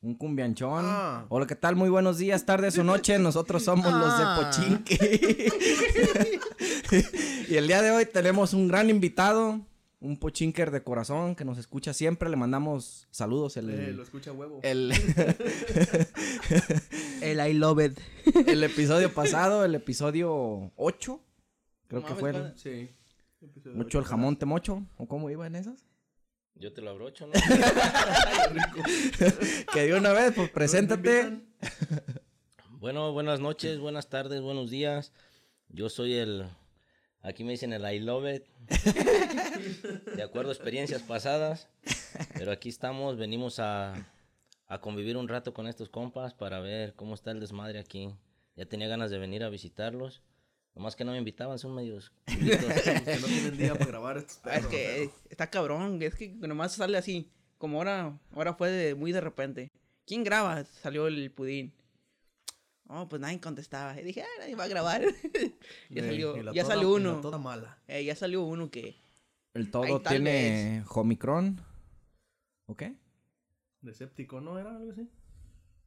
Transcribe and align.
Un 0.00 0.14
cumbianchón. 0.14 0.84
Ah. 0.86 1.26
Hola, 1.28 1.44
¿qué 1.46 1.56
tal? 1.56 1.74
Muy 1.74 1.88
buenos 1.88 2.18
días, 2.18 2.46
tardes 2.46 2.78
o 2.78 2.84
noches. 2.84 3.18
Nosotros 3.18 3.64
somos 3.64 3.86
Ah. 3.88 3.98
los 3.98 4.16
de 4.18 4.24
Pochinque. 4.68 5.52
y 7.50 7.56
el 7.56 7.66
día 7.66 7.82
de 7.82 7.90
hoy 7.90 8.06
tenemos 8.06 8.54
un 8.54 8.68
gran 8.68 8.90
invitado, 8.90 9.60
un 10.00 10.16
pochinker 10.16 10.70
de 10.70 10.84
corazón 10.84 11.34
que 11.34 11.44
nos 11.44 11.58
escucha 11.58 11.92
siempre. 11.92 12.30
Le 12.30 12.36
mandamos 12.36 13.08
saludos. 13.10 13.56
El, 13.56 13.70
Eh, 13.70 13.92
lo 13.92 14.04
escucha 14.04 14.30
huevo. 14.30 14.60
el, 14.62 14.92
El 17.20 17.40
I 17.50 17.54
love 17.54 17.80
it. 17.84 17.98
el 18.46 18.62
episodio 18.62 19.12
pasado, 19.12 19.64
el 19.64 19.74
episodio 19.74 20.70
8. 20.76 21.20
Creo 21.88 22.04
que 22.04 22.14
fue 22.14 22.30
el. 22.30 22.52
Sí. 22.56 22.88
Episodio 23.40 23.76
8 23.80 23.98
el 23.98 24.04
jamón 24.04 24.36
temocho. 24.36 24.84
¿O 24.96 25.08
cómo 25.08 25.28
iban 25.28 25.56
esas? 25.56 25.87
Yo 26.60 26.72
te 26.72 26.82
lo 26.82 26.90
abrocho, 26.90 27.26
¿no? 27.26 27.32
Que 29.72 29.86
de 29.86 29.94
una 29.94 30.12
vez, 30.12 30.32
pues 30.34 30.50
preséntate. 30.50 31.38
bueno, 32.80 33.12
buenas 33.12 33.38
noches, 33.38 33.78
buenas 33.78 34.08
tardes, 34.08 34.40
buenos 34.40 34.68
días. 34.70 35.12
Yo 35.68 35.88
soy 35.88 36.14
el. 36.14 36.48
Aquí 37.22 37.44
me 37.44 37.52
dicen 37.52 37.72
el 37.72 37.84
I 37.92 38.00
love 38.00 38.24
it. 38.34 38.44
De 40.16 40.22
acuerdo 40.22 40.50
a 40.50 40.54
experiencias 40.54 41.02
pasadas. 41.02 41.68
Pero 42.34 42.50
aquí 42.50 42.68
estamos, 42.68 43.16
venimos 43.16 43.60
a, 43.60 43.94
a 44.66 44.80
convivir 44.80 45.16
un 45.16 45.28
rato 45.28 45.54
con 45.54 45.68
estos 45.68 45.88
compas 45.88 46.34
para 46.34 46.58
ver 46.58 46.94
cómo 46.94 47.14
está 47.14 47.30
el 47.30 47.38
desmadre 47.38 47.78
aquí. 47.78 48.10
Ya 48.56 48.66
tenía 48.66 48.88
ganas 48.88 49.12
de 49.12 49.18
venir 49.18 49.44
a 49.44 49.48
visitarlos. 49.48 50.22
Nomás 50.78 50.94
que 50.94 51.04
no 51.04 51.10
me 51.10 51.18
invitaban, 51.18 51.58
son 51.58 51.74
medios. 51.74 52.12
Que 52.26 53.18
no 53.20 53.26
tienen 53.26 53.58
día 53.58 53.74
para 53.74 53.86
grabar 53.86 54.16
estos 54.18 54.38
Ah, 54.44 54.56
Es 54.58 54.66
que 54.66 55.02
eh, 55.02 55.10
está 55.28 55.50
cabrón, 55.50 56.00
es 56.00 56.14
que 56.14 56.28
nomás 56.28 56.72
sale 56.74 56.96
así. 56.96 57.30
Como 57.58 57.78
ahora, 57.78 58.16
ahora 58.32 58.54
fue 58.54 58.70
de- 58.70 58.94
muy 58.94 59.10
de 59.10 59.20
repente. 59.20 59.72
¿Quién 60.06 60.22
graba? 60.22 60.64
Salió 60.64 61.08
el 61.08 61.32
pudín. 61.32 61.72
Oh, 62.86 63.08
pues 63.08 63.20
nadie 63.20 63.40
contestaba. 63.40 64.00
Y 64.00 64.04
dije, 64.04 64.22
ah, 64.22 64.26
nadie 64.38 64.54
va 64.54 64.64
a 64.64 64.68
grabar. 64.68 65.02
ya 65.90 66.04
salió, 66.04 66.36
y 66.36 66.42
la 66.44 66.52
ya 66.52 66.62
toda- 66.62 66.74
salió 66.76 66.96
y 66.96 67.02
la 67.02 67.10
uno. 67.10 67.20
toda 67.20 67.38
mala. 67.38 67.78
Eh, 67.88 68.04
ya 68.04 68.14
salió 68.14 68.42
uno 68.44 68.70
que. 68.70 68.96
El 69.54 69.70
todo 69.72 70.00
tiene 70.00 70.84
Omicron. 70.88 71.60
¿Ok? 72.66 72.84
Deséptico, 73.80 74.40
¿no? 74.40 74.58
¿Era 74.60 74.76
algo 74.76 74.92
así? 74.92 75.08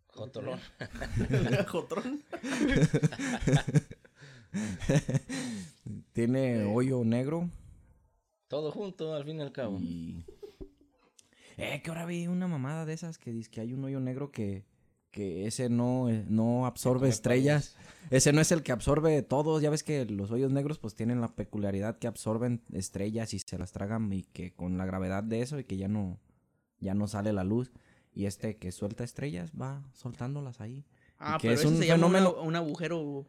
Jotorrón. 0.07 0.59
Jotrón. 1.67 2.23
Tiene 6.13 6.63
hoyo 6.65 7.03
negro. 7.03 7.49
Todo 8.47 8.71
junto, 8.71 9.13
al 9.13 9.23
fin 9.25 9.37
y 9.37 9.41
al 9.41 9.51
cabo. 9.51 9.77
Y. 9.79 10.25
Eh, 11.57 11.81
que 11.83 11.89
ahora 11.89 12.05
vi 12.05 12.27
una 12.27 12.47
mamada 12.47 12.85
de 12.85 12.93
esas 12.93 13.17
que 13.17 13.31
dice 13.31 13.49
que 13.49 13.61
hay 13.61 13.73
un 13.73 13.83
hoyo 13.83 13.99
negro 13.99 14.31
que. 14.31 14.65
Que 15.11 15.45
ese 15.45 15.67
no, 15.67 16.07
eh, 16.09 16.23
no 16.29 16.65
absorbe 16.65 17.09
estrellas. 17.09 17.75
Ese 18.11 18.31
no 18.31 18.39
es 18.39 18.49
el 18.53 18.63
que 18.63 18.71
absorbe 18.71 19.21
todos. 19.23 19.61
Ya 19.61 19.69
ves 19.69 19.83
que 19.83 20.05
los 20.05 20.31
hoyos 20.31 20.51
negros 20.53 20.79
pues 20.79 20.95
tienen 20.95 21.19
la 21.19 21.27
peculiaridad 21.35 21.97
que 21.97 22.07
absorben 22.07 22.61
estrellas 22.71 23.33
y 23.33 23.39
se 23.39 23.57
las 23.57 23.73
tragan 23.73 24.11
y 24.13 24.23
que 24.23 24.53
con 24.53 24.77
la 24.77 24.85
gravedad 24.85 25.21
de 25.21 25.41
eso 25.41 25.59
y 25.59 25.65
que 25.65 25.75
ya 25.75 25.89
no, 25.89 26.17
ya 26.79 26.93
no 26.93 27.07
sale 27.09 27.33
la 27.33 27.43
luz. 27.43 27.73
Y 28.13 28.25
este 28.25 28.55
que 28.55 28.71
suelta 28.71 29.03
estrellas 29.03 29.51
va 29.51 29.83
soltándolas 29.91 30.61
ahí. 30.61 30.85
Ah, 31.19 31.37
que 31.41 31.49
pero 31.49 31.53
es 31.55 31.59
ese 31.59 31.67
un 31.67 31.77
se 31.79 31.87
llama 31.87 32.07
fenómeno- 32.07 32.41
un 32.41 32.55
agujero. 32.55 33.25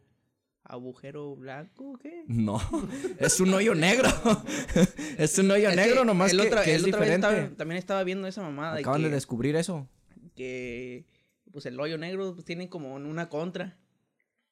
¿Agujero 0.64 1.34
blanco 1.36 1.92
o 1.92 1.98
qué? 1.98 2.22
No, 2.28 2.60
es 3.18 3.40
un 3.40 3.52
hoyo 3.52 3.74
negro. 3.74 4.08
es 5.18 5.36
un 5.38 5.50
hoyo 5.50 5.68
Es 5.68 5.74
que 5.76 5.80
negro 5.80 6.04
nomás 6.04 6.30
el 6.32 6.40
que, 6.40 6.46
otra- 6.46 6.62
que 6.62 6.74
es 6.74 6.82
el 6.84 6.88
otra 6.94 7.00
vez 7.00 7.08
diferente. 7.10 7.26
estaba- 7.40 7.56
también 7.56 7.78
estaba 7.78 8.04
viendo 8.04 8.28
esa 8.28 8.42
mamada. 8.42 8.74
de 8.76 8.80
Acaban 8.80 9.02
que, 9.02 9.08
de 9.08 9.14
descubrir 9.14 9.56
eso. 9.56 9.88
que 10.36 11.04
pues 11.52 11.66
el 11.66 11.78
hoyo 11.78 11.98
negro 11.98 12.32
pues, 12.34 12.44
tiene 12.46 12.68
como 12.68 12.94
una 12.94 13.28
contra 13.28 13.76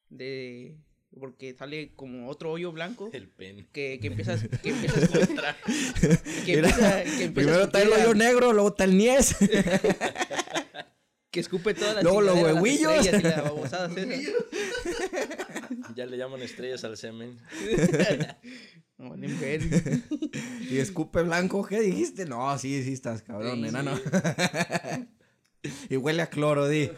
de 0.09 0.77
porque 1.19 1.53
sale 1.57 1.91
como 1.95 2.29
otro 2.29 2.51
hoyo 2.51 2.71
blanco 2.71 3.09
El 3.11 3.27
pene. 3.27 3.67
que, 3.71 3.97
que 4.01 4.07
empiezas 4.07 4.41
que 4.63 4.69
empiezas 4.69 5.09
con- 5.09 5.27
que 6.45 6.53
empieza, 6.53 7.03
que 7.03 7.23
empieza 7.23 7.33
Primero 7.33 7.61
está 7.63 7.81
el 7.81 7.91
hoyo 7.91 8.13
negro, 8.13 8.53
luego 8.53 8.69
está 8.69 8.83
el 8.83 8.97
niés. 8.97 9.35
que 11.31 11.39
escupe 11.39 11.73
todas 11.73 11.95
las 11.95 12.03
Luego 12.03 12.21
los 12.21 12.35
las 12.35 12.53
huevillos. 12.61 12.93
estrellas 13.05 13.21
y 13.23 13.27
las 13.27 13.43
babosadas 13.43 13.97
esas. 13.97 14.33
Ya 15.95 16.05
le 16.05 16.17
llaman 16.17 16.41
estrellas 16.41 16.83
al 16.83 16.97
semen. 16.97 17.37
No, 18.97 19.15
y 20.69 20.77
escupe 20.77 21.23
blanco. 21.23 21.65
¿Qué 21.65 21.81
dijiste? 21.81 22.27
No, 22.27 22.55
sí, 22.59 22.83
sí 22.83 22.93
estás 22.93 23.23
cabrón, 23.23 23.63
Sí, 23.63 23.69
enano. 23.69 23.99
y 25.89 25.97
huele 25.97 26.21
a 26.21 26.29
cloro, 26.29 26.67
di. 26.67 26.91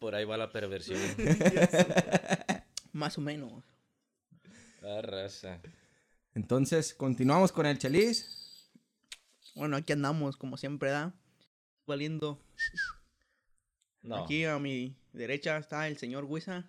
Por 0.00 0.16
ahí 0.16 0.24
va 0.24 0.36
la 0.36 0.50
perversión. 0.50 0.98
más 2.92 3.16
o 3.18 3.20
menos 3.20 3.62
La 4.82 5.00
raza. 5.00 5.60
Entonces, 6.34 6.92
continuamos 6.92 7.52
con 7.52 7.64
el 7.66 7.78
chelis. 7.78 8.68
bueno 9.54 9.76
aquí 9.76 9.92
andamos 9.92 10.36
como 10.36 10.56
siempre 10.56 10.90
da 10.90 11.14
valiendo 11.86 12.42
No. 14.02 14.24
aquí 14.24 14.44
a 14.44 14.58
mi 14.58 14.96
derecha 15.12 15.56
está 15.58 15.86
el 15.86 15.98
señor 15.98 16.24
Huiza 16.24 16.68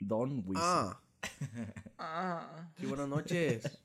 Don 0.00 0.42
Wiz. 0.46 0.58
Ah, 0.60 1.00
ah 1.98 2.70
sí, 2.78 2.86
buenas 2.86 3.08
noches. 3.08 3.80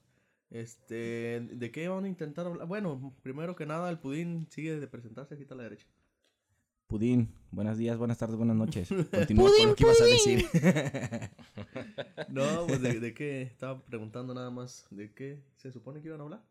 Este, 0.50 1.40
¿de 1.52 1.72
qué 1.72 1.88
van 1.88 2.06
a 2.06 2.08
intentar 2.08 2.46
hablar? 2.46 2.68
Bueno, 2.68 3.16
primero 3.24 3.56
que 3.56 3.66
nada, 3.66 3.90
el 3.90 4.00
pudín 4.00 4.48
sigue 4.52 4.80
de 4.80 4.88
presentarse 4.88 5.34
aquí 5.34 5.44
está 5.44 5.56
a 5.56 5.58
la 5.58 5.64
derecha. 5.64 5.88
Pudín. 6.88 7.34
Buenos 7.50 7.78
días, 7.78 7.98
buenas 7.98 8.20
tardes, 8.20 8.38
buenas 8.38 8.56
noches. 8.56 8.88
Continúa 9.12 9.50
con 9.58 9.68
lo 9.70 9.76
que 9.76 9.84
ibas 9.84 10.02
a 10.02 10.06
decir. 10.06 10.46
No, 12.30 12.66
pues 12.68 12.82
de, 12.82 13.00
de 13.00 13.14
qué 13.14 13.44
estaba 13.44 13.84
preguntando 13.84 14.34
nada 14.34 14.50
más. 14.50 14.88
¿De 14.90 15.14
qué 15.14 15.44
se 15.56 15.72
supone 15.72 16.02
que 16.02 16.08
iban 16.08 16.20
a 16.20 16.24
hablar? 16.24 16.46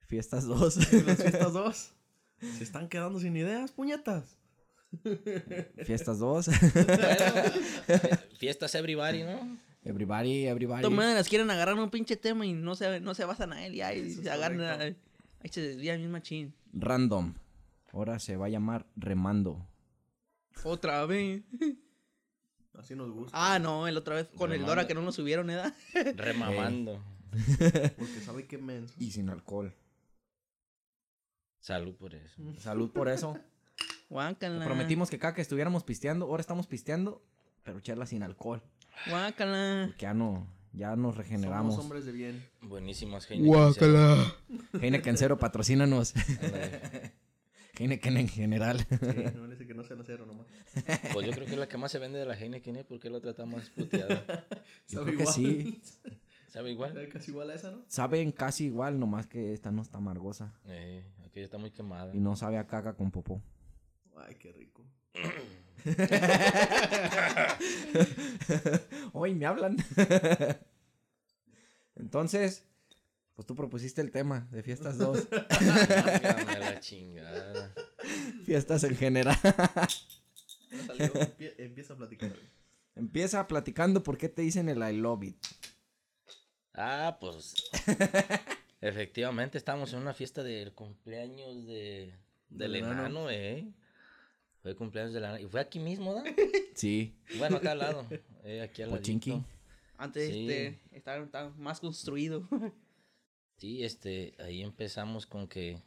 Fiestas 0.00 0.46
2. 0.46 0.92
Las 1.04 1.20
fiestas 1.20 1.52
dos. 1.52 1.92
Se 2.40 2.64
están 2.64 2.88
quedando 2.88 3.20
sin 3.20 3.36
ideas, 3.36 3.72
puñetas. 3.72 4.37
Fiestas 5.84 6.18
2. 6.18 6.48
Fiestas 8.38 8.74
everybody, 8.74 9.22
¿no? 9.22 9.58
everybody, 9.84 10.46
everybody. 10.46 10.88
Maneras 10.88 11.28
quieren 11.28 11.50
agarrar 11.50 11.74
un 11.78 11.90
pinche 11.90 12.16
tema 12.16 12.46
y 12.46 12.52
no 12.52 12.74
se, 12.74 13.00
no 13.00 13.14
se 13.14 13.24
basan 13.24 13.52
a 13.52 13.64
él 13.66 13.74
y 13.74 13.82
ahí 13.82 14.00
Eso 14.00 14.22
se 14.22 14.30
agarran 14.30 14.60
a, 14.60 14.74
ahí 14.74 14.96
se 15.50 15.60
desvía 15.60 15.94
el 15.94 16.00
mismo 16.00 16.18
chin. 16.20 16.54
Random. 16.72 17.34
Ahora 17.92 18.18
se 18.18 18.36
va 18.36 18.46
a 18.46 18.48
llamar 18.48 18.86
Remando. 18.96 19.66
Otra 20.64 21.06
vez. 21.06 21.42
Así 22.74 22.94
nos 22.94 23.10
gusta. 23.10 23.32
Ah, 23.34 23.58
no, 23.58 23.88
el 23.88 23.96
otra 23.96 24.14
vez 24.16 24.28
con 24.36 24.52
el. 24.52 24.64
Dora 24.64 24.86
que 24.86 24.94
no 24.94 25.02
lo 25.02 25.12
subieron, 25.12 25.50
¿eh? 25.50 25.62
Remamando. 26.16 27.02
Porque 27.98 28.20
sabe 28.24 28.46
que 28.46 28.58
menso. 28.58 28.94
Y 28.98 29.10
sin 29.10 29.28
alcohol. 29.30 29.74
Salud 31.60 31.94
por 31.96 32.14
eso. 32.14 32.42
Salud 32.58 32.90
por 32.90 33.08
eso. 33.08 33.38
Guácala. 34.08 34.64
Prometimos 34.64 35.10
que 35.10 35.18
cada 35.18 35.34
que 35.34 35.42
estuviéramos 35.42 35.84
pisteando, 35.84 36.26
ahora 36.26 36.40
estamos 36.40 36.66
pisteando, 36.66 37.22
pero 37.62 37.80
charla 37.80 38.06
sin 38.06 38.22
alcohol. 38.22 38.62
Guácala. 39.08 39.84
Porque 39.88 40.02
ya 40.02 40.14
no, 40.14 40.46
ya 40.72 40.96
nos 40.96 41.16
regeneramos. 41.16 41.74
Somos 41.74 41.84
hombres 41.84 42.04
de 42.06 42.12
bien. 42.12 42.44
Buenísimas 42.62 43.30
Heineken. 43.30 44.32
Heineken 44.80 45.16
Cero, 45.18 45.38
patrocínanos. 45.38 46.14
Heineken 47.78 48.16
en 48.16 48.28
general. 48.28 48.78
Sí, 48.88 48.96
no 49.34 49.42
parece 49.42 49.66
que 49.66 49.74
no 49.74 49.84
sean 49.84 50.00
acero 50.00 50.26
nomás. 50.26 50.46
Pues 51.12 51.26
yo 51.26 51.32
creo 51.32 51.46
que 51.46 51.52
es 51.52 51.58
la 51.58 51.68
que 51.68 51.76
más 51.78 51.92
se 51.92 51.98
vende 51.98 52.18
de 52.18 52.24
la 52.26 52.34
Heineken, 52.36 52.76
¿eh? 52.76 52.84
Porque 52.84 53.08
la 53.10 53.18
otra 53.18 53.30
está 53.30 53.46
más 53.46 53.68
puteada. 53.70 54.24
Yo 54.88 55.00
Sabe 55.00 55.04
creo 55.04 55.16
que 55.16 55.22
igual. 55.22 55.34
sí. 55.34 55.82
¿Sabe 56.48 56.70
igual? 56.72 56.92
Sabe 56.94 57.08
casi 57.08 57.30
igual 57.30 57.50
a 57.50 57.54
esa, 57.54 57.70
¿no? 57.70 57.82
Saben 57.88 58.32
casi 58.32 58.64
igual, 58.64 58.98
nomás 58.98 59.26
que 59.26 59.52
esta 59.52 59.70
no 59.70 59.82
está 59.82 59.98
amargosa. 59.98 60.54
Eh, 60.66 61.04
aquella 61.26 61.44
está 61.44 61.58
muy 61.58 61.70
quemada. 61.70 62.12
Y 62.16 62.20
no 62.20 62.34
sabe 62.36 62.56
a 62.58 62.66
caca 62.66 62.94
con 62.94 63.10
popó. 63.10 63.40
Ay, 64.26 64.34
qué 64.36 64.52
rico. 64.52 64.84
Hoy 69.12 69.34
me 69.34 69.46
hablan. 69.46 69.76
Entonces, 71.96 72.64
pues 73.34 73.46
tú 73.46 73.54
propusiste 73.54 74.00
el 74.00 74.10
tema 74.10 74.48
de 74.50 74.62
fiestas 74.62 74.98
2. 74.98 75.28
Válgame 75.30 76.52
a 76.52 76.58
la 76.58 76.80
chingada. 76.80 77.74
fiestas 78.44 78.84
en 78.84 78.96
general. 78.96 79.36
Ya 79.42 79.88
salió, 80.86 81.12
empie- 81.14 81.54
empieza 81.58 81.94
a 81.94 81.96
platicar. 81.96 82.32
Empieza 82.94 83.46
platicando 83.46 84.02
por 84.02 84.18
qué 84.18 84.28
te 84.28 84.42
dicen 84.42 84.68
el 84.68 84.78
I 84.82 84.96
love 84.96 85.22
it. 85.24 85.36
Ah, 86.74 87.16
pues. 87.20 87.54
Efectivamente, 88.80 89.58
estábamos 89.58 89.92
en 89.92 90.00
una 90.00 90.14
fiesta 90.14 90.42
del 90.42 90.72
cumpleaños 90.72 91.66
de, 91.66 92.14
del 92.48 92.76
enano, 92.76 93.30
eh. 93.30 93.72
Fue 94.62 94.74
cumpleaños 94.74 95.12
del 95.14 95.24
enano. 95.24 95.38
Y 95.38 95.46
fue 95.46 95.60
aquí 95.60 95.78
mismo, 95.78 96.14
¿no? 96.14 96.22
Sí. 96.74 97.14
Bueno, 97.38 97.56
acá 97.56 97.72
al 97.72 97.78
lado. 97.78 98.06
Eh, 98.44 98.60
aquí 98.62 98.82
al 98.82 98.90
Pochinki. 98.90 99.30
ladito. 99.30 99.48
Antes 99.96 100.30
Sí. 100.30 100.48
este, 100.48 100.78
estaba, 100.96 101.24
estaba 101.24 101.50
más 101.50 101.80
construido. 101.80 102.46
Sí, 103.60 103.82
este, 103.82 104.34
ahí 104.38 104.62
empezamos 104.62 105.26
con 105.26 105.48
que, 105.48 105.82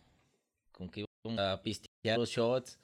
con 0.74 0.90
que 0.90 1.06
íbamos 1.24 1.40
a 1.40 1.62
pistear 1.64 2.18
los 2.20 2.30
shots. 2.30 2.78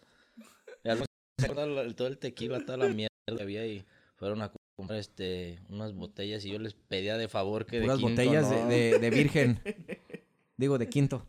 todo 1.46 1.82
el- 1.82 1.94
todo 1.96 2.08
el 2.08 2.18
tequila, 2.18 2.66
toda 2.66 2.78
la 2.78 2.88
mierda 2.88 3.10
que 3.36 3.44
había 3.44 3.68
y 3.68 3.86
fueron 4.16 4.42
a 4.42 4.54
comprar 4.78 4.98
este 5.00 5.60
unas 5.68 5.94
botellas 5.94 6.46
y 6.46 6.52
yo 6.52 6.60
les 6.60 6.74
pedía 6.74 7.18
de 7.18 7.28
favor 7.28 7.66
que 7.66 7.82
de 7.82 7.88
quinto, 7.88 8.02
botellas 8.02 8.50
de, 8.50 8.64
de- 8.66 9.00
de 9.00 9.10
virgen. 9.10 9.60
Digo, 10.58 10.78
de 10.78 10.88
quinto. 10.88 11.26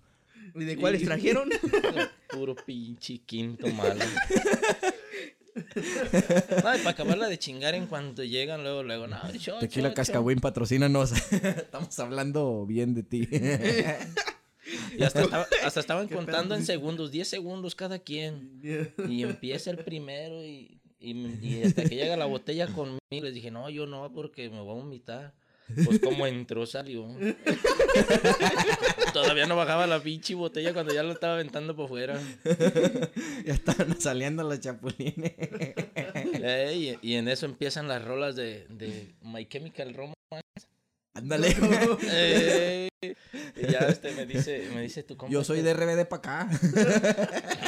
¿Y 0.58 0.64
de 0.64 0.76
cuáles 0.76 1.04
trajeron? 1.04 1.48
Puro 2.30 2.54
pinche 2.54 3.18
quinto 3.18 3.66
malo. 3.68 4.04
Para 6.62 6.90
acabarla 6.90 7.28
de 7.28 7.38
chingar 7.38 7.74
en 7.74 7.86
cuanto 7.86 8.22
llegan, 8.24 8.62
luego, 8.62 8.82
luego, 8.82 9.06
no, 9.06 9.16
shot, 9.32 9.60
Tequila 9.60 9.88
shot, 9.88 9.96
Cascagüín, 9.96 10.38
patrocínanos. 10.40 11.12
Estamos 11.32 11.98
hablando 11.98 12.64
bien 12.66 12.94
de 12.94 13.02
ti. 13.02 13.28
Y 14.96 15.02
hasta, 15.02 15.22
estaba- 15.22 15.46
hasta 15.64 15.80
estaban 15.80 16.08
contando 16.14 16.54
en 16.54 16.64
segundos, 16.64 17.10
10 17.10 17.26
segundos 17.28 17.74
cada 17.74 17.98
quien. 17.98 18.60
Y 19.08 19.22
empieza 19.22 19.70
el 19.70 19.78
primero 19.78 20.44
y, 20.44 20.80
y, 21.00 21.12
y 21.42 21.62
hasta 21.64 21.84
que 21.84 21.96
llega 21.96 22.16
la 22.16 22.26
botella 22.26 22.66
conmigo, 22.68 22.98
les 23.10 23.34
dije, 23.34 23.50
no, 23.50 23.68
yo 23.70 23.86
no, 23.86 24.12
porque 24.12 24.50
me 24.50 24.60
voy 24.60 24.78
a 24.78 24.82
vomitar. 24.82 25.34
Pues 25.84 25.98
como 26.00 26.26
entró, 26.26 26.66
salió. 26.66 27.08
Todavía 29.12 29.46
no 29.46 29.56
bajaba 29.56 29.86
la 29.86 30.00
pinche 30.02 30.34
botella 30.34 30.72
cuando 30.72 30.94
ya 30.94 31.02
lo 31.02 31.12
estaba 31.12 31.34
aventando 31.34 31.76
por 31.76 31.88
fuera. 31.88 32.20
ya 33.44 33.52
estaban 33.54 34.00
saliendo 34.00 34.42
los 34.44 34.60
chapulines. 34.60 35.32
Y, 36.74 36.98
y 37.02 37.14
en 37.14 37.28
eso 37.28 37.46
empiezan 37.46 37.88
las 37.88 38.04
rolas 38.04 38.36
de, 38.36 38.66
de 38.70 39.14
My 39.22 39.46
Chemical 39.46 39.94
Romance. 39.94 40.14
Ándale. 41.14 41.54
Y 43.02 43.66
ya 43.70 43.78
este 43.88 44.12
me 44.12 44.26
dice, 44.26 44.68
me 44.74 44.82
dice 44.82 45.02
tu 45.02 45.16
compa. 45.16 45.32
Yo 45.32 45.44
soy 45.44 45.58
este- 45.58 45.74
de 45.74 46.02
RBD 46.04 46.08
para 46.08 46.44
acá. 46.44 46.48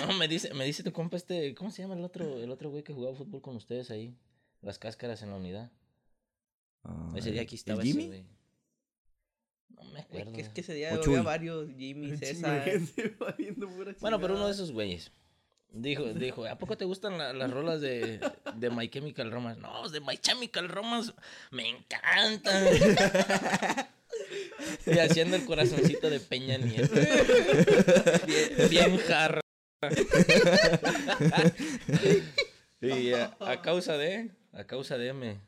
No, 0.07 0.15
me 0.17 0.29
dice, 0.29 0.53
me 0.55 0.65
dice 0.65 0.83
tu 0.83 0.93
compa 0.93 1.17
este, 1.17 1.55
¿cómo 1.55 1.71
se 1.71 1.83
llama 1.83 1.95
el 1.95 2.05
otro, 2.05 2.43
el 2.43 2.51
otro 2.51 2.71
güey 2.71 2.83
que 2.83 2.93
jugaba 2.93 3.15
fútbol 3.15 3.43
con 3.43 3.57
ustedes 3.57 3.91
ahí? 3.91 4.15
Las 4.63 4.79
cáscaras 4.79 5.23
en 5.23 5.31
la 5.31 5.37
unidad. 5.37 5.71
Ese 7.15 7.31
día 7.33 7.43
aquí 7.43 7.55
estaba 7.57 7.83
¿El 7.83 7.89
Jimmy? 7.89 8.25
No 9.69 9.85
me 9.85 10.01
Es 10.01 10.05
acuerdo. 10.07 10.33
que, 10.33 10.41
es 10.41 10.49
que 10.49 10.61
ese 10.63 10.75
día 10.75 10.93
había 10.95 11.23
varios, 11.23 11.69
Jimmy, 11.77 12.17
César. 12.19 12.65
Bueno, 14.01 14.21
pero 14.21 14.35
uno 14.35 14.47
de 14.47 14.53
esos 14.53 14.73
güeyes. 14.73 15.11
Dijo, 15.73 16.05
dijo, 16.15 16.45
¿a 16.47 16.59
poco 16.59 16.77
te 16.77 16.85
gustan 16.85 17.17
la- 17.17 17.33
las 17.33 17.49
rolas 17.51 17.81
de, 17.81 18.19
de 18.57 18.71
My 18.71 18.89
Chemical 18.89 19.31
Romance? 19.31 19.61
No, 19.61 19.89
de 19.89 20.01
My 20.01 20.17
Chemical 20.19 20.69
Romance 20.69 21.13
me 21.53 21.69
encantan. 21.69 22.67
y 24.87 24.99
haciendo 24.99 25.37
el 25.37 25.45
corazoncito 25.45 26.11
de 26.11 26.19
Peña 26.19 26.59
Nieto. 26.59 26.93
Bien, 28.27 28.69
bien 28.69 28.99
jarra. 28.99 29.41
y 32.81 33.13
a, 33.13 33.37
a 33.41 33.63
causa 33.63 33.97
de, 33.97 34.31
a 34.53 34.65
causa 34.65 34.99
de 34.99 35.13
me, 35.13 35.41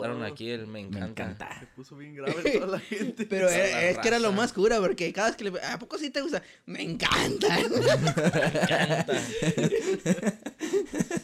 me 0.00 0.06
daron 0.06 0.22
aquí 0.22 0.50
el 0.50 0.66
me 0.66 0.86
Me 0.86 1.00
encanta. 1.00 1.58
Se 1.60 1.66
puso 1.66 1.96
bien 1.96 2.14
grave 2.14 2.50
toda 2.58 2.66
la 2.66 2.80
gente. 2.80 3.26
Pero 3.26 3.48
es, 3.48 3.72
la 3.72 3.82
es 3.90 3.98
que 3.98 4.08
era 4.08 4.18
lo 4.18 4.32
más 4.32 4.52
cura, 4.52 4.80
porque 4.80 5.12
cada 5.12 5.28
vez 5.28 5.36
que 5.36 5.44
le... 5.44 5.60
¿A 5.62 5.78
poco 5.78 5.98
sí 5.98 6.10
te 6.10 6.20
gusta? 6.20 6.42
Me 6.66 6.82
encanta. 6.82 7.48
Me 7.68 7.76
encanta. 7.76 9.14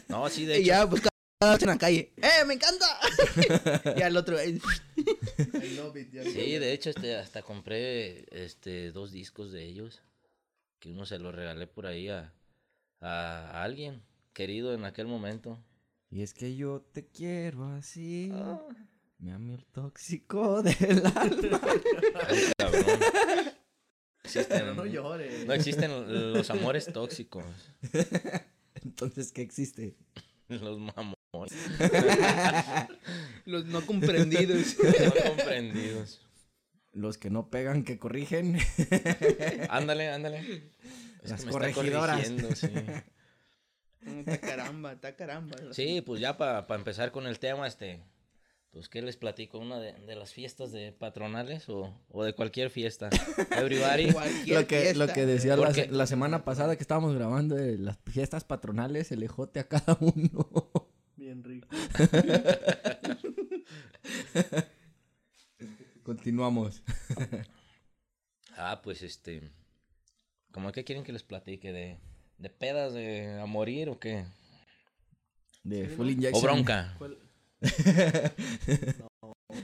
No, 0.09 0.29
sí, 0.29 0.45
de 0.45 0.59
y 0.59 0.63
hecho. 0.63 0.67
ya, 0.67 0.89
pues 0.89 1.03
cada 1.03 1.55
vez 1.55 1.63
en 1.63 1.69
la 1.69 1.79
calle. 1.79 2.13
¡Eh, 2.17 2.45
me 2.47 2.55
encanta! 2.55 2.87
y 3.97 4.03
al 4.03 4.17
otro... 4.17 4.43
I 4.43 4.61
love 5.77 5.97
it, 5.97 6.13
ya 6.13 6.23
Sí, 6.25 6.59
de 6.59 6.73
hecho, 6.73 6.91
este, 6.91 7.17
hasta 7.17 7.43
compré 7.43 8.27
este, 8.31 8.93
dos 8.93 9.11
discos 9.13 9.53
de 9.53 9.65
ellos. 9.65 10.03
Que 10.79 10.91
uno 10.91 11.07
se 11.07 11.19
los 11.19 11.35
regalé 11.35 11.67
por 11.67 11.87
ahí 11.87 12.09
a 12.09 12.33
alguien 13.63 14.03
querido 14.33 14.75
en 14.75 14.85
aquel 14.85 15.07
momento. 15.07 15.59
Y 16.13 16.21
es 16.23 16.35
que 16.35 16.55
yo 16.55 16.83
te 16.93 17.07
quiero 17.07 17.65
así. 17.65 18.31
Ah. 18.35 18.61
Mi 19.19 19.31
amigo 19.31 19.63
tóxico 19.73 20.63
del 20.63 21.07
alma. 21.07 21.61
Ay, 22.29 22.53
cabrón. 22.59 22.85
Existen, 24.23 24.59
Pero 24.61 24.75
no 24.77 24.85
llores. 24.85 25.47
no 25.47 25.55
existen 25.55 26.33
los 26.35 26.51
amores 26.51 26.87
tóxicos. 26.93 27.45
Entonces, 28.85 29.33
¿qué 29.33 29.41
existe? 29.41 29.97
Los 30.49 30.79
mamones. 30.79 31.17
los 33.47 33.65
no 33.65 33.81
comprendidos. 33.87 34.77
No 34.79 35.15
comprendidos. 35.29 36.21
Los 36.93 37.17
que 37.17 37.31
no 37.31 37.49
pegan, 37.49 37.85
que 37.85 37.99
corrigen. 37.99 38.59
Ándale, 39.71 40.11
ándale. 40.11 40.71
Es 41.23 41.31
Las 41.31 41.41
que 41.41 41.47
me 41.47 41.53
está 41.53 41.73
corregidoras. 41.73 42.17
corrigiendo, 42.17 42.55
sí. 42.55 42.69
Está 44.05 44.41
caramba, 44.41 44.93
está 44.93 45.15
caramba. 45.15 45.57
Sí, 45.73 46.01
pues 46.01 46.21
ya 46.21 46.37
para 46.37 46.67
empezar 46.75 47.13
con 47.13 47.27
el 47.27 47.39
tema, 47.39 47.67
este, 47.67 48.03
pues 48.73 48.89
qué 48.89 49.03
les 49.03 49.17
platico, 49.17 49.59
una 49.59 49.79
de, 49.79 49.93
de 49.93 50.17
las 50.17 50.33
fiestas 50.33 50.73
de 50.73 50.93
patronales 50.93 51.69
o, 51.69 51.95
o 52.09 52.25
de 52.25 52.35
cualquier 52.35 52.71
fiesta. 52.71 53.11
Everybody. 53.57 54.13
Cualquier 54.13 54.61
Lo 54.61 54.67
que, 54.67 54.95
lo 54.95 55.07
que 55.09 55.27
decía 55.27 55.57
la, 55.57 55.73
la 55.91 56.07
semana 56.07 56.45
pasada 56.45 56.77
que 56.77 56.83
estábamos 56.83 57.15
grabando 57.15 57.55
de 57.55 57.79
las 57.79 57.99
fiestas 58.07 58.45
patronales, 58.45 59.13
el 59.13 59.23
ejote 59.23 59.61
a 59.61 59.69
cada 59.69 59.97
uno. 60.01 60.49
Bien 61.17 61.45
rico. 61.45 61.69
Continuamos. 66.03 66.83
Ah, 68.57 68.81
pues 68.83 69.03
este, 69.03 69.53
¿cómo 70.51 70.73
que 70.73 70.85
quieren 70.85 71.05
que 71.05 71.13
les 71.13 71.23
platique 71.23 71.73
de, 71.73 71.99
de 72.43 72.51
pedas 72.51 72.93
de 72.93 73.39
a 73.41 73.47
morir 73.47 73.89
o 73.89 73.99
qué? 74.01 74.25
De 75.63 75.89
Sí, 75.89 75.95
Full 75.95 76.07
¿no? 76.07 76.13
Injection. 76.13 76.45
O 76.45 76.53
bronca. 76.53 76.95
¿Cuál? 76.99 77.19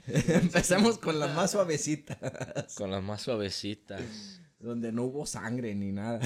Empezamos 0.06 0.98
con 0.98 1.18
las 1.18 1.34
más 1.34 1.50
suavecitas. 1.50 2.16
Con 2.76 2.90
las 2.92 3.02
más 3.02 3.22
suavecitas. 3.22 4.40
Donde 4.60 4.92
no 4.92 5.04
hubo 5.04 5.26
sangre 5.26 5.74
ni 5.74 5.90
nada. 5.92 6.20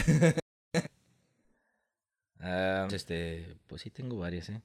Ah, 2.41 2.89
este, 2.93 3.57
pues 3.67 3.83
sí 3.83 3.91
tengo 3.91 4.19
varias, 4.19 4.49
¿eh? 4.51 4.61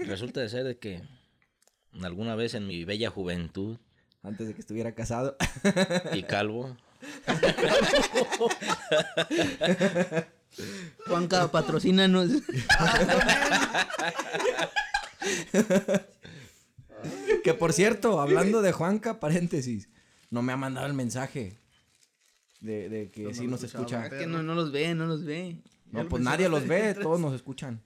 Resulta 0.00 0.40
de 0.40 0.48
ser 0.48 0.64
de 0.64 0.76
que 0.76 1.02
alguna 2.02 2.34
vez 2.34 2.54
en 2.54 2.66
mi 2.66 2.84
bella 2.84 3.10
juventud 3.10 3.78
Antes 4.22 4.48
de 4.48 4.54
que 4.54 4.60
estuviera 4.60 4.92
casado. 4.94 5.36
y 6.12 6.24
calvo, 6.24 6.76
Juanca, 11.06 11.50
patrocínanos. 11.50 12.30
que 17.44 17.54
por 17.54 17.72
cierto, 17.72 18.20
hablando 18.20 18.62
de 18.62 18.72
Juanca, 18.72 19.20
paréntesis. 19.20 19.88
No 20.30 20.42
me 20.42 20.52
ha 20.52 20.56
mandado 20.56 20.86
el 20.86 20.94
mensaje. 20.94 21.58
De, 22.60 22.88
de 22.88 23.10
que 23.10 23.24
No, 23.24 23.34
sí 23.34 23.44
no 23.44 23.52
nos 23.52 23.64
escucha. 23.64 24.06
Es 24.06 24.12
que 24.12 24.26
no, 24.26 24.42
no 24.42 24.54
los 24.54 24.72
ve, 24.72 24.94
no 24.94 25.06
los 25.06 25.24
ve. 25.24 25.58
No, 25.86 25.98
Ya 25.98 26.02
lo 26.04 26.08
pues 26.08 26.22
nadie 26.22 26.48
los 26.48 26.66
ve, 26.66 26.94
todos 26.94 27.20
nos 27.20 27.34
escuchan. 27.34 27.82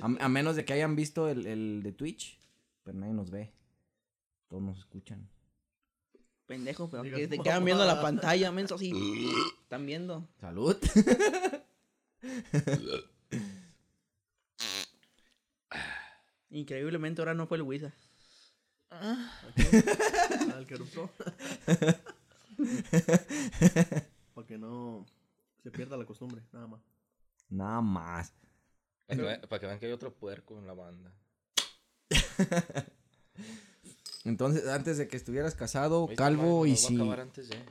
A, 0.00 0.24
a 0.24 0.28
menos 0.28 0.56
de 0.56 0.64
que 0.64 0.72
hayan 0.72 0.96
visto 0.96 1.28
el, 1.28 1.46
el 1.46 1.82
de 1.82 1.92
Twitch, 1.92 2.38
pero 2.82 2.98
nadie 2.98 3.12
nos 3.12 3.30
ve. 3.30 3.52
Todos 4.48 4.62
nos 4.62 4.78
escuchan. 4.78 5.28
Pendejo, 6.46 6.90
pero 6.90 7.04
que 7.04 7.28
te 7.28 7.38
quedan 7.38 7.64
viendo 7.64 7.84
la 7.84 8.00
pantalla, 8.02 8.50
menso, 8.50 8.74
así. 8.74 8.92
Están 9.62 9.86
viendo. 9.86 10.26
Salud. 10.40 10.76
Increíblemente 16.50 17.20
ahora 17.20 17.34
no 17.34 17.46
fue 17.46 17.58
el 17.58 17.62
Wisa. 17.62 17.92
Al 18.90 20.66
que 20.66 20.74
eruptó. 20.74 21.10
Para 24.34 24.46
que 24.46 24.58
no 24.58 25.06
se 25.62 25.70
pierda 25.70 25.96
la 25.96 26.04
costumbre, 26.04 26.42
nada 26.52 26.66
más. 26.66 26.80
Nada 27.48 27.80
más. 27.80 28.32
para 29.06 29.16
que, 29.16 29.22
ve- 29.26 29.38
para 29.48 29.60
que 29.60 29.66
vean 29.66 29.78
que 29.78 29.86
hay 29.86 29.92
otro 29.92 30.12
puerco 30.12 30.58
en 30.58 30.66
la 30.66 30.74
banda. 30.74 31.12
Entonces, 34.24 34.66
antes 34.68 34.98
de 34.98 35.06
que 35.08 35.16
estuvieras 35.16 35.54
casado, 35.54 36.08
calvo 36.16 36.66
y 36.66 36.76
si... 36.76 36.96
acabar 36.96 37.20
antes 37.20 37.48
de- 37.48 37.64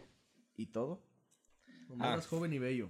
¿Y 0.56 0.68
todo? 0.68 1.02
Nomás 1.90 2.08
Ah. 2.08 2.14
eras 2.14 2.28
joven 2.28 2.54
y 2.54 2.60
bello. 2.60 2.90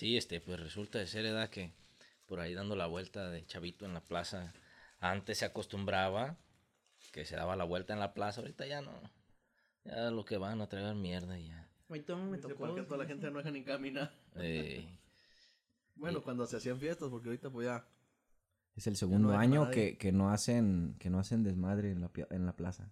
Sí, 0.00 0.16
este, 0.16 0.40
pues 0.40 0.58
resulta 0.58 0.98
de 0.98 1.06
ser 1.06 1.26
edad 1.26 1.50
que 1.50 1.74
por 2.24 2.40
ahí 2.40 2.54
dando 2.54 2.74
la 2.74 2.86
vuelta 2.86 3.28
de 3.28 3.44
chavito 3.44 3.84
en 3.84 3.92
la 3.92 4.00
plaza, 4.00 4.54
antes 4.98 5.36
se 5.36 5.44
acostumbraba 5.44 6.38
que 7.12 7.26
se 7.26 7.36
daba 7.36 7.54
la 7.54 7.64
vuelta 7.64 7.92
en 7.92 8.00
la 8.00 8.14
plaza, 8.14 8.40
ahorita 8.40 8.66
ya 8.66 8.80
no. 8.80 8.98
Ya 9.84 10.10
lo 10.10 10.24
que 10.24 10.38
van 10.38 10.62
a 10.62 10.70
traer 10.70 10.94
mierda 10.94 11.38
y 11.38 11.48
ya. 11.48 11.68
Ahorita 11.90 12.16
me 12.16 12.38
Dice, 12.38 12.48
tocó. 12.48 12.68
¿Por 12.68 12.76
qué 12.76 12.82
toda 12.84 12.96
la 12.96 13.04
gente 13.04 13.30
no 13.30 13.36
deja 13.40 13.50
ni 13.50 13.62
caminar? 13.62 14.10
Eh, 14.36 14.88
Bueno, 15.96 16.22
cuando 16.22 16.46
se 16.46 16.56
hacían 16.56 16.80
fiestas, 16.80 17.10
porque 17.10 17.28
ahorita 17.28 17.50
pues 17.50 17.66
ya. 17.66 17.86
Es 18.76 18.86
el 18.86 18.96
segundo 18.96 19.36
año 19.36 19.70
que, 19.70 19.98
que 19.98 20.12
no 20.12 20.30
hacen 20.30 20.96
que 20.98 21.10
no 21.10 21.18
hacen 21.18 21.42
desmadre 21.42 21.90
en 21.90 22.00
la, 22.00 22.10
en 22.30 22.46
la 22.46 22.56
plaza. 22.56 22.90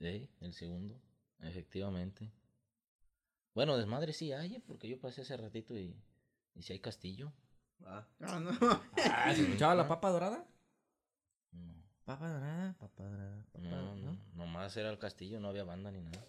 eh, 0.00 0.28
el 0.42 0.52
segundo, 0.52 1.00
efectivamente. 1.40 2.30
Bueno, 3.54 3.76
desmadre 3.76 4.12
sí 4.12 4.32
hay, 4.32 4.56
eh, 4.56 4.62
porque 4.66 4.88
yo 4.88 4.98
pasé 5.00 5.22
hace 5.22 5.36
ratito 5.36 5.76
y, 5.76 5.94
y 6.54 6.62
si 6.62 6.72
hay 6.72 6.80
castillo. 6.80 7.32
Ah, 7.84 8.06
Ah, 8.20 8.40
no. 8.40 8.50
Ah, 9.12 9.32
¿se 9.34 9.42
escuchaba 9.42 9.74
la 9.74 9.88
papa 9.88 10.10
dorada? 10.10 10.46
No, 11.52 11.74
Papa 12.04 12.28
dorada, 12.32 12.76
papa 12.78 13.04
dorada, 13.04 13.44
papa 13.52 13.58
no, 13.68 13.96
no, 13.96 14.18
nomás 14.34 14.76
era 14.76 14.90
el 14.90 14.98
castillo, 14.98 15.38
no 15.40 15.48
había 15.48 15.64
banda 15.64 15.90
ni 15.90 16.00
nada. 16.00 16.24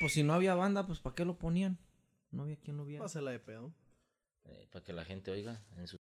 Pues 0.00 0.12
si 0.12 0.22
no 0.22 0.34
había 0.34 0.54
banda, 0.54 0.86
pues 0.86 1.00
¿para 1.00 1.14
qué 1.14 1.24
lo 1.24 1.36
ponían? 1.38 1.78
No 2.30 2.42
había 2.44 2.56
quien 2.56 2.76
lo 2.76 2.84
viera. 2.84 3.02
pásela 3.04 3.30
de 3.32 3.40
pedo. 3.40 3.72
Eh, 4.44 4.68
para 4.70 4.84
que 4.84 4.92
la 4.92 5.04
gente 5.04 5.30
oiga 5.30 5.60
en 5.76 5.88
sus... 5.88 5.98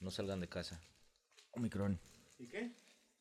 No 0.00 0.10
salgan 0.10 0.40
de 0.40 0.48
casa. 0.48 0.80
Omicron. 1.52 1.98
¿Y 2.38 2.48
qué? 2.48 2.72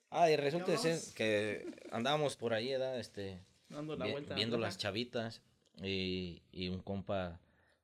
Ah, 0.09 0.29
y 0.29 0.35
resulta 0.35 0.71
de 0.71 0.77
ser 0.77 0.99
que 1.15 1.65
andábamos 1.91 2.35
por 2.35 2.53
ahí, 2.53 2.71
¿verdad? 2.71 2.99
Este, 2.99 3.39
Dando 3.69 3.95
la 3.95 4.05
vi- 4.05 4.11
vuelta. 4.11 4.35
viendo 4.35 4.57
las 4.57 4.77
chavitas 4.77 5.41
y, 5.81 6.41
y 6.51 6.69
un 6.69 6.79
compa 6.81 7.39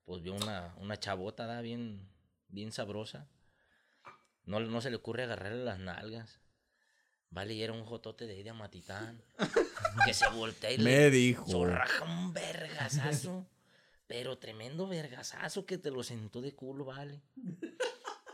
pues 0.05 0.21
vio 0.21 0.33
una, 0.33 0.73
una 0.79 0.97
chabota 0.99 1.45
¿verdad? 1.45 1.63
bien 1.63 2.07
bien 2.47 2.71
sabrosa 2.71 3.27
no, 4.45 4.59
no 4.59 4.81
se 4.81 4.89
le 4.89 4.95
ocurre 4.97 5.23
agarrarle 5.23 5.63
las 5.63 5.79
nalgas 5.79 6.39
vale 7.29 7.53
y 7.53 7.63
era 7.63 7.73
un 7.73 7.85
jotote 7.85 8.25
de 8.27 8.33
ahí 8.33 8.43
de 8.43 8.49
Amatitán 8.51 9.21
que 10.05 10.13
se 10.13 10.27
voltea 10.29 10.71
y 10.71 10.77
Me 10.79 10.83
le 10.83 11.11
dijo. 11.11 11.45
zorraja 11.49 12.03
un 12.05 12.33
vergazazo 12.33 13.45
pero 14.07 14.37
tremendo 14.37 14.87
vergazazo 14.87 15.65
que 15.65 15.77
te 15.77 15.89
lo 15.91 16.03
sentó 16.03 16.41
de 16.41 16.53
culo 16.53 16.85
vale 16.85 17.21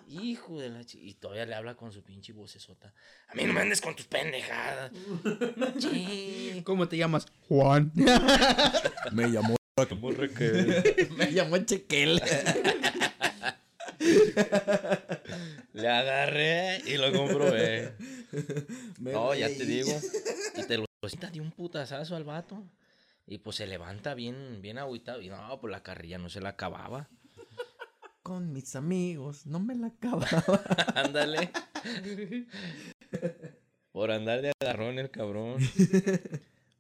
Hijo 0.10 0.60
de 0.60 0.70
la 0.70 0.84
chi- 0.84 1.00
Y 1.02 1.14
todavía 1.14 1.46
le 1.46 1.54
habla 1.54 1.76
con 1.76 1.92
su 1.92 2.04
pinche 2.04 2.34
vocesota. 2.34 2.94
A 3.28 3.36
mí 3.36 3.44
no 3.44 3.54
me 3.54 3.62
andes 3.62 3.80
con 3.80 3.96
tus 3.96 4.08
pendejadas. 4.08 4.92
Sí. 5.80 6.62
¿Cómo 6.66 6.88
te 6.88 6.98
llamas? 6.98 7.28
Juan. 7.48 7.92
Me 9.12 9.30
llamó. 9.32 9.56
Me 11.18 11.32
llamó 11.32 11.58
Chequel. 11.60 12.22
Le 15.74 15.88
agarré 15.88 16.80
y 16.86 16.98
lo 16.98 17.12
comprobé. 17.14 17.94
Me 19.00 19.12
No, 19.12 19.34
ya 19.36 19.48
te 19.48 19.66
digo. 19.66 19.92
Y 20.56 20.64
te 20.64 20.78
lo 20.78 20.86
de 21.32 21.40
un 21.42 21.52
putazazo 21.52 22.16
al 22.16 22.24
vato. 22.24 22.64
Y 23.26 23.38
pues 23.38 23.58
se 23.58 23.68
levanta 23.68 24.16
bien, 24.16 24.60
bien 24.62 24.78
agüitado. 24.80 25.22
Y 25.22 25.30
no, 25.30 25.60
pues 25.62 25.72
la 25.72 25.84
carrilla 25.84 26.18
no 26.18 26.30
se 26.30 26.42
la 26.42 26.50
acababa. 26.50 27.08
Con 28.30 28.54
mis 28.54 28.76
amigos, 28.76 29.48
no 29.48 29.60
me 29.60 29.74
la 29.74 29.88
acababa. 29.88 30.62
Ándale. 30.94 31.52
Por 33.92 34.12
andar 34.12 34.44
de 34.44 34.52
agarrón 34.62 35.00
el 35.00 35.10
cabrón. 35.10 35.58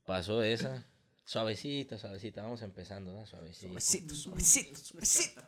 Pasó 0.05 0.43
esa. 0.43 0.85
Suavecita, 1.23 1.97
suavecita. 1.97 2.43
Vamos 2.43 2.61
empezando, 2.61 3.13
¿no? 3.13 3.25
Suavecita. 3.25 3.65
Suavecito, 3.65 4.13
suavecito, 4.13 4.79
suavecito. 4.79 5.41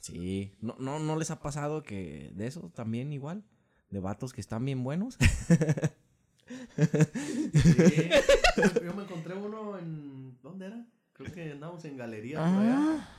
Sí, 0.00 0.56
no, 0.60 0.74
no, 0.80 0.98
no 0.98 1.16
les 1.16 1.30
ha 1.30 1.38
pasado 1.38 1.84
que 1.84 2.32
de 2.34 2.48
eso 2.48 2.72
también 2.74 3.12
igual, 3.12 3.44
de 3.90 4.00
vatos 4.00 4.32
que 4.32 4.40
están 4.40 4.64
bien 4.64 4.82
buenos. 4.82 5.18
Sí. 6.48 8.10
Yo 8.84 8.94
me 8.94 9.02
encontré 9.02 9.34
uno 9.34 9.76
en. 9.78 10.38
¿Dónde 10.42 10.66
era? 10.66 10.86
Creo 11.12 11.32
que 11.32 11.50
andábamos 11.52 11.84
en 11.86 11.96
galería. 11.96 12.38
Ah, 12.40 13.15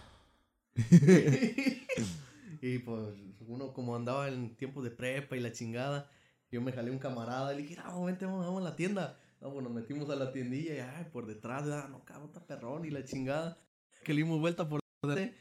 y 2.62 2.79
pues 2.79 3.10
uno 3.48 3.74
como 3.74 3.96
andaba 3.96 4.27
en 4.27 4.55
tiempos 4.55 4.84
de 4.84 4.91
prepa 4.91 5.36
y 5.36 5.39
la 5.39 5.51
chingada, 5.51 6.10
yo 6.51 6.62
me 6.62 6.72
jalé 6.72 6.91
un 6.91 7.00
camarada 7.00 7.53
y 7.53 7.57
le 7.57 7.63
dije, 7.63 7.81
no, 7.84 8.03
vente, 8.03 8.25
vamos, 8.25 8.46
vamos 8.46 8.62
a 8.62 8.69
la 8.69 8.75
tienda. 8.75 9.17
No, 9.41 9.51
pues 9.51 9.63
nos 9.63 9.72
metimos 9.72 10.10
a 10.10 10.15
la 10.15 10.31
tiendilla 10.31 10.74
y 10.75 10.79
ay, 10.79 11.05
por 11.12 11.27
detrás, 11.27 11.63
ah, 11.67 11.88
no, 11.89 12.03
cabrón, 12.03 12.27
está 12.27 12.46
perrón 12.46 12.86
y 12.86 12.89
la 12.89 13.03
chingada. 13.03 13.57
Que 14.03 14.13
le 14.13 14.24
dimos 14.24 14.39
vuelta 14.39 14.67
por 14.67 14.79
detrás. 15.03 15.31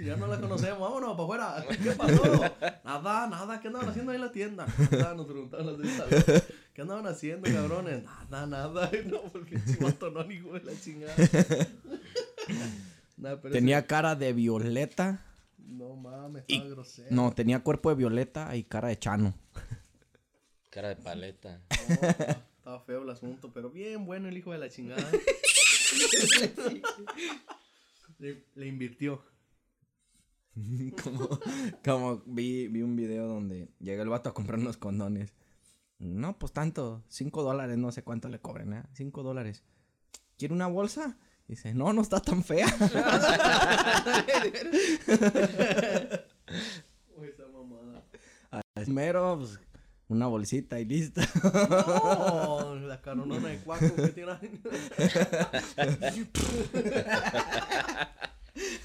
Ya 0.00 0.16
no 0.16 0.28
la 0.28 0.40
conocemos, 0.40 0.78
vámonos 0.78 1.16
para 1.16 1.56
afuera. 1.56 1.76
¿Qué 1.82 1.90
pasó? 1.90 2.40
Nada, 2.84 3.26
nada, 3.26 3.60
¿qué 3.60 3.66
andaban 3.66 3.88
haciendo 3.88 4.12
ahí 4.12 4.16
en 4.16 4.22
la 4.22 4.30
tienda? 4.30 4.64
Nos 5.16 5.26
preguntaban 5.26 5.66
las 5.66 5.76
de. 5.76 6.42
¿Qué 6.72 6.82
andaban 6.82 7.04
haciendo, 7.08 7.50
cabrones? 7.50 8.04
Nada, 8.30 8.46
nada. 8.46 8.90
No, 9.06 9.22
porque 9.32 9.58
chivato 9.64 10.10
no, 10.12 10.30
hijo 10.30 10.52
de 10.52 10.60
la 10.62 10.80
chingada. 10.80 11.16
Nah, 13.18 13.36
pero 13.42 13.52
tenía 13.52 13.86
cara 13.86 14.14
de 14.14 14.32
violeta. 14.32 15.24
no 15.58 15.96
mames, 15.96 16.44
Y- 16.46 16.54
estaba 16.54 16.70
grosero. 16.70 17.08
No, 17.10 17.32
tenía 17.32 17.62
cuerpo 17.62 17.90
de 17.90 17.96
violeta 17.96 18.54
y 18.56 18.64
cara 18.64 18.88
de 18.88 18.98
chano. 18.98 19.34
Cara 20.70 20.88
de 20.90 20.96
paleta. 20.96 21.60
No, 21.70 21.94
estaba- 21.94 22.46
estaba 22.58 22.80
feo 22.84 23.02
el 23.02 23.10
asunto, 23.10 23.50
pero 23.52 23.70
bien 23.70 24.04
bueno 24.06 24.28
el 24.28 24.36
hijo 24.36 24.52
de 24.52 24.58
la 24.58 24.68
chingada. 24.68 25.02
le, 28.18 28.44
le 28.54 28.66
invirtió. 28.66 29.22
como 31.02 31.28
como 31.84 32.22
vi, 32.26 32.68
vi 32.68 32.82
un 32.82 32.96
video 32.96 33.26
donde 33.28 33.70
llega 33.80 34.02
el 34.02 34.08
vato 34.08 34.28
a 34.28 34.34
comprar 34.34 34.58
unos 34.58 34.76
condones. 34.76 35.32
No, 35.98 36.38
pues 36.38 36.52
tanto, 36.52 37.04
cinco 37.08 37.42
dólares, 37.42 37.76
no 37.78 37.90
sé 37.90 38.02
cuánto 38.04 38.28
le 38.28 38.40
cobren, 38.40 38.72
¿eh? 38.72 38.82
Cinco 38.92 39.22
dólares. 39.22 39.64
¿Quiere 40.36 40.54
una 40.54 40.68
bolsa? 40.68 41.18
Dice, 41.48 41.72
no, 41.72 41.92
no 41.94 42.02
está 42.02 42.20
tan 42.20 42.44
fea. 42.44 42.66
Oh, 47.16 47.24
esa 47.24 47.46
mamada. 47.48 48.04
Primero, 48.74 49.38
pues, 49.38 49.58
una 50.08 50.26
bolsita 50.26 50.78
y 50.78 50.84
listo. 50.84 51.20
No, 51.42 52.76
la 52.76 53.00
caronona 53.00 53.48
de 53.48 53.58
cuaco 53.58 53.94
que 53.96 54.08
tiene. 54.08 54.32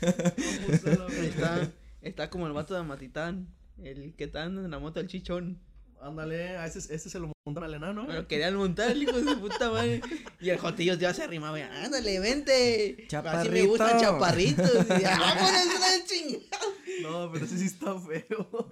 Está, 0.01 1.69
está 2.01 2.29
como 2.29 2.47
el 2.47 2.53
vato 2.53 2.75
de 2.75 2.83
Matitán. 2.83 3.47
El 3.77 4.13
que 4.15 4.23
está 4.25 4.45
en 4.45 4.71
la 4.71 4.79
moto 4.79 4.99
del 4.99 5.09
chichón. 5.09 5.59
Ándale, 6.03 6.57
a 6.57 6.65
ese, 6.65 6.79
ese 6.93 7.09
se 7.09 7.17
lo 7.17 7.31
montaron 7.45 7.69
al 7.69 7.75
enano. 7.75 8.03
Lo 8.03 8.27
querían 8.27 8.55
montar, 8.55 8.91
el 8.91 9.03
hijo 9.03 9.13
de 9.13 9.23
su 9.23 9.39
puta 9.39 9.71
madre. 9.71 10.01
Y 10.41 10.49
el 10.49 10.57
jotillo 10.57 10.95
ya 10.95 11.13
se 11.13 11.23
arrimaba. 11.23 11.57
y, 11.57 11.61
Ándale, 11.61 12.19
vente. 12.19 13.07
Así 13.25 13.49
me 13.49 13.61
gustan 13.63 13.99
Chaparrito. 13.99 14.63
chaparritos. 14.63 14.85
Y, 14.99 15.03
vámonos, 15.03 15.65
una 15.77 16.05
chingada. 16.05 16.57
No, 17.01 17.31
pero 17.31 17.45
ese 17.45 17.57
sí 17.57 17.65
está 17.65 17.97
feo. 17.99 18.71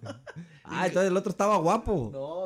Ah, 0.63 0.87
entonces 0.87 1.09
el 1.11 1.17
otro 1.17 1.31
estaba 1.31 1.57
guapo. 1.57 2.09
No, 2.13 2.43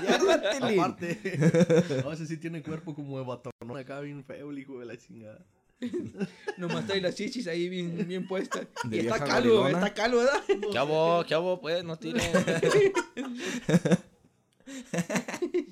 mierda, 0.00 0.50
Tilín! 0.52 0.80
aparte. 0.80 2.00
No, 2.04 2.12
ese 2.12 2.26
sí 2.26 2.36
tiene 2.36 2.62
cuerpo 2.62 2.94
como 2.94 3.18
de 3.18 3.24
batonón 3.24 3.78
acá 3.78 4.00
bien 4.00 4.24
feo 4.24 4.50
el 4.50 4.58
hijo 4.58 4.78
de 4.78 4.86
la 4.86 4.96
chingada. 4.96 5.44
Nomás 6.58 6.86
trae 6.86 7.00
las 7.00 7.14
chichis 7.14 7.46
ahí 7.46 7.68
bien, 7.68 8.06
bien 8.06 8.26
puestas. 8.26 8.66
De 8.84 8.96
y 8.96 9.00
está 9.00 9.22
calvo, 9.24 9.66
está 9.68 9.92
calvo, 9.94 10.18
¿verdad? 10.18 10.42
¿Qué 10.72 10.78
hago? 10.78 11.24
¿Qué 11.26 11.34
hago? 11.34 11.60
Pues 11.60 11.84
no 11.84 11.96
tiren. 11.98 12.22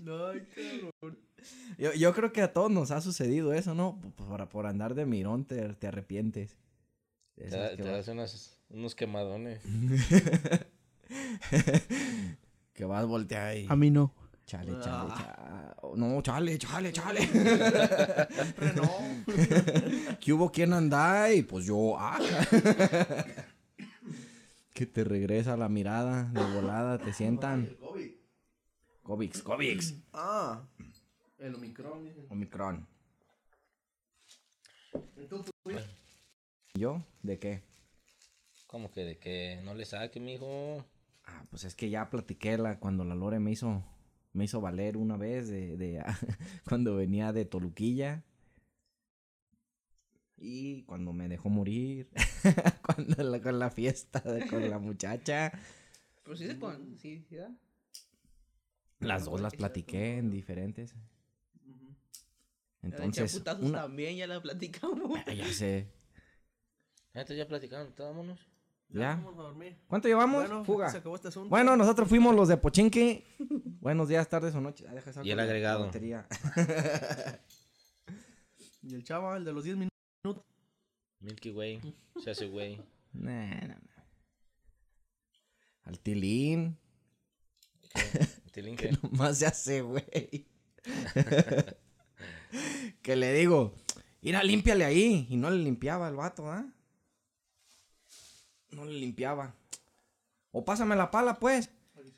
No, 0.04 0.18
cabrón. 0.54 1.18
Yo, 1.78 1.92
yo 1.94 2.14
creo 2.14 2.32
que 2.32 2.42
a 2.42 2.52
todos 2.52 2.70
nos 2.70 2.90
ha 2.90 3.00
sucedido 3.00 3.52
eso, 3.54 3.74
¿no? 3.74 4.00
Por, 4.16 4.48
por 4.48 4.66
andar 4.66 4.94
de 4.94 5.06
mirón 5.06 5.44
te, 5.44 5.70
te 5.74 5.86
arrepientes. 5.86 6.56
Te, 7.34 7.48
das 7.48 8.08
unas- 8.08 8.58
unos 8.68 8.94
quemadones. 8.94 9.60
Que 12.74 12.84
vas 12.84 13.02
a 13.02 13.06
voltear 13.06 13.56
y... 13.56 13.66
mí 13.76 13.90
no. 13.90 14.14
Chale, 14.46 14.72
chale, 14.80 15.12
chale. 15.14 15.96
No, 15.96 16.20
chale, 16.22 16.58
chale, 16.58 16.92
chale. 16.92 17.20
Siempre 17.26 18.72
no. 18.74 18.90
¿Qué 20.20 20.32
hubo? 20.32 20.50
¿Quién 20.50 20.72
anda? 20.72 21.32
Y 21.32 21.42
pues 21.42 21.64
yo, 21.64 21.96
ah. 21.98 22.18
que 24.74 24.86
te 24.86 25.04
regresa 25.04 25.56
la 25.56 25.68
mirada 25.68 26.24
de 26.24 26.44
volada, 26.54 26.98
te 26.98 27.12
sientan. 27.12 27.66
El 27.66 27.76
COVID. 27.76 28.10
Covix, 29.02 29.42
Covix. 29.42 29.94
Ah, 30.12 30.62
el 31.38 31.54
Omicron. 31.54 32.04
dice. 32.04 32.26
Omicron. 32.30 32.86
Entonces, 35.16 35.52
pues, 35.62 35.84
¿Yo? 36.74 37.02
¿De 37.22 37.38
qué? 37.38 37.62
¿Cómo 38.66 38.90
que 38.90 39.04
de 39.04 39.18
que 39.18 39.60
no 39.64 39.74
le 39.74 39.84
saque, 39.84 40.20
mijo? 40.20 40.84
Ah, 41.24 41.44
pues 41.50 41.64
es 41.64 41.74
que 41.74 41.90
ya 41.90 42.08
platiqué 42.08 42.56
la, 42.56 42.78
cuando 42.78 43.04
la 43.04 43.14
Lore 43.14 43.38
me 43.38 43.50
hizo, 43.50 43.84
me 44.32 44.44
hizo 44.44 44.60
valer 44.60 44.96
una 44.96 45.16
vez 45.16 45.48
de, 45.48 45.76
de 45.76 46.02
cuando 46.68 46.96
venía 46.96 47.32
de 47.32 47.44
Toluquilla. 47.44 48.24
Y 50.36 50.82
cuando 50.84 51.12
me 51.12 51.28
dejó 51.28 51.50
morir. 51.50 52.10
cuando 52.84 53.22
la, 53.22 53.40
con 53.40 53.58
la 53.58 53.70
fiesta 53.70 54.20
de- 54.20 54.46
con 54.48 54.68
la 54.68 54.78
muchacha. 54.78 55.52
Pero 56.24 56.36
sí 56.36 56.46
se 56.46 56.58
con... 56.58 56.98
Sí, 56.98 57.24
sí, 57.28 57.36
¿verdad? 57.36 57.52
Las 58.98 59.24
dos 59.24 59.40
las 59.40 59.54
platiqué 59.54 60.18
en 60.18 60.30
diferentes. 60.30 60.94
Entonces, 62.82 63.40
una... 63.60 63.82
también 63.82 64.16
ya 64.16 64.26
la 64.26 64.40
platicamos. 64.40 65.20
Ah, 65.26 65.32
ya 65.32 65.46
sé. 65.52 65.88
Entonces 67.14 67.36
ya 67.38 67.46
platicaron, 67.46 67.94
vámonos. 67.96 68.40
¿Ya? 68.92 69.14
Vamos 69.16 69.38
a 69.38 69.42
dormir. 69.42 69.76
¿Cuánto 69.88 70.08
llevamos? 70.08 70.42
Bueno, 70.46 70.64
Fuga. 70.64 70.90
se 70.90 70.98
acabó 70.98 71.16
este 71.16 71.28
asunto. 71.28 71.48
Bueno, 71.48 71.76
nosotros 71.76 72.08
fuimos 72.08 72.34
los 72.34 72.48
de 72.48 72.56
Pochinki. 72.58 73.24
Buenos 73.80 74.08
días, 74.08 74.28
tardes 74.28 74.54
o 74.54 74.60
noches. 74.60 74.86
Ah, 74.88 74.94
deja 74.94 75.10
Y 75.24 75.30
el 75.30 75.40
agregado. 75.40 75.86
batería. 75.86 76.26
Y 78.84 78.94
el 78.96 79.04
chava, 79.04 79.36
el 79.36 79.44
de 79.44 79.52
los 79.52 79.62
10 79.62 79.76
minutos. 79.76 80.44
Milky 81.20 81.50
Way. 81.52 81.80
Se 82.22 82.32
hace 82.32 82.48
güey. 82.48 82.80
Nah, 83.12 83.46
nah, 83.60 83.68
nah. 83.68 84.04
Al 85.84 86.00
tilín. 86.00 86.76
Tilín, 88.52 88.74
¿qué? 88.76 88.90
Nomás 89.02 89.38
se 89.38 89.46
hace, 89.46 89.82
güey. 89.82 90.48
que 93.02 93.14
le 93.14 93.32
digo, 93.34 93.72
mira, 94.20 94.42
límpiale 94.42 94.84
ahí. 94.84 95.28
Y 95.30 95.36
no 95.36 95.48
le 95.50 95.58
limpiaba 95.62 96.08
el 96.08 96.16
vato, 96.16 96.50
¿ah? 96.50 96.66
No 98.72 98.84
le 98.84 98.92
limpiaba. 98.92 99.54
O 100.50 100.64
pásame 100.64 100.96
la 100.96 101.10
pala, 101.10 101.38
pues. 101.38 101.70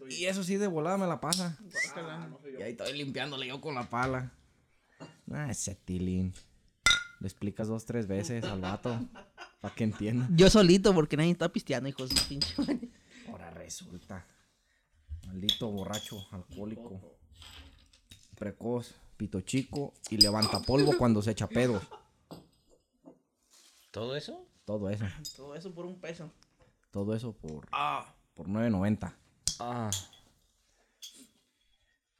Y 0.08 0.26
eso 0.26 0.42
sí, 0.42 0.56
de 0.56 0.66
volada 0.66 0.96
me 0.96 1.06
la 1.06 1.20
pasa. 1.20 1.58
Y 2.58 2.62
ahí 2.62 2.72
estoy 2.72 2.92
limpiándole 2.94 3.46
yo 3.46 3.60
con 3.60 3.74
la 3.74 3.88
pala. 3.88 4.32
Ah, 5.30 5.50
ese 5.50 5.74
tilín. 5.74 6.34
Le 7.20 7.28
explicas 7.28 7.68
dos, 7.68 7.84
tres 7.84 8.06
veces 8.06 8.44
al 8.44 8.60
vato. 8.60 8.98
Para 9.60 9.74
que 9.74 9.84
entienda. 9.84 10.28
Yo 10.30 10.50
solito, 10.50 10.94
porque 10.94 11.16
nadie 11.16 11.30
está 11.30 11.48
pisteando, 11.48 11.88
hijos 11.88 12.10
de 12.10 12.20
pinche. 12.28 12.54
Ahora 13.28 13.50
resulta. 13.50 14.26
Maldito 15.26 15.70
borracho, 15.70 16.26
alcohólico. 16.30 17.00
Precoz, 18.36 18.94
pito 19.16 19.40
chico 19.40 19.94
y 20.10 20.18
levanta 20.18 20.60
polvo 20.60 20.96
cuando 20.98 21.22
se 21.22 21.30
echa 21.30 21.48
pedos. 21.48 21.82
¿Todo 23.90 24.16
eso? 24.16 24.46
Todo 24.64 24.90
eso. 24.90 25.04
Todo 25.36 25.54
eso 25.54 25.72
por 25.72 25.86
un 25.86 26.00
peso. 26.00 26.30
Todo 26.94 27.12
eso 27.16 27.32
por, 27.32 27.66
por 28.34 28.46
9.90. 28.46 29.12
Ah. 29.58 29.90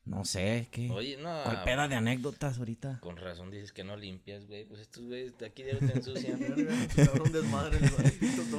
No 0.05 0.25
sé, 0.25 0.67
¿qué? 0.73 0.91
Oye, 0.91 1.17
no. 1.17 1.45
¿Cuál 1.45 1.63
peda 1.63 1.87
de 1.87 1.95
anécdotas 1.95 2.59
ahorita? 2.59 2.99
Con 3.01 3.17
razón 3.17 3.53
dices 3.53 3.71
que 3.71 3.85
no 3.85 3.97
limpias, 3.97 4.49
güey. 4.49 4.65
Pues 4.65 4.81
estos 4.81 5.05
güeyes 5.05 5.39
de 5.39 5.47
aquí 5.47 5.63
de 5.63 5.77
te 5.77 5.93
ensucian. 5.97 6.41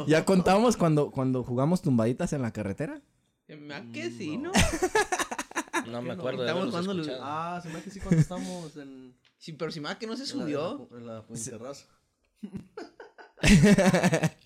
¿Ya 0.08 0.24
contamos 0.24 0.78
cuando, 0.78 1.12
cuando 1.12 1.44
jugamos 1.44 1.82
tumbaditas 1.82 2.32
en 2.32 2.44
la 2.44 2.54
carretera? 2.54 3.02
Me 3.50 3.92
que 3.92 4.10
sí, 4.10 4.38
¿no? 4.38 4.54
No 5.88 6.02
me 6.02 6.08
no? 6.08 6.14
acuerdo 6.14 6.44
de 6.44 6.48
Estamos 6.48 6.74
haberlos 6.74 6.86
jugando 6.86 7.02
escuchado. 7.02 7.24
Ah, 7.26 7.60
se 7.62 7.68
me 7.68 7.76
hace 7.76 7.84
que 7.84 7.92
sí 7.92 8.00
cuando 8.00 8.22
estamos 8.22 8.78
en... 8.78 9.18
Sí, 9.38 9.52
pero 9.52 9.70
si 9.70 9.82
me 9.82 9.98
que 9.98 10.08
no 10.08 10.16
se 10.16 10.24
en 10.24 10.30
la- 10.30 10.44
subió. 10.46 10.88
En 10.92 10.92
la, 10.92 10.98
en 10.98 11.08
la 11.18 11.24
Puenterraza. 11.24 11.88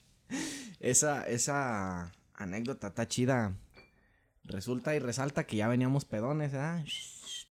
esa, 0.79 1.27
esa 1.27 2.11
anécdota 2.33 2.87
está 2.87 3.07
chida. 3.07 3.55
Resulta 4.43 4.95
y 4.95 4.99
resalta 4.99 5.45
que 5.45 5.57
ya 5.57 5.67
veníamos 5.67 6.05
pedones, 6.05 6.51
¿verdad? 6.51 6.83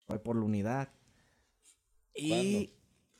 Fue 0.06 0.20
por 0.20 0.36
la 0.36 0.44
unidad. 0.44 0.89
Y 2.15 2.74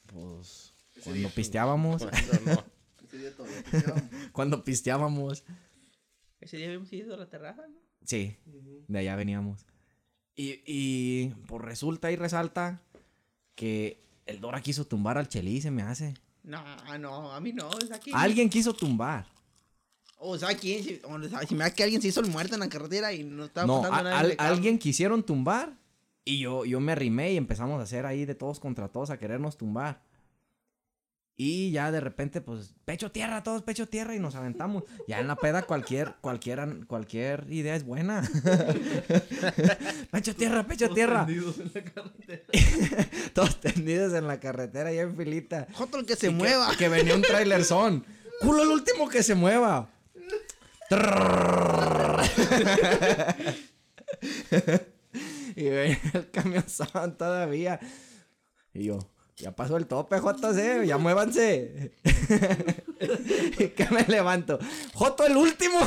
pues 0.06 0.74
cuando 1.04 1.30
pisteábamos, 1.30 2.04
Cuando 2.06 2.52
no. 2.52 2.66
Ese 3.04 3.18
día 3.18 3.36
todavía 3.36 3.64
pisteábamos. 3.64 4.10
cuando 4.32 4.64
pisteábamos, 4.64 5.44
Ese 6.40 6.58
día 6.58 6.68
habíamos 6.68 6.92
ido 6.94 7.14
a 7.16 7.18
la 7.18 7.30
terraza, 7.30 7.68
¿no? 7.68 7.76
sí, 8.06 8.38
de 8.88 9.00
allá 9.00 9.16
veníamos. 9.16 9.66
Y, 10.36 10.62
y 10.66 11.30
pues 11.48 11.62
resulta 11.62 12.12
y 12.12 12.16
resalta 12.16 12.82
que 13.56 14.04
el 14.26 14.42
Dora 14.42 14.62
quiso 14.62 14.86
tumbar 14.86 15.18
al 15.18 15.28
Chelí, 15.30 15.62
se 15.62 15.72
me 15.72 15.84
hace. 15.84 16.16
No, 16.44 16.64
no, 16.98 17.32
a 17.32 17.40
mí 17.40 17.54
no. 17.54 17.70
¿quién? 18.04 18.16
Alguien 18.16 18.50
quiso 18.50 18.74
tumbar. 18.74 19.28
O 20.26 20.38
sea, 20.38 20.56
¿quién? 20.56 20.84
Si, 20.84 21.02
o 21.04 21.24
sea, 21.30 21.42
si 21.48 21.54
me 21.54 21.64
da 21.66 21.72
que 21.74 21.84
alguien 21.84 22.02
se 22.02 22.08
hizo 22.08 22.22
el 22.22 22.28
muerto 22.28 22.54
en 22.54 22.62
la 22.62 22.70
carretera 22.70 23.12
y 23.14 23.24
no 23.24 23.46
estaba 23.46 23.68
No, 23.68 23.82
pasando 23.82 23.98
a- 24.00 24.04
nada. 24.04 24.20
al- 24.20 24.36
alguien 24.40 24.80
quisieron 24.80 25.24
tumbar 25.24 25.74
y 26.24 26.40
yo, 26.40 26.64
yo 26.66 26.80
me 26.80 26.94
arrimé 26.94 27.34
y 27.34 27.38
empezamos 27.38 27.80
a 27.80 27.84
hacer 27.84 28.06
ahí 28.06 28.26
de 28.26 28.34
todos 28.36 28.60
contra 28.60 28.88
todos 28.88 29.10
a 29.10 29.18
querernos 29.18 29.58
tumbar. 29.58 30.02
Y 31.36 31.72
ya 31.72 31.92
de 31.92 32.00
repente, 32.00 32.42
pues, 32.42 32.76
pecho 32.86 33.12
tierra, 33.12 33.42
todos 33.42 33.64
pecho 33.64 33.88
tierra 33.90 34.16
y 34.16 34.20
nos 34.20 34.36
aventamos. 34.36 34.84
Ya 35.08 35.20
en 35.20 35.28
la 35.28 35.36
peda 35.36 35.64
cualquier, 35.64 36.14
cualquier, 36.22 36.86
cualquier 36.88 37.48
idea 37.50 37.76
es 37.76 37.84
buena. 37.84 38.22
pecho 40.12 40.36
tierra, 40.36 40.64
pecho 40.66 40.86
Todos 40.86 40.96
tierra. 40.96 41.26
tendidos 41.26 41.58
en 41.60 41.72
la 41.74 41.84
carretera. 41.84 42.44
Todos 43.34 43.60
tendidos 43.62 44.14
en 44.14 44.28
la 44.28 44.40
carretera 44.40 44.92
ya 44.94 45.02
en 45.02 45.18
filita. 45.18 45.68
Joto 45.74 45.98
el 46.00 46.06
que 46.06 46.16
se 46.16 46.28
Y 46.28 46.30
que- 46.30 46.36
mueva. 46.36 46.72
Que, 46.78 46.88
venía 46.90 47.16
un 47.16 47.22
trailer 47.24 47.64
son. 47.66 48.06
Culo 48.42 48.64
el 48.64 48.70
último 48.70 49.10
que 49.10 49.24
se 49.24 49.36
mueva. 49.36 49.90
Y 55.56 55.70
venía 55.70 56.00
el 56.14 56.30
camión 56.32 56.66
todavía. 57.18 57.80
Y 58.74 58.86
yo, 58.86 59.00
ya 59.38 59.56
pasó 59.56 59.78
el 59.78 59.88
tope, 59.88 60.18
eh, 60.18 60.84
ya 60.86 60.98
muévanse. 60.98 61.94
y 63.60 63.68
que 63.70 63.88
me 63.90 64.04
levanto. 64.08 64.60
Joto 64.94 65.26
el 65.26 65.38
último. 65.38 65.80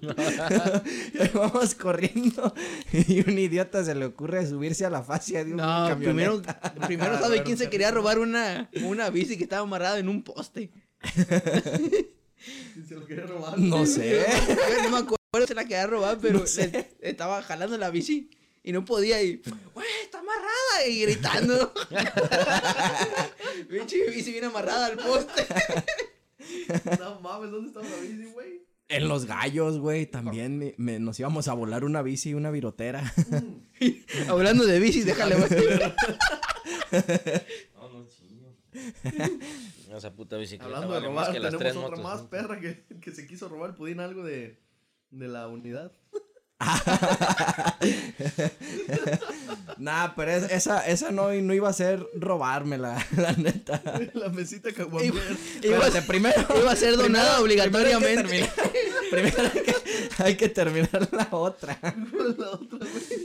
y 1.14 1.36
vamos 1.36 1.74
corriendo. 1.74 2.54
Y 2.92 3.28
un 3.28 3.38
idiota 3.38 3.84
se 3.84 3.94
le 3.94 4.06
ocurre 4.06 4.46
subirse 4.46 4.84
a 4.84 4.90
la 4.90 5.02
fascia 5.02 5.44
de 5.44 5.52
un 5.52 5.58
No, 5.58 5.96
primero, 5.98 6.42
primero 6.86 7.18
sabe 7.18 7.42
quién 7.44 7.56
se 7.56 7.70
quería 7.70 7.90
robar 7.90 8.18
una, 8.18 8.70
una 8.82 9.10
bici 9.10 9.36
que 9.36 9.44
estaba 9.44 9.62
amarrada 9.62 9.98
en 9.98 10.08
un 10.08 10.22
poste. 10.22 10.70
Se 12.88 12.94
lo 12.94 13.06
quería 13.06 13.24
robar. 13.26 13.58
No 13.58 13.86
sé. 13.86 14.24
no 14.84 14.90
me 14.90 14.98
acuerdo 14.98 15.16
si 15.42 15.46
se 15.48 15.54
la 15.54 15.62
quería 15.64 15.86
robar, 15.86 16.18
pero 16.20 16.40
No 16.40 16.46
sé. 16.46 16.68
le- 17.00 17.08
estaba 17.10 17.42
jalando 17.42 17.76
la 17.78 17.90
bici 17.90 18.30
y 18.62 18.72
no 18.72 18.84
podía 18.84 19.22
y, 19.22 19.42
güey, 19.74 19.86
está 20.04 20.20
amarrada 20.20 20.86
y 20.88 21.02
gritando. 21.02 21.72
Pinche 23.68 24.08
bici 24.10 24.32
bien 24.32 24.44
amarrada 24.44 24.86
al 24.86 24.96
poste. 24.96 25.46
No 26.98 27.20
mames, 27.20 27.50
¿dónde 27.50 27.68
estaba 27.68 27.86
la 27.88 27.96
bici, 27.96 28.24
güey? 28.32 28.62
En 28.88 29.08
los 29.08 29.24
gallos, 29.24 29.78
güey, 29.78 30.06
también 30.06 30.58
me- 30.58 30.74
me- 30.76 30.98
nos 30.98 31.18
íbamos 31.18 31.48
a 31.48 31.54
volar 31.54 31.84
una 31.84 32.02
bici 32.02 32.30
y 32.30 32.34
una 32.34 32.50
virotera. 32.50 33.12
Hablando 34.28 34.64
de 34.66 34.78
bicis, 34.78 35.06
déjale, 35.06 35.36
güey. 35.36 35.50
No, 37.74 37.88
no, 37.88 38.06
chingo. 38.08 38.56
Esa 39.96 40.12
puta 40.12 40.36
bicicleta 40.36 40.66
Hablando 40.76 40.94
de 40.94 41.00
más 41.00 41.08
robar, 41.28 41.32
que 41.32 41.40
las 41.40 41.56
tenemos 41.56 41.60
tres 41.60 41.76
otra 41.76 41.88
motos. 41.96 42.04
más 42.04 42.22
¿no? 42.22 42.28
perra 42.30 42.60
que, 42.60 42.84
que 43.00 43.10
se 43.12 43.26
quiso 43.26 43.48
robar 43.48 43.70
el 43.70 43.76
pudín 43.76 44.00
algo 44.00 44.22
de, 44.24 44.60
de 45.10 45.28
la 45.28 45.46
unidad. 45.48 45.92
nah, 49.78 50.14
pero 50.14 50.30
es- 50.32 50.50
esa, 50.50 50.86
esa 50.86 51.10
no, 51.10 51.32
no 51.32 51.54
iba 51.54 51.68
a 51.68 51.72
ser 51.72 52.06
robármela, 52.14 53.04
la 53.16 53.32
neta. 53.32 53.82
la 54.14 54.28
mesita 54.28 54.72
caguamera. 54.72 55.14
Espérate, 55.62 56.02
primero, 56.02 56.46
iba 56.60 56.72
a 56.72 56.76
ser 56.76 56.96
donada 56.96 57.40
obligatoriamente. 57.40 58.48
Primero 59.10 59.36
hay 59.42 59.46
que 59.46 59.48
terminar, 59.48 59.48
primero 59.50 59.50
hay 59.54 59.62
que, 59.62 59.74
hay 60.22 60.36
que 60.36 60.48
terminar 60.48 61.08
la 61.12 61.28
otra. 61.32 61.78
la 61.82 62.50
otra, 62.50 62.78
güey. 62.78 63.24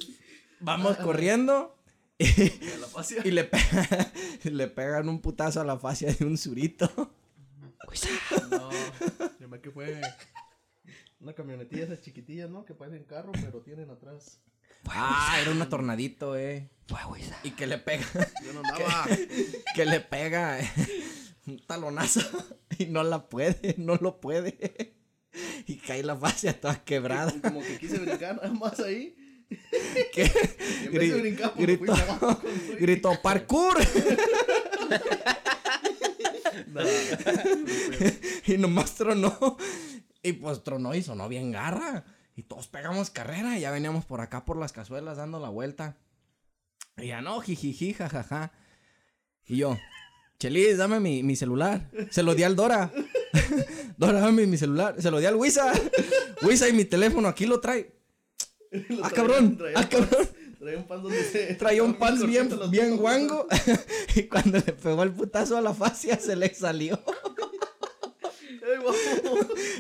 Vamos 0.62 0.98
corriendo 0.98 1.74
y, 2.20 2.70
A 2.74 2.78
la 2.78 2.88
fascia. 2.88 3.22
y 3.26 3.32
le, 3.32 3.46
pe- 3.46 3.60
le 4.52 4.68
pegan 4.68 5.10
un 5.10 5.22
putazo 5.22 5.62
a 5.62 5.64
la 5.64 5.80
fascia 5.80 6.14
de 6.14 6.26
un 6.26 6.38
surito. 6.38 6.92
No, 8.52 8.70
se 9.40 9.48
me 9.48 9.60
que 9.62 9.72
fue 9.72 10.00
una 11.20 11.34
camionetilla 11.34 11.86
esas 11.86 12.02
chiquitillas, 12.02 12.50
¿no? 12.50 12.66
Que 12.66 12.76
parecen 12.76 13.04
carro, 13.06 13.32
pero 13.32 13.62
tienen 13.62 13.90
atrás. 13.90 14.42
Ah, 14.86 15.38
era 15.42 15.52
un 15.52 15.70
tornadito, 15.70 16.38
eh. 16.38 16.70
Y 17.44 17.52
que 17.52 17.68
le 17.68 17.78
pega, 17.78 18.06
Yo 18.44 18.54
no 18.54 18.60
andaba. 18.60 19.08
que 19.76 19.86
le 19.86 20.00
pega 20.00 20.60
eh, 20.60 20.70
un 21.48 21.60
talonazo 21.66 22.22
y 22.78 22.86
no 22.86 23.04
la 23.04 23.28
puede, 23.28 23.76
no 23.78 23.96
lo 23.96 24.20
puede. 24.20 24.96
Y 25.68 25.78
cae 25.78 26.04
la 26.04 26.16
fascia 26.16 26.60
toda 26.60 26.84
quebrada. 26.84 27.34
Como 27.42 27.62
que 27.62 27.78
quise 27.78 28.00
brincar 28.00 28.38
nada 28.38 28.52
más 28.52 28.80
ahí. 28.80 29.16
Que 30.14 30.32
gritó, 30.92 31.54
gritó 32.80 33.22
parkour 33.22 33.78
No, 36.68 36.82
y 38.46 38.58
nomás 38.58 38.96
tronó. 38.96 39.58
Y 40.22 40.34
pues 40.34 40.64
tronó 40.64 40.94
y 40.94 41.02
sonó 41.02 41.28
bien 41.30 41.52
garra. 41.52 42.06
Y 42.36 42.44
todos 42.44 42.68
pegamos 42.68 43.10
carrera 43.10 43.58
y 43.58 43.62
ya 43.62 43.72
veníamos 43.72 44.06
por 44.06 44.22
acá 44.22 44.46
por 44.46 44.58
las 44.58 44.72
cazuelas 44.72 45.18
dando 45.18 45.40
la 45.40 45.50
vuelta. 45.50 45.98
Y 46.98 47.08
ya 47.08 47.22
no, 47.22 47.42
jijiji, 47.42 47.94
jajaja. 47.94 48.52
Y 49.48 49.58
yo, 49.58 49.78
Chelis, 50.40 50.78
dame 50.78 51.00
mi, 51.00 51.24
mi 51.24 51.36
celular. 51.36 51.90
Se 52.12 52.24
lo 52.24 52.36
di 52.36 52.44
al 52.44 52.56
Dora. 52.56 52.92
Dora, 53.98 54.22
dame 54.22 54.48
mi 54.48 54.58
celular. 54.58 55.02
Se 55.02 55.12
lo 55.12 55.20
di 55.20 55.26
al 55.26 55.36
Wisa. 55.36 55.74
Wisa 56.44 56.70
y 56.70 56.74
mi 56.74 56.86
teléfono 56.86 57.28
aquí 57.28 57.46
lo 57.46 57.60
trae. 57.60 57.99
Ah, 58.72 59.10
traía- 59.10 59.10
cabrón. 59.16 59.58
traía 59.58 59.78
Ah, 59.78 59.82
un 59.82 59.88
pants- 59.90 60.10
cabrón. 60.10 60.30
Traía 60.60 60.78
un 60.78 60.88
pan 60.88 61.02
donde 61.04 61.24
se. 61.24 61.54
Traía 61.56 61.84
un 61.84 61.94
pants 61.98 62.26
bien, 62.28 62.98
guango. 62.98 63.48
y 64.16 64.24
cuando 64.24 64.58
le 64.58 64.74
pegó 64.74 65.04
el 65.04 65.12
putazo 65.14 65.58
a 65.58 65.62
la 65.62 65.74
fascia, 65.74 66.20
se 66.20 66.36
le 66.36 66.54
salió. 66.54 67.02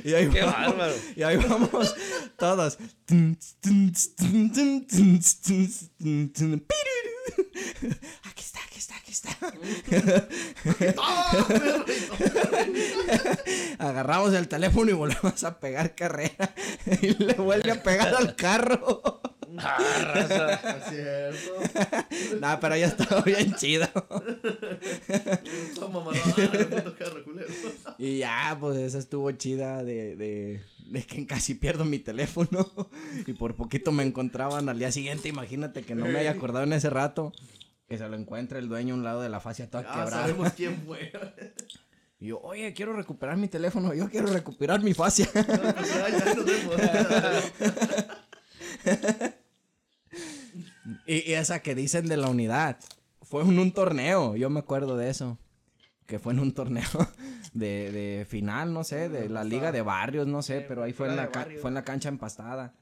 Y 0.04 0.14
ahí 0.14 0.30
Qué 0.30 0.42
vamos, 0.42 0.56
bárbaro. 0.78 0.94
Y 1.16 1.24
ahí 1.24 1.38
vamos 1.38 1.96
todos. 2.38 2.78
Agarramos 13.80 14.34
el 14.34 14.48
teléfono 14.48 14.92
y 14.92 14.94
volvemos 14.94 15.44
a 15.44 15.60
pegar 15.60 15.96
carrera. 15.96 16.54
Y 17.02 17.14
le 17.24 17.34
vuelve 17.34 17.72
a 17.72 17.84
pegar 17.84 18.14
al 18.16 18.36
carro. 18.36 19.22
Ah, 19.58 19.78
raza. 20.14 20.80
Cierto. 20.90 21.54
Nah, 22.40 22.60
pero 22.60 22.76
ya 22.76 22.88
estaba 22.88 23.22
bien 23.22 23.56
chido. 23.56 23.88
Y 27.98 28.20
ya, 28.20 28.58
pues 28.60 28.78
esa 28.78 29.00
estuvo 29.00 29.32
chida 29.32 29.84
de, 29.84 30.16
de, 30.16 30.62
de 30.86 31.04
que 31.04 31.26
casi 31.26 31.56
pierdo 31.56 31.86
mi 31.86 32.00
teléfono. 32.00 32.70
Y 33.26 33.34
por 33.34 33.56
poquito 33.56 33.92
me 33.92 34.04
encontraban 34.04 34.70
al 34.70 34.80
día 34.80 34.92
siguiente. 34.92 35.30
Imagínate 35.30 35.84
que 35.84 35.96
no 35.96 36.06
me 36.06 36.20
haya 36.20 36.32
acordado 36.32 36.66
en 36.66 36.74
ese 36.74 36.90
rato. 36.90 37.34
Que 37.90 37.98
se 37.98 38.08
lo 38.08 38.16
encuentra 38.16 38.60
el 38.60 38.70
dueño 38.70 38.94
a 38.94 38.98
un 38.98 39.04
lado 39.04 39.22
de 39.22 39.30
la 39.30 39.40
fascia 39.40 39.70
toda 39.70 39.84
Ah, 39.88 40.04
quebrada. 40.06 40.28
sabemos 40.28 40.54
quién 40.54 40.82
fue. 40.86 41.12
Y 42.20 42.28
yo, 42.28 42.40
oye, 42.42 42.74
quiero 42.74 42.94
recuperar 42.94 43.38
mi 43.38 43.48
teléfono. 43.48 43.94
Yo 43.94 44.10
quiero 44.10 44.28
recuperar 44.28 44.82
mi 44.82 44.94
fascia. 44.94 45.28
Pues. 45.34 45.48
Y, 51.06 51.32
y 51.32 51.34
esa 51.34 51.60
que 51.62 51.76
dicen 51.76 52.08
de 52.08 52.18
la 52.18 52.30
unidad. 52.30 52.78
Fue 53.22 53.44
en 53.44 53.60
un 53.60 53.72
torneo. 53.72 54.36
Yo 54.36 54.50
me 54.50 54.60
acuerdo 54.60 54.98
de 54.98 55.10
eso. 55.10 55.38
Que 56.08 56.20
fue 56.20 56.34
en 56.34 56.40
un 56.40 56.54
torneo 56.54 56.84
de, 57.54 57.92
de 57.92 58.26
final, 58.28 58.74
no 58.74 58.84
sé, 58.84 59.10
de 59.10 59.30
la 59.30 59.44
liga 59.44 59.72
de 59.72 59.82
barrios, 59.84 60.26
no 60.28 60.42
sé, 60.42 60.66
pero 60.68 60.82
ahí 60.84 60.92
fue 60.94 61.08
en 61.08 61.16
la, 61.16 61.30
fue 61.62 61.70
en 61.70 61.74
la 61.76 61.84
cancha 61.84 62.10
empastada. 62.10 62.74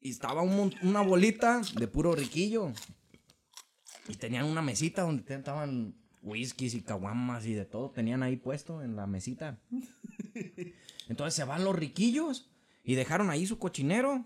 Y 0.00 0.10
estaba 0.10 0.40
un 0.40 0.74
una 0.82 1.02
bolita 1.02 1.60
de 1.76 1.86
puro 1.86 2.14
riquillo. 2.14 2.72
Y 4.10 4.14
tenían 4.16 4.46
una 4.46 4.62
mesita 4.62 5.02
donde 5.02 5.22
estaban 5.34 5.94
whiskies 6.22 6.74
y 6.74 6.82
caguamas 6.82 7.46
y 7.46 7.54
de 7.54 7.64
todo. 7.64 7.90
Tenían 7.90 8.22
ahí 8.22 8.36
puesto 8.36 8.82
en 8.82 8.96
la 8.96 9.06
mesita. 9.06 9.58
Entonces 11.08 11.34
se 11.34 11.44
van 11.44 11.64
los 11.64 11.74
riquillos 11.76 12.48
y 12.84 12.94
dejaron 12.94 13.30
ahí 13.30 13.46
su 13.46 13.58
cochinero. 13.58 14.24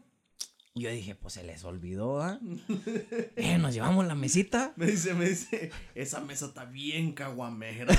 Y 0.77 0.81
yo 0.83 0.91
dije, 0.91 1.15
pues 1.15 1.35
se 1.35 1.45
les 1.45 1.63
olvidó, 1.63 2.21
¿ah? 2.21 2.41
Eh, 3.37 3.59
nos 3.59 3.75
llevamos 3.75 4.05
la 4.07 4.17
mesita. 4.17 4.73
Me 4.75 4.87
dice, 4.87 5.15
me 5.15 5.29
dice, 5.29 5.71
esa 5.95 6.21
mesa 6.21 6.47
está 6.47 6.65
bien 6.65 7.13
caguamera. 7.13 7.95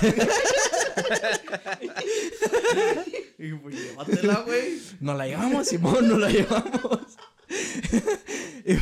y 3.38 3.54
pues 3.54 3.76
llévatela, 3.76 4.42
güey. 4.42 4.80
Nos 5.00 5.18
la 5.18 5.28
llevamos, 5.28 5.68
Simón, 5.68 6.08
nos 6.10 6.20
la 6.20 6.30
llevamos. 6.30 7.00
y 8.66 8.74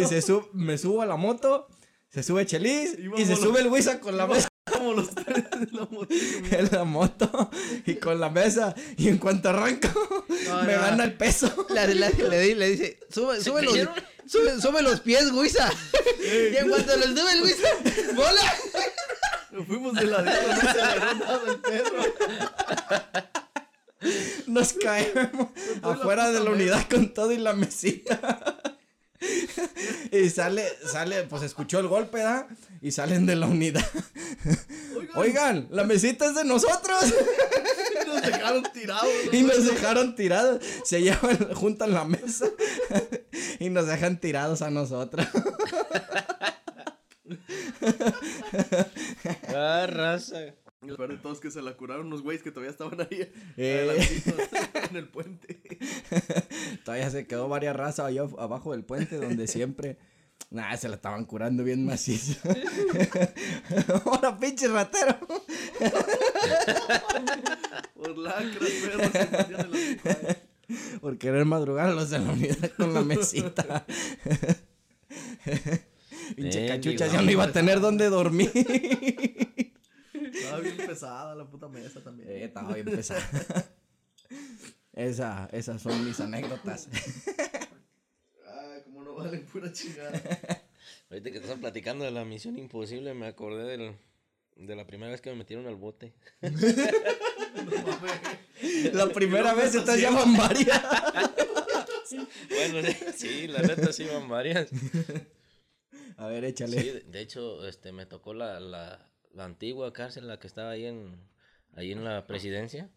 y 0.00 0.04
se 0.06 0.22
sub- 0.22 0.50
me 0.52 0.78
subo 0.78 1.02
a 1.02 1.06
la 1.06 1.16
moto, 1.16 1.66
se 2.18 2.22
sube 2.24 2.44
Chelis 2.46 2.96
Y 3.16 3.24
se 3.24 3.36
sube 3.36 3.60
el 3.60 3.68
Wisa 3.68 4.00
con 4.00 4.16
la 4.16 4.26
mesa 4.26 4.48
Como 4.72 4.92
los 4.92 5.14
tres 5.14 5.44
en 5.52 5.68
la 5.72 5.86
moto. 5.86 6.08
en 6.50 6.68
la 6.72 6.84
moto 6.84 7.50
y 7.86 7.94
con 7.94 8.18
la 8.20 8.28
mesa. 8.28 8.74
Y 8.96 9.08
en 9.08 9.18
cuanto 9.18 9.48
arranco, 9.50 9.88
No, 10.46 10.62
me 10.64 10.74
no. 10.74 10.80
gana 10.82 11.04
el 11.04 11.14
peso. 11.14 11.66
Le, 11.70 11.94
le- 11.94 12.10
le 12.10 12.40
di- 12.40 12.54
le 12.54 12.68
dice, 12.70 12.98
sube, 13.10 13.40
sube, 13.42 13.62
los, 13.62 13.74
sube, 14.26 14.60
sube 14.60 14.82
los 14.82 15.00
pies, 15.00 15.32
Guisa. 15.32 15.72
y 16.52 16.56
en 16.56 16.68
cuanto 16.68 16.96
los 16.96 17.06
sube 17.06 17.32
el 17.32 17.42
Guisa, 17.44 17.68
¡bola! 18.14 18.54
Nos 19.52 19.66
fuimos 19.66 19.94
de 19.94 20.06
la 20.06 20.22
no 20.22 21.50
el 21.50 21.60
perro. 21.60 22.04
Nos 24.46 24.72
caemos 24.74 25.48
la 25.82 25.92
afuera 25.92 26.30
de 26.30 26.40
la 26.40 26.50
unidad 26.50 26.86
con 26.88 27.12
todo 27.14 27.32
y 27.32 27.38
la 27.38 27.52
mesita. 27.54 28.57
Y 30.12 30.30
sale, 30.30 30.64
sale, 30.86 31.24
pues 31.24 31.42
escuchó 31.42 31.80
el 31.80 31.88
golpe, 31.88 32.18
¿da? 32.18 32.48
Y 32.80 32.92
salen 32.92 33.26
de 33.26 33.36
la 33.36 33.46
unidad. 33.46 33.84
Oigan, 35.14 35.68
la 35.70 35.84
mesita 35.84 36.26
es 36.26 36.34
de 36.34 36.44
nosotros. 36.44 37.14
Nos 38.06 38.22
dejaron 38.22 38.62
tirados. 38.72 39.08
Y 39.32 39.42
nos 39.42 39.64
dejaron 39.64 40.14
tirados. 40.14 40.64
Se 40.84 41.02
llevan, 41.02 41.52
juntan 41.54 41.92
la 41.92 42.04
mesa. 42.04 42.46
Y 43.58 43.70
nos 43.70 43.86
dejan 43.86 44.20
tirados 44.20 44.62
a 44.62 44.70
nosotros. 44.70 45.26
Ah, 49.54 49.86
raza. 49.88 50.54
Y 50.80 50.86
lo 50.86 50.96
peor 50.96 51.10
de 51.10 51.16
todo 51.18 51.32
es 51.32 51.40
que 51.40 51.50
se 51.50 51.60
la 51.60 51.76
curaron 51.76 52.06
unos 52.06 52.22
güeyes 52.22 52.42
que 52.42 52.52
todavía 52.52 52.70
estaban 52.70 53.00
ahí 53.00 53.28
Eh. 53.56 53.98
en 54.90 54.96
el 54.96 55.08
puente. 55.08 55.60
Todavía 56.84 57.10
se 57.10 57.26
quedó 57.26 57.48
varias 57.48 57.74
razas 57.74 58.06
allá 58.06 58.22
abajo 58.38 58.70
del 58.72 58.84
puente 58.84 59.16
donde 59.16 59.48
siempre. 59.48 59.98
Nah, 60.50 60.76
se 60.76 60.88
la 60.88 60.94
estaban 60.94 61.24
curando 61.24 61.64
bien 61.64 61.84
macizo. 61.84 62.38
Ahora, 64.04 64.38
pinche 64.38 64.68
ratero. 64.68 65.18
Por 67.94 68.16
lacras, 68.16 68.70
perros, 68.70 69.12
se 69.12 69.26
metían 69.30 69.60
en 69.60 69.70
la 69.70 69.76
pipa. 69.76 70.36
Por 71.00 71.18
querer 71.18 71.44
madrugar 71.44 71.88
a 71.88 71.92
los 71.92 72.10
de 72.10 72.20
la 72.20 72.30
unidad 72.30 72.70
con 72.76 72.94
la 72.94 73.02
mesita. 73.02 73.84
Pinche 75.44 76.60
Mendigo. 76.60 76.68
cachucha, 76.68 77.06
ya 77.08 77.20
no 77.22 77.30
iba 77.30 77.44
a 77.44 77.52
tener 77.52 77.80
dónde 77.80 78.08
dormir. 78.08 78.50
Estaba 80.38 80.60
bien 80.60 80.76
pesada 80.76 81.34
la 81.34 81.48
puta 81.48 81.68
mesa 81.68 82.02
también. 82.02 82.28
Eh, 82.30 82.44
estaba 82.44 82.74
bien 82.74 82.86
pesada. 82.86 83.26
Esa, 84.92 85.48
esas 85.52 85.80
son 85.80 86.04
mis 86.04 86.18
anécdotas. 86.20 86.88
Ay, 88.46 88.82
como 88.84 89.02
no 89.04 89.14
valen 89.14 89.44
pura 89.46 89.72
chingada. 89.72 90.20
Ahorita 91.10 91.30
que 91.30 91.38
estás 91.38 91.58
platicando 91.58 92.04
de 92.04 92.10
la 92.10 92.24
misión 92.24 92.58
imposible, 92.58 93.14
me 93.14 93.26
acordé 93.28 93.64
del, 93.64 93.96
de 94.56 94.76
la 94.76 94.86
primera 94.86 95.10
vez 95.12 95.20
que 95.20 95.30
me 95.30 95.36
metieron 95.36 95.66
al 95.66 95.76
bote. 95.76 96.12
No 96.42 96.50
mames. 96.50 98.92
La 98.94 99.08
primera 99.08 99.54
vez 99.54 99.72
¿Qué 99.72 99.78
estas 99.78 99.96
nos 99.96 100.02
llaman 100.02 100.36
varias. 100.36 100.82
Bueno, 102.50 102.88
sí, 102.88 102.96
sí, 103.16 103.46
la 103.48 103.62
neta 103.62 103.92
sí 103.92 104.04
van 104.04 104.28
varias. 104.28 104.68
A 106.16 106.26
ver, 106.26 106.44
Sí, 106.44 106.50
échale. 106.50 106.82
de, 106.82 107.00
de 107.00 107.20
hecho, 107.20 107.66
este, 107.66 107.92
me 107.92 108.06
tocó 108.06 108.34
la, 108.34 108.60
la, 108.60 109.08
la 109.38 109.44
antigua 109.44 109.92
cárcel, 109.92 110.26
la 110.26 110.38
que 110.38 110.46
estaba 110.48 110.70
ahí 110.70 110.84
en, 110.84 111.16
ahí 111.74 111.92
en 111.92 112.04
la 112.04 112.26
presidencia. 112.26 112.90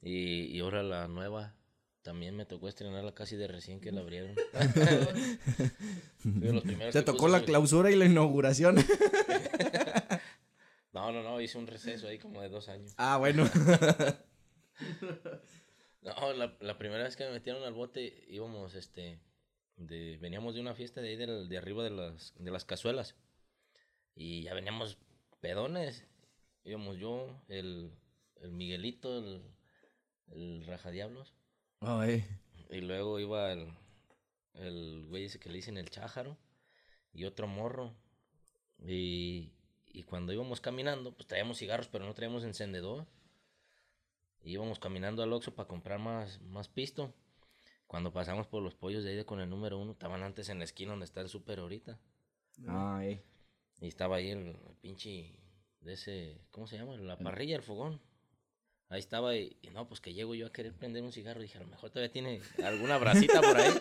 Y, 0.00 0.44
y 0.56 0.60
ahora 0.60 0.82
la 0.82 1.08
nueva. 1.08 1.54
También 2.02 2.36
me 2.36 2.44
tocó 2.44 2.68
estrenarla 2.68 3.12
casi 3.14 3.34
de 3.34 3.48
recién 3.48 3.80
que 3.80 3.90
la 3.90 4.02
abrieron. 4.02 4.34
De 6.24 6.90
Te 6.92 7.02
tocó 7.02 7.28
la 7.28 7.38
el- 7.38 7.44
clausura 7.44 7.90
y 7.90 7.96
la 7.96 8.06
inauguración. 8.06 8.76
No, 10.92 11.10
no, 11.10 11.24
no, 11.24 11.40
hice 11.40 11.58
un 11.58 11.66
receso 11.66 12.06
ahí 12.06 12.20
como 12.20 12.40
de 12.40 12.48
dos 12.48 12.68
años. 12.68 12.94
Ah, 12.98 13.16
bueno. 13.18 13.50
No, 16.02 16.32
la, 16.34 16.54
la 16.60 16.78
primera 16.78 17.02
vez 17.02 17.16
que 17.16 17.24
me 17.24 17.30
metieron 17.32 17.64
al 17.64 17.72
bote 17.72 18.24
íbamos, 18.28 18.74
este, 18.74 19.18
de, 19.76 20.18
veníamos 20.18 20.54
de 20.54 20.60
una 20.60 20.74
fiesta 20.74 21.00
de 21.00 21.08
ahí 21.08 21.16
del- 21.16 21.48
de 21.48 21.58
arriba 21.58 21.82
de 21.82 21.90
las, 21.90 22.34
de 22.38 22.50
las 22.50 22.64
cazuelas. 22.64 23.16
Y 24.14 24.42
ya 24.42 24.54
veníamos 24.54 24.98
pedones. 25.44 26.06
Íbamos 26.64 26.96
yo, 26.96 27.38
el, 27.48 27.92
el 28.36 28.50
Miguelito, 28.50 29.18
el, 29.18 29.42
el 30.28 30.64
Rajadiablos. 30.66 31.34
Ay. 31.80 32.26
Y 32.70 32.80
luego 32.80 33.20
iba 33.20 33.52
el, 33.52 33.68
el 34.54 35.04
güey 35.06 35.26
ese 35.26 35.38
que 35.38 35.50
le 35.50 35.56
dicen 35.56 35.76
el 35.76 35.90
chájaro. 35.90 36.38
Y 37.12 37.26
otro 37.26 37.46
morro. 37.46 37.92
Y, 38.78 39.52
y 39.84 40.04
cuando 40.04 40.32
íbamos 40.32 40.62
caminando, 40.62 41.14
pues 41.14 41.26
traíamos 41.26 41.58
cigarros, 41.58 41.88
pero 41.88 42.06
no 42.06 42.14
traíamos 42.14 42.42
encendedor. 42.44 43.06
Y 44.42 44.52
íbamos 44.52 44.78
caminando 44.78 45.22
al 45.22 45.32
Oxxo 45.34 45.54
para 45.54 45.68
comprar 45.68 45.98
más, 45.98 46.40
más 46.40 46.68
pisto. 46.68 47.12
Cuando 47.86 48.14
pasamos 48.14 48.46
por 48.46 48.62
los 48.62 48.74
pollos 48.74 49.04
de 49.04 49.10
ahí 49.10 49.16
de 49.16 49.26
con 49.26 49.40
el 49.40 49.50
número 49.50 49.78
uno, 49.78 49.92
estaban 49.92 50.22
antes 50.22 50.48
en 50.48 50.58
la 50.58 50.64
esquina 50.64 50.92
donde 50.92 51.04
está 51.04 51.20
el 51.20 51.28
súper 51.28 51.58
ahorita. 51.58 51.98
Ay. 52.66 53.22
Y 53.80 53.88
estaba 53.88 54.16
ahí 54.16 54.30
el, 54.30 54.46
el 54.48 54.76
pinche 54.80 55.30
de 55.80 55.92
ese, 55.94 56.38
¿cómo 56.50 56.66
se 56.66 56.76
llama? 56.78 56.96
La 56.96 57.18
parrilla, 57.18 57.56
el 57.56 57.62
fogón. 57.62 58.00
Ahí 58.88 59.00
estaba 59.00 59.36
y, 59.36 59.56
y 59.62 59.70
no, 59.70 59.88
pues 59.88 60.00
que 60.00 60.14
llego 60.14 60.34
yo 60.34 60.46
a 60.46 60.52
querer 60.52 60.72
prender 60.74 61.02
un 61.02 61.12
cigarro. 61.12 61.40
Dije, 61.40 61.58
a 61.58 61.62
lo 61.62 61.66
mejor 61.68 61.90
todavía 61.90 62.12
tiene 62.12 62.40
alguna 62.64 62.98
bracita 62.98 63.40
por 63.40 63.56
ahí. 63.56 63.72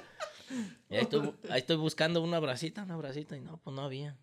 Y 0.90 0.96
ahí 0.96 1.02
estoy, 1.02 1.34
ahí 1.50 1.60
estoy 1.60 1.78
buscando 1.78 2.22
una 2.22 2.40
bracita, 2.40 2.84
una 2.84 2.98
bracita. 2.98 3.36
Y 3.38 3.42
no, 3.42 3.58
pues 3.58 3.76
no 3.76 3.84
había. 3.84 4.18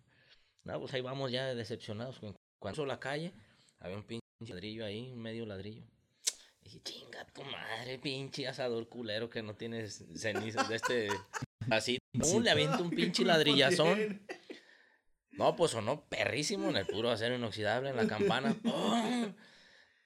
No, 0.63 0.79
pues 0.79 0.93
ahí 0.93 1.01
vamos 1.01 1.31
ya 1.31 1.53
decepcionados. 1.55 2.19
Cu- 2.19 2.35
Cuando 2.59 2.85
la 2.85 2.99
calle, 2.99 3.31
había 3.79 3.97
un 3.97 4.03
pinche 4.03 4.21
ladrillo 4.47 4.85
ahí, 4.85 5.11
un 5.11 5.19
medio 5.21 5.45
ladrillo. 5.45 5.83
Dije, 6.63 6.79
chinga 6.83 7.25
tu 7.33 7.43
madre, 7.43 7.97
pinche 7.97 8.47
asador 8.47 8.87
culero 8.87 9.29
que 9.29 9.41
no 9.41 9.55
tienes 9.55 10.03
cenizas 10.15 10.69
de 10.69 10.75
este... 10.75 11.07
Así, 11.71 11.97
¡pum! 12.19 12.43
le 12.43 12.51
aviento 12.51 12.83
un 12.83 12.89
pinche 12.91 13.23
ladrillazón. 13.23 14.21
No, 15.31 15.55
pues 15.55 15.71
sonó 15.71 16.01
perrísimo 16.09 16.69
en 16.69 16.77
el 16.77 16.85
puro 16.85 17.09
acero 17.09 17.35
inoxidable, 17.35 17.89
en 17.89 17.95
la 17.97 18.07
campana. 18.07 18.55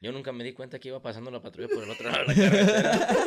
Yo 0.02 0.12
nunca 0.12 0.32
me 0.32 0.44
di 0.44 0.54
cuenta 0.54 0.80
que 0.80 0.90
iba 0.90 1.02
pasando 1.02 1.32
la 1.32 1.42
patrulla 1.42 1.68
por 1.68 1.84
el 1.84 1.90
otro 1.90 2.12
lado 2.12 2.26
de 2.26 2.36
la 2.36 2.50
carretera. 2.50 3.18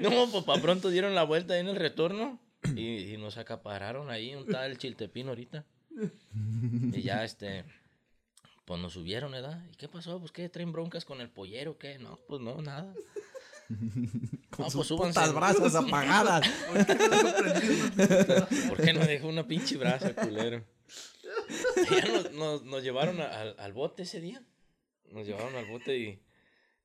No, 0.00 0.30
pues 0.30 0.44
para 0.44 0.62
pronto 0.62 0.90
dieron 0.90 1.14
la 1.14 1.24
vuelta 1.24 1.54
ahí 1.54 1.60
en 1.60 1.68
el 1.68 1.76
retorno. 1.76 2.40
y, 2.76 3.14
y 3.14 3.16
nos 3.18 3.36
acapararon 3.36 4.10
ahí, 4.10 4.34
un 4.34 4.46
tal 4.46 4.78
Chiltepín 4.78 5.28
ahorita. 5.28 5.64
Y 6.92 7.02
ya, 7.02 7.24
este, 7.24 7.64
pues 8.64 8.80
nos 8.80 8.92
subieron, 8.92 9.32
¿verdad? 9.32 9.62
¿Y 9.72 9.76
qué 9.76 9.88
pasó? 9.88 10.18
Pues, 10.20 10.32
¿qué? 10.32 10.48
¿Traen 10.48 10.72
broncas 10.72 11.04
con 11.04 11.20
el 11.20 11.28
pollero? 11.30 11.78
¿Qué? 11.78 11.98
No, 11.98 12.18
pues 12.28 12.40
no, 12.40 12.60
nada. 12.62 12.94
Con 14.50 14.64
No, 14.64 14.70
sus 14.70 14.88
pues 14.88 15.08
putas 15.12 15.32
brasas 15.34 15.74
apagadas. 15.76 16.48
¿Por 18.68 18.82
qué 18.82 18.92
no 18.92 19.00
dejó 19.06 19.28
una 19.28 19.46
pinche 19.46 19.76
brasa, 19.76 20.14
culero? 20.14 20.64
Ya 21.90 22.06
nos, 22.12 22.32
nos, 22.32 22.64
nos 22.64 22.82
llevaron 22.82 23.20
a- 23.20 23.26
al, 23.40 23.54
al 23.58 23.72
bote 23.72 24.04
ese 24.04 24.20
día. 24.20 24.42
Nos 25.10 25.26
llevaron 25.26 25.54
al 25.56 25.66
bote 25.66 25.96
y, 25.96 26.22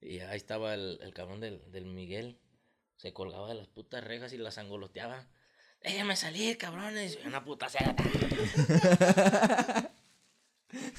y 0.02 0.20
ahí 0.20 0.38
estaba 0.38 0.74
el, 0.74 1.00
el 1.02 1.14
cabrón 1.14 1.40
del, 1.40 1.62
del 1.72 1.86
Miguel. 1.86 2.40
Se 2.98 3.14
colgaba 3.14 3.48
de 3.50 3.56
las 3.56 3.68
putas 3.68 4.04
rejas 4.04 4.34
y 4.34 4.38
las 4.38 4.58
angoloteaba. 4.58 5.28
Déjame 5.82 6.16
salir, 6.16 6.58
cabrones. 6.58 7.18
Una 7.26 7.44
puta 7.44 7.68
seda. 7.70 7.96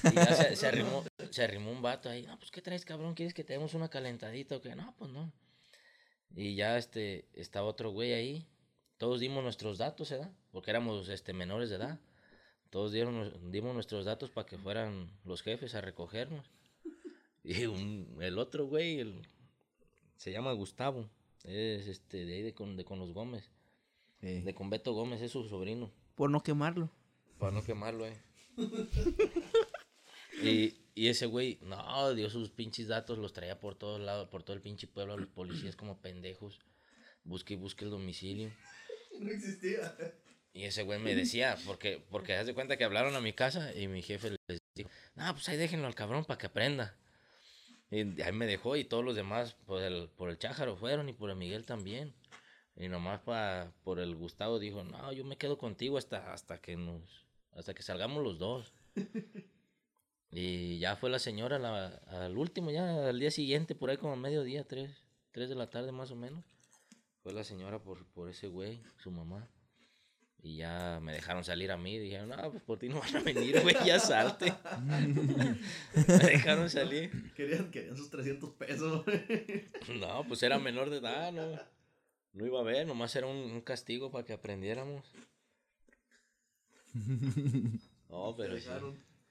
Y 0.03 0.15
ya 0.15 0.33
se, 0.35 0.55
se 0.55 0.67
arrimó, 0.67 1.03
se 1.31 1.43
arrimó 1.43 1.71
un 1.71 1.81
vato 1.81 2.09
ahí. 2.09 2.23
No, 2.23 2.37
pues, 2.37 2.51
¿qué 2.51 2.61
traes, 2.61 2.85
cabrón? 2.85 3.13
¿Quieres 3.15 3.33
que 3.33 3.43
te 3.43 3.53
demos 3.53 3.73
una 3.73 3.89
calentadita 3.89 4.55
o 4.57 4.61
qué? 4.61 4.75
No, 4.75 4.93
pues 4.97 5.11
no. 5.11 5.31
Y 6.35 6.55
ya 6.55 6.77
este, 6.77 7.25
estaba 7.33 7.67
otro 7.67 7.91
güey 7.91 8.13
ahí. 8.13 8.45
Todos 8.97 9.19
dimos 9.19 9.43
nuestros 9.43 9.77
datos, 9.77 10.09
¿verdad? 10.09 10.31
Porque 10.51 10.71
éramos 10.71 11.07
este, 11.09 11.33
menores 11.33 11.69
de 11.69 11.77
edad. 11.77 11.99
Todos 12.69 12.91
dieron, 12.91 13.51
dimos 13.51 13.73
nuestros 13.73 14.05
datos 14.05 14.29
para 14.31 14.45
que 14.45 14.57
fueran 14.57 15.09
los 15.23 15.41
jefes 15.41 15.75
a 15.75 15.81
recogernos. 15.81 16.45
Y 17.47 17.65
un- 17.67 18.17
el 18.21 18.39
otro 18.39 18.65
güey, 18.65 18.99
el- 18.99 19.27
se 20.17 20.31
llama 20.31 20.51
Gustavo. 20.53 21.07
Es 21.43 21.87
este, 21.87 22.25
de 22.25 22.33
ahí 22.33 22.41
de 22.41 22.53
con, 22.55 22.75
de 22.75 22.83
con 22.83 22.97
los 22.97 23.13
Gómez. 23.13 23.51
Sí. 24.19 24.41
De 24.41 24.55
con 24.55 24.71
Beto 24.71 24.93
Gómez, 24.93 25.21
es 25.21 25.31
su 25.31 25.47
sobrino. 25.47 25.91
Por 26.15 26.31
no 26.31 26.41
quemarlo. 26.41 26.89
Para 27.37 27.51
no 27.51 27.63
quemarlo, 27.63 28.07
eh. 28.07 28.17
y, 30.43 30.73
y 30.95 31.09
ese 31.09 31.25
güey, 31.25 31.59
no, 31.61 32.15
dio 32.15 32.29
sus 32.29 32.49
pinches 32.49 32.87
datos, 32.87 33.17
los 33.17 33.33
traía 33.33 33.59
por 33.59 33.75
todos 33.75 33.99
lados, 33.99 34.29
por 34.29 34.43
todo 34.43 34.55
el 34.55 34.61
pinche 34.61 34.87
pueblo, 34.87 35.13
a 35.13 35.17
los 35.17 35.27
policías 35.27 35.75
como 35.75 35.99
pendejos. 35.99 36.61
Busque 37.25 37.55
y 37.55 37.57
busque 37.57 37.83
el 37.83 37.91
domicilio. 37.91 38.49
No 39.19 39.29
existía. 39.29 39.93
Y 40.53 40.63
ese 40.63 40.83
güey 40.83 40.99
me 40.99 41.13
decía, 41.13 41.57
porque, 41.65 42.01
porque 42.09 42.35
haz 42.35 42.47
de 42.47 42.53
cuenta 42.53 42.77
que 42.77 42.85
hablaron 42.85 43.13
a 43.15 43.19
mi 43.19 43.33
casa 43.33 43.75
y 43.75 43.89
mi 43.89 44.01
jefe 44.01 44.37
les 44.47 44.61
dijo, 44.73 44.89
no, 45.15 45.33
pues 45.33 45.49
ahí 45.49 45.57
déjenlo 45.57 45.85
al 45.85 45.95
cabrón 45.95 46.23
para 46.23 46.37
que 46.37 46.45
aprenda. 46.45 46.95
Y 47.91 48.21
ahí 48.21 48.31
me 48.31 48.45
dejó 48.45 48.77
y 48.77 48.85
todos 48.85 49.03
los 49.03 49.17
demás 49.17 49.53
por 49.65 49.81
el, 49.81 50.07
por 50.15 50.29
el 50.29 50.37
Chájaro 50.37 50.77
fueron 50.77 51.09
y 51.09 51.13
por 51.13 51.29
el 51.29 51.35
Miguel 51.35 51.65
también. 51.65 52.13
Y 52.77 52.87
nomás 52.87 53.19
pa, 53.19 53.73
por 53.83 53.99
el 53.99 54.15
Gustavo 54.15 54.59
dijo, 54.59 54.85
no, 54.85 55.11
yo 55.11 55.25
me 55.25 55.37
quedo 55.37 55.57
contigo 55.57 55.97
hasta, 55.97 56.31
hasta 56.31 56.61
que 56.61 56.77
nos, 56.77 57.25
hasta 57.51 57.73
que 57.73 57.83
salgamos 57.83 58.23
los 58.23 58.39
dos. 58.39 58.73
Y 60.31 60.79
ya 60.79 60.95
fue 60.95 61.09
la 61.09 61.19
señora 61.19 61.57
la- 61.59 61.87
al 62.07 62.37
último, 62.37 62.71
ya 62.71 63.09
al 63.09 63.19
día 63.19 63.31
siguiente, 63.31 63.75
por 63.75 63.89
ahí 63.89 63.97
como 63.97 64.13
a 64.13 64.17
mediodía, 64.17 64.63
tres, 64.65 64.91
tres 65.31 65.49
de 65.49 65.55
la 65.55 65.69
tarde 65.69 65.91
más 65.91 66.11
o 66.11 66.15
menos. 66.15 66.43
Fue 67.23 67.33
la 67.33 67.43
señora 67.43 67.79
por, 67.79 68.05
por 68.07 68.29
ese 68.29 68.47
güey, 68.47 68.81
su 68.97 69.11
mamá. 69.11 69.47
Y 70.43 70.57
ya 70.57 70.99
me 71.01 71.11
dejaron 71.11 71.43
salir 71.43 71.71
a 71.71 71.77
mí. 71.77 71.97
Dijeron, 71.97 72.29
no, 72.29 72.51
pues 72.51 72.61
por 72.61 72.77
ti 72.77 72.87
no 72.87 72.99
van 72.99 73.15
a 73.15 73.21
venir, 73.21 73.61
güey, 73.61 73.75
ya 73.83 73.99
salte. 73.99 74.53
me 76.07 76.17
dejaron 76.17 76.69
salir. 76.69 77.33
Querían, 77.33 77.71
querían 77.71 77.97
sus 77.97 78.09
300 78.11 78.51
pesos. 78.51 79.03
No, 79.99 80.23
pues 80.27 80.43
era 80.43 80.59
menor 80.59 80.89
de 80.91 80.97
edad, 80.97 81.31
no. 81.31 81.59
No 82.33 82.45
iba 82.45 82.59
a 82.59 82.63
ver, 82.63 82.85
nomás 82.85 83.15
era 83.15 83.25
un, 83.27 83.37
un 83.37 83.61
castigo 83.61 84.11
para 84.11 84.25
que 84.25 84.33
aprendiéramos. 84.33 85.03
No, 88.09 88.35
pero 88.37 88.57
sí. 88.59 88.67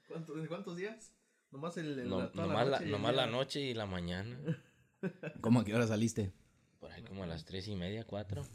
Dejaron. 0.07 0.23
¿Cuántos, 0.25 0.37
¿en 0.37 0.47
¿Cuántos 0.47 0.77
días? 0.77 1.11
Nomás, 1.51 1.77
el, 1.77 1.99
el- 1.99 2.09
No- 2.09 2.19
la- 2.21 2.31
nomás 2.33 2.67
la, 2.67 2.77
noche 2.79 2.87
y 2.87 2.91
nomás 2.91 3.15
la 3.15 3.23
día. 3.23 3.31
noche 3.31 3.59
y 3.61 3.73
la 3.73 3.85
mañana. 3.85 4.63
¿Cómo 5.41 5.59
a 5.61 5.65
qué 5.65 5.73
hora 5.75 5.87
saliste? 5.87 6.31
Por 6.79 6.91
ahí 6.91 7.03
como 7.03 7.23
a 7.23 7.27
las 7.27 7.45
tres 7.45 7.67
y 7.67 7.75
media, 7.75 8.05
cuatro. 8.05 8.45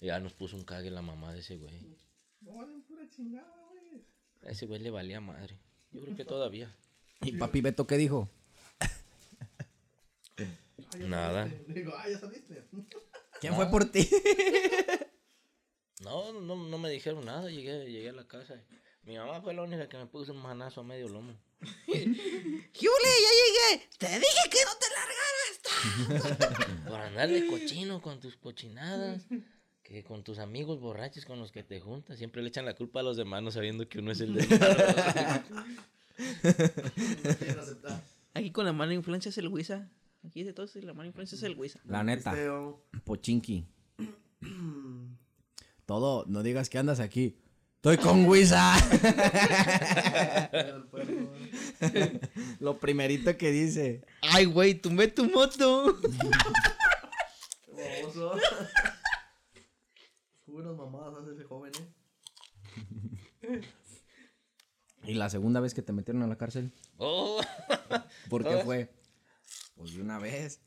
Y 0.00 0.06
ya 0.06 0.20
nos 0.20 0.32
puso 0.34 0.56
un 0.56 0.64
cague 0.64 0.90
la 0.90 1.02
mamá 1.02 1.32
de 1.32 1.40
ese 1.40 1.56
güey. 1.56 1.96
No, 2.40 2.56
valen 2.56 2.82
pura 2.82 3.08
chingada, 3.08 3.54
güey. 3.70 4.04
A 4.44 4.50
ese 4.50 4.66
güey 4.66 4.80
le 4.80 4.90
valía 4.90 5.20
madre. 5.20 5.58
Yo 5.92 6.02
creo 6.02 6.16
que 6.16 6.24
todavía. 6.24 6.74
¿Y 7.22 7.32
papi 7.36 7.60
Beto 7.62 7.86
qué 7.86 7.96
dijo? 7.96 8.28
Ah, 10.38 10.96
Nada. 10.98 11.48
saliste. 11.48 11.72
Digo, 11.72 11.92
ah, 11.96 12.08
ya 12.08 12.18
saliste. 12.18 12.64
¿Quién 13.40 13.54
fue 13.54 13.70
por 13.70 13.84
ti? 13.90 14.08
No, 16.02 16.32
no, 16.40 16.56
no 16.56 16.78
me 16.78 16.90
dijeron 16.90 17.24
nada. 17.24 17.50
Llegué, 17.50 17.90
llegué 17.90 18.10
a 18.10 18.12
la 18.12 18.26
casa. 18.28 18.62
Mi 19.06 19.16
mamá 19.16 19.40
fue 19.40 19.54
la 19.54 19.62
única 19.62 19.88
que 19.88 19.96
me 19.96 20.06
puso 20.06 20.32
un 20.32 20.42
manazo 20.42 20.80
a 20.80 20.84
medio 20.84 21.08
lomo. 21.08 21.32
¡Jule, 21.86 22.10
ya 22.74 23.32
llegué! 23.38 23.88
¡Te 23.98 24.08
dije 24.08 24.50
que 24.50 24.58
no 24.64 24.72
te 24.80 24.86
largaras! 24.96 26.78
Por 26.88 27.00
andar 27.00 27.28
de 27.28 27.46
cochino 27.46 28.02
con 28.02 28.18
tus 28.18 28.36
cochinadas. 28.36 29.28
Que 29.84 30.02
con 30.02 30.24
tus 30.24 30.40
amigos 30.40 30.80
borrachos 30.80 31.24
con 31.24 31.38
los 31.38 31.52
que 31.52 31.62
te 31.62 31.78
juntas. 31.78 32.18
Siempre 32.18 32.42
le 32.42 32.48
echan 32.48 32.64
la 32.64 32.74
culpa 32.74 32.98
a 32.98 33.04
los 33.04 33.16
demás 33.16 33.44
no 33.44 33.52
sabiendo 33.52 33.88
que 33.88 34.00
uno 34.00 34.10
es 34.10 34.20
el 34.20 34.34
de... 34.34 34.44
No 34.44 34.56
quieren 37.38 37.58
aceptar. 37.60 38.02
Aquí 38.34 38.50
con 38.50 38.66
la 38.66 38.72
mala 38.72 38.92
influencia 38.92 39.28
es 39.28 39.38
el 39.38 39.46
Wisa. 39.46 39.88
Aquí 40.26 40.42
de 40.42 40.52
todos 40.52 40.74
la 40.74 40.94
mala 40.94 41.06
influencia 41.06 41.36
es 41.36 41.44
el 41.44 41.56
Wisa. 41.56 41.78
La 41.84 42.02
neta, 42.02 42.32
Pisteo. 42.32 42.82
pochinki. 43.04 43.68
Todo, 45.84 46.24
no 46.26 46.42
digas 46.42 46.68
que 46.68 46.78
andas 46.78 46.98
aquí. 46.98 47.36
Estoy 47.76 47.98
con 47.98 48.24
Wisa. 48.26 48.74
Lo 52.58 52.78
primerito 52.78 53.36
que 53.36 53.52
dice. 53.52 54.04
¡Ay, 54.22 54.46
güey! 54.46 54.74
¡Tumbé 54.74 55.08
tu 55.08 55.26
moto! 55.30 55.96
Qué 57.64 58.02
baboso. 58.02 58.32
Puras 60.46 60.76
mamadas 60.76 61.22
hace 61.22 61.34
ese 61.34 61.44
joven, 61.44 61.72
eh. 63.42 63.60
¿Y 65.04 65.14
la 65.14 65.30
segunda 65.30 65.60
vez 65.60 65.72
que 65.74 65.82
te 65.82 65.92
metieron 65.92 66.22
a 66.24 66.26
la 66.26 66.36
cárcel? 66.36 66.72
Oh. 66.96 67.40
¿Por 68.28 68.42
qué 68.42 68.50
¿Todas? 68.50 68.64
fue? 68.64 68.92
Pues 69.76 69.94
de 69.94 70.00
una 70.02 70.18
vez. 70.18 70.60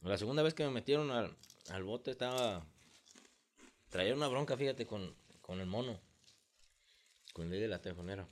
La 0.00 0.16
segunda 0.16 0.42
vez 0.42 0.54
que 0.54 0.64
me 0.64 0.70
metieron 0.70 1.10
al, 1.10 1.36
al 1.70 1.84
bote 1.84 2.12
estaba... 2.12 2.64
Traía 3.90 4.14
una 4.14 4.28
bronca, 4.28 4.56
fíjate, 4.56 4.86
con, 4.86 5.14
con 5.44 5.60
el 5.60 5.66
mono. 5.66 6.00
Con 7.34 7.44
el 7.44 7.50
ley 7.50 7.60
de 7.60 7.68
la 7.68 7.82
tejonera. 7.82 8.26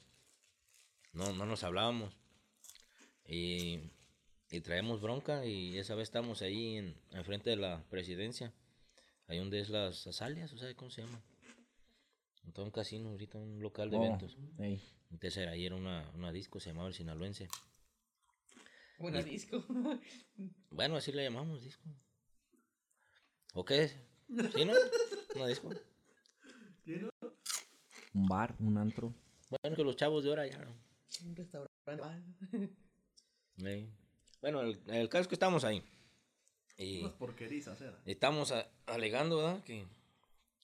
No, 1.12 1.30
no 1.32 1.44
nos 1.44 1.62
hablábamos. 1.62 2.16
Y, 3.26 3.90
y 4.50 4.60
traemos 4.62 5.00
bronca 5.02 5.44
y 5.44 5.76
esa 5.78 5.94
vez 5.94 6.04
estamos 6.08 6.40
ahí 6.40 6.76
en, 6.78 6.96
enfrente 7.10 7.50
de 7.50 7.56
la 7.56 7.84
presidencia. 7.90 8.52
Ahí 9.26 9.38
donde 9.38 9.60
es 9.60 9.68
las 9.68 10.06
azalias, 10.06 10.52
o 10.54 10.58
sea, 10.58 10.74
¿cómo 10.74 10.90
se 10.90 11.02
llama? 11.02 11.22
Un 12.56 12.70
casino 12.70 13.10
ahorita, 13.10 13.38
un 13.38 13.60
local 13.60 13.90
de 13.90 13.98
Oh, 13.98 14.04
eventos. 14.04 14.36
ey. 14.58 14.82
Entonces 15.10 15.36
era- 15.36 15.52
ahí 15.52 15.66
era 15.66 15.76
una, 15.76 16.10
una 16.14 16.32
disco, 16.32 16.58
se 16.60 16.70
llamaba 16.70 16.88
el 16.88 16.94
Sinaloense. 16.94 17.48
Buena 18.98 19.22
disco. 19.22 19.62
Bueno, 20.70 20.96
así 20.96 21.12
le 21.12 21.22
llamamos 21.24 21.62
disco. 21.62 21.84
¿O 23.52 23.64
qué 23.64 23.82
es? 23.84 23.96
¿Sí, 24.56 24.64
no? 24.64 24.72
Una 25.36 25.46
disco. 25.46 25.70
Un 28.14 28.26
bar, 28.26 28.54
un 28.58 28.76
antro. 28.78 29.14
Bueno, 29.50 29.76
que 29.76 29.84
los 29.84 29.96
chavos 29.96 30.24
de 30.24 30.30
ahora 30.30 30.46
ya. 30.46 30.58
no. 30.58 30.74
Un 31.24 31.36
restaurante. 31.36 32.36
Ey. 33.58 33.88
Bueno, 34.40 34.62
el, 34.62 34.80
el 34.88 35.08
caso 35.08 35.22
es 35.22 35.28
que 35.28 35.34
estamos 35.34 35.64
ahí. 35.64 35.82
Y 36.76 37.00
Unas 37.00 37.12
porquerizas 37.14 37.80
era. 37.80 38.00
estamos 38.06 38.50
a- 38.52 38.66
alegando, 38.86 39.36
¿verdad? 39.38 39.62
Que, 39.62 39.86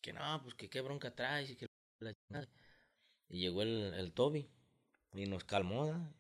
que 0.01 0.13
no, 0.13 0.41
pues 0.43 0.55
que 0.55 0.69
qué 0.69 0.81
bronca 0.81 1.15
traes 1.15 1.51
y 1.51 1.57
que 1.57 1.67
la 2.01 2.13
chingada. 2.15 2.49
Y 3.29 3.41
llegó 3.41 3.63
el, 3.63 3.95
el 3.95 4.13
Toby 4.13 4.49
y 5.13 5.27
nos 5.27 5.45
calmó, 5.45 5.87
¿verdad? 5.87 6.11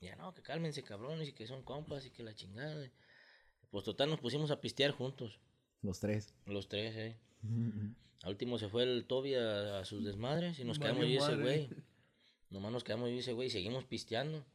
Ya 0.00 0.16
no, 0.16 0.32
que 0.34 0.42
cálmense 0.42 0.82
cabrones 0.84 1.28
y 1.28 1.32
que 1.32 1.46
son 1.46 1.62
compas 1.64 2.06
y 2.06 2.10
que 2.10 2.22
la 2.22 2.34
chingada. 2.34 2.90
Pues 3.70 3.84
total 3.84 4.08
nos 4.10 4.20
pusimos 4.20 4.50
a 4.52 4.60
pistear 4.60 4.92
juntos, 4.92 5.40
Los 5.82 5.98
tres. 6.00 6.32
los 6.46 6.68
tres, 6.68 6.94
eh. 6.96 7.18
Al 8.24 8.30
último 8.30 8.58
se 8.58 8.70
fue 8.70 8.84
el 8.84 9.04
Toby 9.06 9.34
a, 9.34 9.80
a 9.80 9.84
sus 9.84 10.02
desmadres 10.02 10.58
y 10.58 10.64
nos 10.64 10.78
quedamos 10.78 11.04
y 11.04 11.18
ese 11.18 11.36
güey. 11.36 11.68
Nomás 12.48 12.72
nos 12.72 12.82
quedamos 12.82 13.10
y 13.10 13.18
ese 13.18 13.34
güey 13.34 13.48
y 13.48 13.50
seguimos 13.50 13.84
pisteando. 13.84 14.46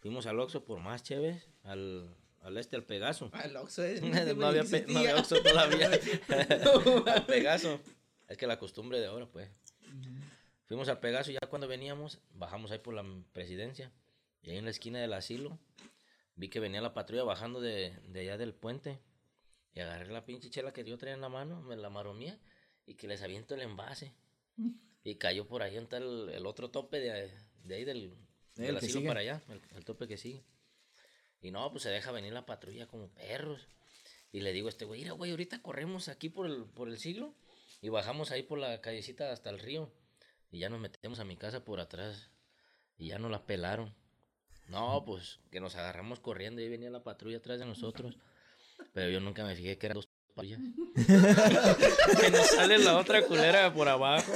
Fuimos 0.00 0.26
al 0.26 0.38
Oxxo 0.38 0.66
por 0.66 0.78
más 0.80 1.02
chéves, 1.02 1.48
al, 1.62 2.14
al 2.42 2.58
este, 2.58 2.76
al 2.76 2.84
Pegaso. 2.84 3.30
El 3.44 3.56
Oxxo 3.56 3.82
es. 3.82 4.02
no, 4.02 4.46
había 4.46 4.62
pe- 4.62 4.84
no 4.88 4.98
había 4.98 5.16
Oxxo 5.16 5.42
todavía. 5.42 5.90
al 7.06 7.24
Pegaso. 7.24 7.80
Es 8.28 8.36
que 8.36 8.46
la 8.46 8.58
costumbre 8.58 9.00
de 9.00 9.06
ahora, 9.06 9.24
pues. 9.26 9.48
Fuimos 10.66 10.90
al 10.90 11.00
Pegaso 11.00 11.30
y 11.30 11.34
ya 11.34 11.48
cuando 11.48 11.68
veníamos, 11.68 12.18
bajamos 12.34 12.70
ahí 12.72 12.78
por 12.80 12.92
la 12.92 13.04
presidencia. 13.32 13.90
Y 14.42 14.50
ahí 14.50 14.58
en 14.58 14.64
la 14.66 14.70
esquina 14.70 15.00
del 15.00 15.14
asilo, 15.14 15.58
vi 16.34 16.50
que 16.50 16.60
venía 16.60 16.82
la 16.82 16.92
patrulla 16.92 17.24
bajando 17.24 17.62
de, 17.62 17.98
de 18.06 18.20
allá 18.20 18.36
del 18.36 18.52
puente. 18.52 19.00
Y 19.72 19.80
agarré 19.80 20.12
la 20.12 20.26
pinche 20.26 20.50
chela 20.50 20.74
que 20.74 20.84
yo 20.84 20.98
traía 20.98 21.14
en 21.14 21.22
la 21.22 21.30
mano, 21.30 21.62
me 21.62 21.74
la 21.76 21.88
maromía 21.88 22.38
y 22.86 22.94
que 22.94 23.08
les 23.08 23.22
aviento 23.22 23.54
el 23.54 23.62
envase. 23.62 24.12
Y 25.04 25.14
cayó 25.14 25.46
por 25.46 25.62
ahí 25.62 25.76
está 25.76 25.98
el, 25.98 26.30
el 26.30 26.46
otro 26.46 26.68
tope 26.68 26.98
de, 26.98 27.30
de 27.62 27.74
ahí 27.76 27.84
del, 27.84 28.12
El 28.56 28.66
del 28.66 28.80
que 28.80 28.86
asilo 28.86 29.06
para 29.06 29.20
allá, 29.20 29.40
el, 29.48 29.60
el 29.76 29.84
tope 29.84 30.08
que 30.08 30.16
sigue. 30.16 30.42
Y 31.40 31.52
no, 31.52 31.70
pues 31.70 31.84
se 31.84 31.90
deja 31.90 32.10
venir 32.10 32.32
la 32.32 32.44
patrulla 32.44 32.88
como 32.88 33.06
perros. 33.10 33.68
Y 34.32 34.40
le 34.40 34.52
digo 34.52 34.66
a 34.66 34.70
este 34.70 34.84
güey, 34.84 35.02
mira, 35.02 35.12
güey, 35.12 35.30
ahorita 35.30 35.62
corremos 35.62 36.08
aquí 36.08 36.28
por 36.28 36.46
el, 36.46 36.64
por 36.64 36.88
el 36.88 36.98
siglo 36.98 37.36
y 37.80 37.88
bajamos 37.88 38.32
ahí 38.32 38.42
por 38.42 38.58
la 38.58 38.80
callecita 38.80 39.30
hasta 39.30 39.50
el 39.50 39.60
río. 39.60 39.92
Y 40.50 40.58
ya 40.58 40.68
nos 40.68 40.80
metemos 40.80 41.20
a 41.20 41.24
mi 41.24 41.36
casa 41.36 41.64
por 41.64 41.78
atrás. 41.78 42.30
Y 42.98 43.08
ya 43.08 43.18
nos 43.20 43.30
la 43.30 43.46
pelaron. 43.46 43.94
No, 44.68 45.04
pues 45.04 45.38
que 45.50 45.60
nos 45.60 45.76
agarramos 45.76 46.18
corriendo 46.18 46.60
y 46.60 46.68
venía 46.68 46.90
la 46.90 47.04
patrulla 47.04 47.38
atrás 47.38 47.60
de 47.60 47.66
nosotros. 47.66 48.16
Pero 48.92 49.08
yo 49.10 49.20
nunca 49.20 49.44
me 49.44 49.54
fijé 49.54 49.78
que 49.78 49.86
eran. 49.86 49.98
que 52.20 52.30
nos 52.30 52.46
sale 52.48 52.78
la 52.78 52.98
otra 52.98 53.22
culera 53.22 53.72
por 53.72 53.88
abajo. 53.88 54.32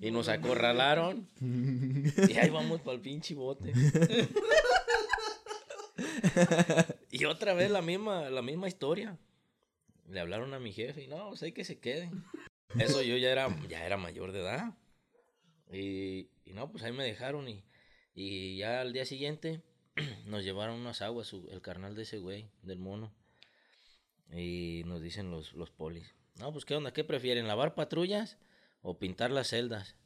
Y 0.00 0.10
nos 0.10 0.28
acorralaron. 0.28 1.26
Y 1.40 2.36
ahí 2.36 2.50
vamos 2.50 2.80
para 2.82 2.96
el 2.96 3.00
pinche 3.00 3.34
bote. 3.34 3.72
y 7.10 7.24
otra 7.24 7.54
vez 7.54 7.70
la 7.70 7.82
misma, 7.82 8.28
la 8.30 8.42
misma 8.42 8.68
historia. 8.68 9.16
Le 10.08 10.20
hablaron 10.20 10.52
a 10.52 10.58
mi 10.58 10.72
jefe 10.72 11.04
y 11.04 11.06
no, 11.08 11.28
pues 11.30 11.42
hay 11.42 11.52
que 11.52 11.64
se 11.64 11.78
quede. 11.78 12.10
Eso 12.78 13.00
yo 13.02 13.16
ya 13.16 13.30
era, 13.30 13.48
ya 13.68 13.86
era 13.86 13.96
mayor 13.96 14.32
de 14.32 14.40
edad. 14.40 14.74
Y, 15.72 16.28
y 16.44 16.52
no, 16.52 16.70
pues 16.70 16.84
ahí 16.84 16.92
me 16.92 17.04
dejaron 17.04 17.48
y, 17.48 17.64
y 18.14 18.58
ya 18.58 18.80
al 18.82 18.92
día 18.92 19.06
siguiente 19.06 19.62
nos 20.26 20.44
llevaron 20.44 20.76
unas 20.80 21.00
aguas, 21.02 21.26
su- 21.28 21.48
el 21.50 21.62
carnal 21.62 21.94
de 21.94 22.02
ese 22.02 22.18
güey, 22.18 22.50
del 22.62 22.78
mono. 22.78 23.14
Y 24.32 24.82
nos 24.86 25.00
dicen 25.00 25.30
los, 25.30 25.52
los 25.52 25.70
polis, 25.70 26.14
no, 26.36 26.52
pues 26.52 26.64
qué 26.64 26.74
onda, 26.74 26.92
¿qué 26.92 27.04
prefieren, 27.04 27.46
lavar 27.46 27.74
patrullas 27.74 28.38
o 28.82 28.98
pintar 28.98 29.30
las 29.30 29.48
celdas? 29.48 29.96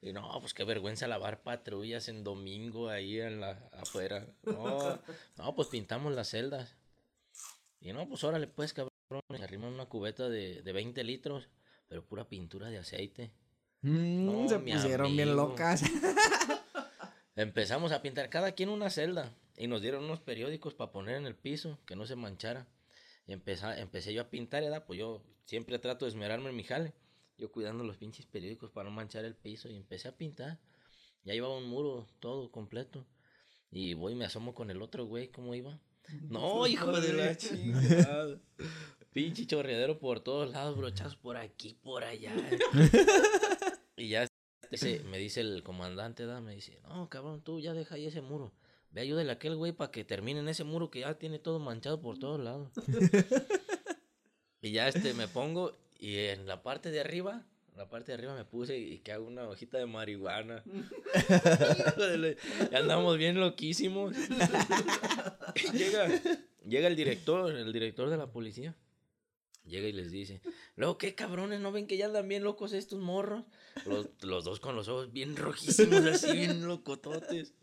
Y 0.00 0.12
no, 0.12 0.40
pues 0.40 0.52
qué 0.54 0.64
vergüenza 0.64 1.06
lavar 1.06 1.42
patrullas 1.42 2.08
en 2.08 2.24
domingo 2.24 2.88
ahí 2.88 3.20
en 3.20 3.40
la, 3.40 3.68
afuera. 3.72 4.26
No, 4.42 5.00
no, 5.36 5.54
pues 5.54 5.68
pintamos 5.68 6.12
las 6.14 6.28
celdas. 6.28 6.76
Y 7.80 7.92
no, 7.92 8.08
pues 8.08 8.22
órale, 8.24 8.46
pues 8.46 8.72
cabrón, 8.72 8.92
se 9.36 9.42
arriman 9.42 9.72
una 9.72 9.86
cubeta 9.86 10.28
de, 10.28 10.62
de 10.62 10.72
20 10.72 11.02
litros, 11.04 11.48
pero 11.88 12.04
pura 12.04 12.28
pintura 12.28 12.68
de 12.68 12.78
aceite. 12.78 13.32
Mm, 13.82 14.26
No, 14.26 14.48
se 14.48 14.58
pusieron 14.58 15.16
bien 15.16 15.34
locas. 15.36 15.82
Empezamos 17.36 17.92
a 17.92 18.02
pintar 18.02 18.28
cada 18.28 18.52
quien 18.52 18.68
una 18.68 18.90
celda 18.90 19.32
y 19.56 19.66
nos 19.66 19.82
dieron 19.82 20.04
unos 20.04 20.20
periódicos 20.20 20.74
para 20.74 20.92
poner 20.92 21.16
en 21.16 21.26
el 21.26 21.34
piso, 21.34 21.78
que 21.86 21.96
no 21.96 22.06
se 22.06 22.16
manchara. 22.16 22.66
Y 23.26 23.32
empecé, 23.32 23.66
empecé 23.80 24.12
yo 24.12 24.22
a 24.22 24.30
pintar, 24.30 24.62
¿verdad? 24.62 24.84
Pues 24.86 24.98
yo 24.98 25.22
siempre 25.44 25.78
trato 25.78 26.04
de 26.04 26.10
esmerarme 26.10 26.50
en 26.50 26.56
mi 26.56 26.64
jale. 26.64 26.92
Yo 27.38 27.50
cuidando 27.50 27.84
los 27.84 27.96
pinches 27.96 28.26
periódicos 28.26 28.70
para 28.70 28.88
no 28.88 28.94
manchar 28.94 29.24
el 29.24 29.34
piso 29.34 29.68
y 29.68 29.76
empecé 29.76 30.08
a 30.08 30.16
pintar. 30.16 30.58
Ya 31.24 31.34
llevaba 31.34 31.56
un 31.56 31.68
muro 31.68 32.06
todo 32.20 32.50
completo. 32.50 33.06
Y 33.70 33.94
voy 33.94 34.12
y 34.12 34.16
me 34.16 34.24
asomo 34.24 34.54
con 34.54 34.70
el 34.70 34.82
otro 34.82 35.06
güey, 35.06 35.28
¿cómo 35.28 35.54
iba? 35.54 35.80
No, 36.28 36.66
hijo 36.66 36.92
de 37.00 37.12
la 37.12 37.36
chingada. 37.36 38.38
Pinche 39.12 39.46
chorreadero 39.46 39.98
por 39.98 40.20
todos 40.20 40.50
lados, 40.50 40.76
brochazos 40.76 41.16
por 41.16 41.36
aquí, 41.36 41.74
por 41.82 42.04
allá. 42.04 42.34
y 43.96 44.08
ya 44.08 44.26
me 45.04 45.18
dice 45.18 45.40
el 45.40 45.62
comandante, 45.62 46.24
¿da? 46.24 46.40
me 46.40 46.54
dice, 46.54 46.80
no, 46.88 47.08
cabrón, 47.08 47.42
tú 47.42 47.60
ya 47.60 47.74
deja 47.74 47.96
ahí 47.96 48.06
ese 48.06 48.22
muro. 48.22 48.52
Ve, 48.92 49.00
ayúdale 49.00 49.30
a 49.30 49.34
aquel 49.34 49.56
güey 49.56 49.72
para 49.72 49.90
que 49.90 50.04
termine 50.04 50.40
en 50.40 50.48
ese 50.48 50.64
muro 50.64 50.90
que 50.90 51.00
ya 51.00 51.14
tiene 51.14 51.38
todo 51.38 51.58
manchado 51.58 52.00
por 52.00 52.18
todos 52.18 52.38
lados. 52.38 52.70
y 54.60 54.72
ya 54.72 54.88
este 54.88 55.14
me 55.14 55.28
pongo 55.28 55.76
y 55.98 56.16
en 56.16 56.46
la 56.46 56.62
parte 56.62 56.90
de 56.90 57.00
arriba, 57.00 57.46
en 57.70 57.78
la 57.78 57.88
parte 57.88 58.12
de 58.12 58.18
arriba 58.18 58.34
me 58.34 58.44
puse 58.44 58.76
y 58.76 58.98
que 58.98 59.12
hago 59.12 59.26
una 59.26 59.48
hojita 59.48 59.78
de 59.78 59.86
marihuana. 59.86 60.62
Ya 62.70 62.78
andamos 62.78 63.16
bien 63.18 63.38
loquísimos. 63.38 64.14
Y 65.54 65.70
llega, 65.78 66.08
llega 66.66 66.88
el 66.88 66.96
director, 66.96 67.54
el 67.54 67.72
director 67.72 68.10
de 68.10 68.16
la 68.16 68.32
policía. 68.32 68.74
Llega 69.64 69.86
y 69.86 69.92
les 69.92 70.10
dice, 70.10 70.40
luego 70.74 70.98
qué 70.98 71.14
cabrones, 71.14 71.60
¿no 71.60 71.70
ven 71.70 71.86
que 71.86 71.96
ya 71.96 72.06
andan 72.06 72.26
bien 72.26 72.42
locos 72.42 72.72
estos 72.72 72.98
morros? 72.98 73.44
Los, 73.86 74.08
los 74.20 74.44
dos 74.44 74.58
con 74.58 74.74
los 74.74 74.88
ojos 74.88 75.12
bien 75.12 75.36
rojísimos, 75.36 76.04
así 76.04 76.32
bien 76.32 76.66
locototes. 76.66 77.54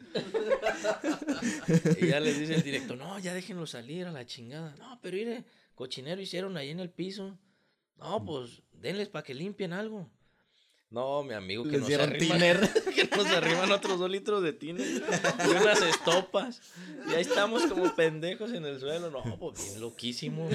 y 2.00 2.08
ya 2.08 2.22
les 2.22 2.40
dice 2.40 2.56
el 2.56 2.64
director, 2.64 2.98
no, 2.98 3.20
ya 3.20 3.34
déjenlo 3.34 3.68
salir 3.68 4.06
a 4.06 4.12
la 4.14 4.26
chingada. 4.26 4.76
No, 4.78 4.98
pero 5.02 5.18
mire, 5.18 5.44
cochinero 5.76 6.22
hicieron 6.22 6.56
ahí 6.56 6.70
en 6.70 6.80
el 6.80 6.90
piso. 6.90 7.38
No, 7.98 8.24
pues 8.24 8.62
denles 8.72 9.10
para 9.10 9.24
que 9.24 9.34
limpien 9.34 9.74
algo. 9.74 10.10
No, 10.90 11.22
mi 11.22 11.34
amigo, 11.34 11.64
que 11.66 11.78
Les 11.78 11.82
nos 11.82 11.92
arriman, 12.00 12.40
tiner. 12.40 12.74
que 12.96 13.04
nos 13.16 13.28
arriman 13.28 13.72
otros 13.72 14.00
dos 14.00 14.10
litros 14.10 14.42
de 14.42 14.54
tiner 14.54 14.88
y 14.88 15.50
unas 15.50 15.82
estopas. 15.84 16.62
Y 17.08 17.14
ahí 17.14 17.22
estamos 17.22 17.68
como 17.68 17.94
pendejos 17.94 18.52
en 18.54 18.66
el 18.66 18.80
suelo. 18.80 19.12
No, 19.12 19.38
pues 19.38 19.64
bien 19.64 19.82
loquísimo. 19.82 20.50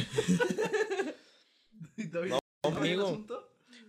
¿Y 2.15 2.31
todavía- 2.31 2.39
No, 2.63 2.77
amigo. 2.77 3.27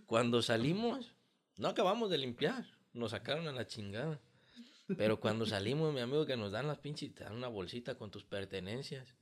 Cuando 0.06 0.42
salimos, 0.42 1.14
no 1.56 1.68
acabamos 1.68 2.10
de 2.10 2.18
limpiar. 2.18 2.64
Nos 2.92 3.10
sacaron 3.12 3.46
a 3.48 3.52
la 3.52 3.66
chingada. 3.66 4.20
Pero 4.96 5.18
cuando 5.20 5.44
salimos, 5.46 5.92
mi 5.92 6.00
amigo, 6.00 6.26
que 6.26 6.36
nos 6.36 6.52
dan 6.52 6.66
las 6.66 6.78
pinches, 6.78 7.14
te 7.14 7.24
dan 7.24 7.34
una 7.34 7.48
bolsita 7.48 7.96
con 7.96 8.10
tus 8.10 8.24
pertenencias. 8.24 9.14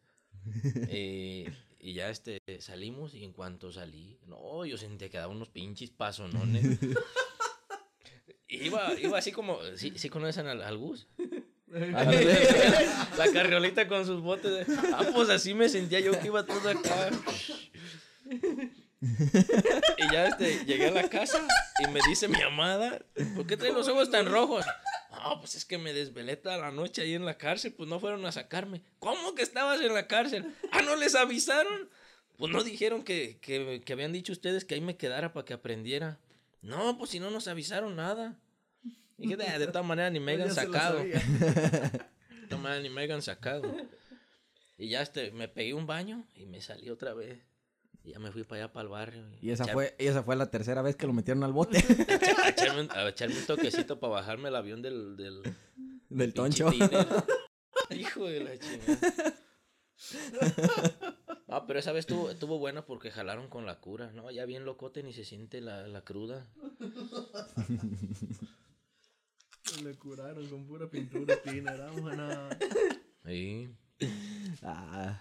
Eh, 0.89 1.51
y 1.79 1.95
ya 1.95 2.11
este, 2.11 2.39
salimos 2.61 3.15
y 3.15 3.25
en 3.25 3.33
cuanto 3.33 3.73
salí, 3.73 4.19
no, 4.27 4.65
yo 4.67 4.77
sentía 4.77 5.09
que 5.09 5.17
daba 5.19 5.33
unos 5.33 5.49
pinches 5.49 5.91
pasonones. 5.91 6.79
Iba, 8.49 8.93
iba 9.01 9.19
así 9.19 9.33
como, 9.33 9.59
¿sí, 9.77 9.93
sí 9.97 10.09
conocen 10.11 10.47
al, 10.47 10.63
al 10.63 10.77
Gus? 10.79 11.09
La 11.69 13.27
carriolita 13.33 13.89
con 13.89 14.05
sus 14.07 14.21
botes. 14.21 14.67
de- 14.69 14.77
Ah, 14.93 15.07
pues 15.15 15.29
así 15.31 15.55
me 15.55 15.69
sentía 15.69 15.99
yo 16.01 16.13
que 16.21 16.27
iba 16.29 16.45
todo 16.47 16.69
acá. 16.69 17.11
Y 19.99 20.13
ya 20.13 20.29
este, 20.29 20.65
llegué 20.65 20.89
a 20.89 20.91
la 20.93 21.09
casa 21.09 21.47
y 21.85 21.91
me 21.91 22.01
dice 22.09 22.29
mi 22.29 22.41
amada, 22.41 23.05
¿por 23.35 23.47
qué 23.47 23.57
trae 23.57 23.73
los 23.73 23.89
ojos 23.89 24.11
tan 24.11 24.27
rojos? 24.27 24.65
Ah, 25.11 25.37
pues 25.39 25.55
es 25.55 25.65
que 25.65 25.79
me 25.79 25.93
desvelé 25.93 26.37
toda 26.37 26.59
la 26.59 26.71
noche 26.71 27.03
ahí 27.03 27.15
en 27.15 27.25
la 27.25 27.39
cárcel, 27.39 27.73
pues 27.73 27.89
no 27.89 28.01
fueron 28.01 28.25
a 28.27 28.33
sacarme. 28.33 28.83
¿Cómo 28.99 29.35
que 29.35 29.43
estabas 29.43 29.81
en 29.81 29.95
la 29.95 30.07
cárcel? 30.07 30.55
Ah, 30.73 30.83
¿no 30.83 30.97
les 30.97 31.15
avisaron? 31.15 31.89
Pues 32.37 32.53
no 32.53 32.65
dijeron 32.65 33.05
que, 33.05 33.39
que, 33.41 33.83
que 33.85 33.93
habían 33.93 34.13
dicho 34.13 34.33
ustedes 34.33 34.65
que 34.65 34.75
ahí 34.75 34.81
me 34.81 34.97
quedara 34.97 35.33
para 35.33 35.45
que 35.45 35.55
aprendiera. 35.55 36.19
No, 36.63 36.99
pues 36.99 37.11
si 37.11 37.21
no 37.21 37.31
nos 37.31 37.47
avisaron 37.47 37.95
nada. 37.95 38.39
Dije, 39.17 39.37
de, 39.37 39.59
de 39.59 39.67
todas 39.69 39.87
maneras 39.87 40.11
ni 40.11 40.19
me 40.19 40.33
hayan 40.33 40.53
se 40.53 40.67
lo 40.67 40.73
sacado. 40.73 40.99
De 40.99 41.21
todas 42.49 42.63
maneras 42.63 42.83
ni 42.83 42.91
me 42.91 43.03
hayan 43.03 43.23
sacado. 43.23 43.75
Y 44.77 44.89
ya 44.89 45.03
este, 45.03 45.31
me 45.31 45.47
pegué 45.47 45.75
un 45.75 45.87
baño 45.87 46.27
y 46.35 46.47
me 46.47 46.61
salí 46.61 46.91
otra 46.91 47.15
vez. 47.15 47.39
Y 48.05 48.13
ya 48.13 48.19
me 48.19 48.31
fui 48.31 48.45
para 48.45 48.65
allá, 48.65 48.73
para 48.73 48.83
el 48.85 48.89
barrio. 48.91 49.25
Y 49.41 49.51
esa 49.51 49.65
echar- 49.65 49.73
fue, 49.73 49.97
y 49.99 50.07
esa 50.07 50.23
fue 50.23 50.37
la 50.37 50.51
tercera 50.51 50.83
vez 50.83 50.95
que 50.95 51.07
lo 51.07 51.13
metieron 51.15 51.43
al 51.43 51.53
bote 51.55 51.79
A 52.45 52.49
echarme, 52.51 52.83
un, 52.83 52.91
a 52.91 53.09
echarme 53.09 53.39
un 53.39 53.47
toquecito 53.47 53.99
para 53.99 54.13
bajarme 54.13 54.49
el 54.51 54.57
avión 54.57 54.83
del... 54.83 55.17
del 55.17 55.43
del 56.11 56.35
toncho. 56.35 56.71
Hijo 57.91 58.27
de 58.27 58.41
la 58.45 58.59
chingada. 58.59 59.35
Ah, 61.49 61.65
pero 61.67 61.79
esa 61.79 61.93
vez 61.93 62.01
estuvo, 62.01 62.31
estuvo 62.31 62.59
buena 62.59 62.85
porque 62.85 63.11
jalaron 63.11 63.49
con 63.49 63.65
la 63.65 63.81
cura. 63.81 64.11
No, 64.13 64.31
ya 64.31 64.45
bien 64.45 64.65
locote 64.65 65.03
ni 65.03 65.13
se 65.13 65.25
siente 65.25 65.61
la, 65.61 65.87
la 65.89 66.03
cruda. 66.03 66.47
Le 69.83 69.95
curaron 69.97 70.47
con 70.49 70.67
pura 70.67 70.89
pintura 70.91 71.37
tiner. 71.43 71.81
ah, 71.81 71.91
buena. 72.01 72.49
Sí, 73.25 73.71
Ah, 74.63 75.21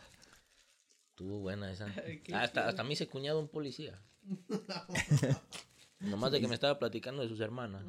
estuvo 1.14 1.40
buena 1.40 1.72
esa. 1.72 1.86
Hasta, 2.34 2.68
hasta 2.68 2.84
me 2.84 2.94
hice 2.94 3.08
cuñado 3.08 3.40
un 3.40 3.48
policía. 3.48 4.02
Nomás 6.00 6.32
de 6.32 6.42
que 6.42 6.48
me 6.48 6.56
estaba 6.56 6.80
platicando 6.80 7.22
de 7.22 7.30
sus 7.30 7.40
hermanas. 7.40 7.86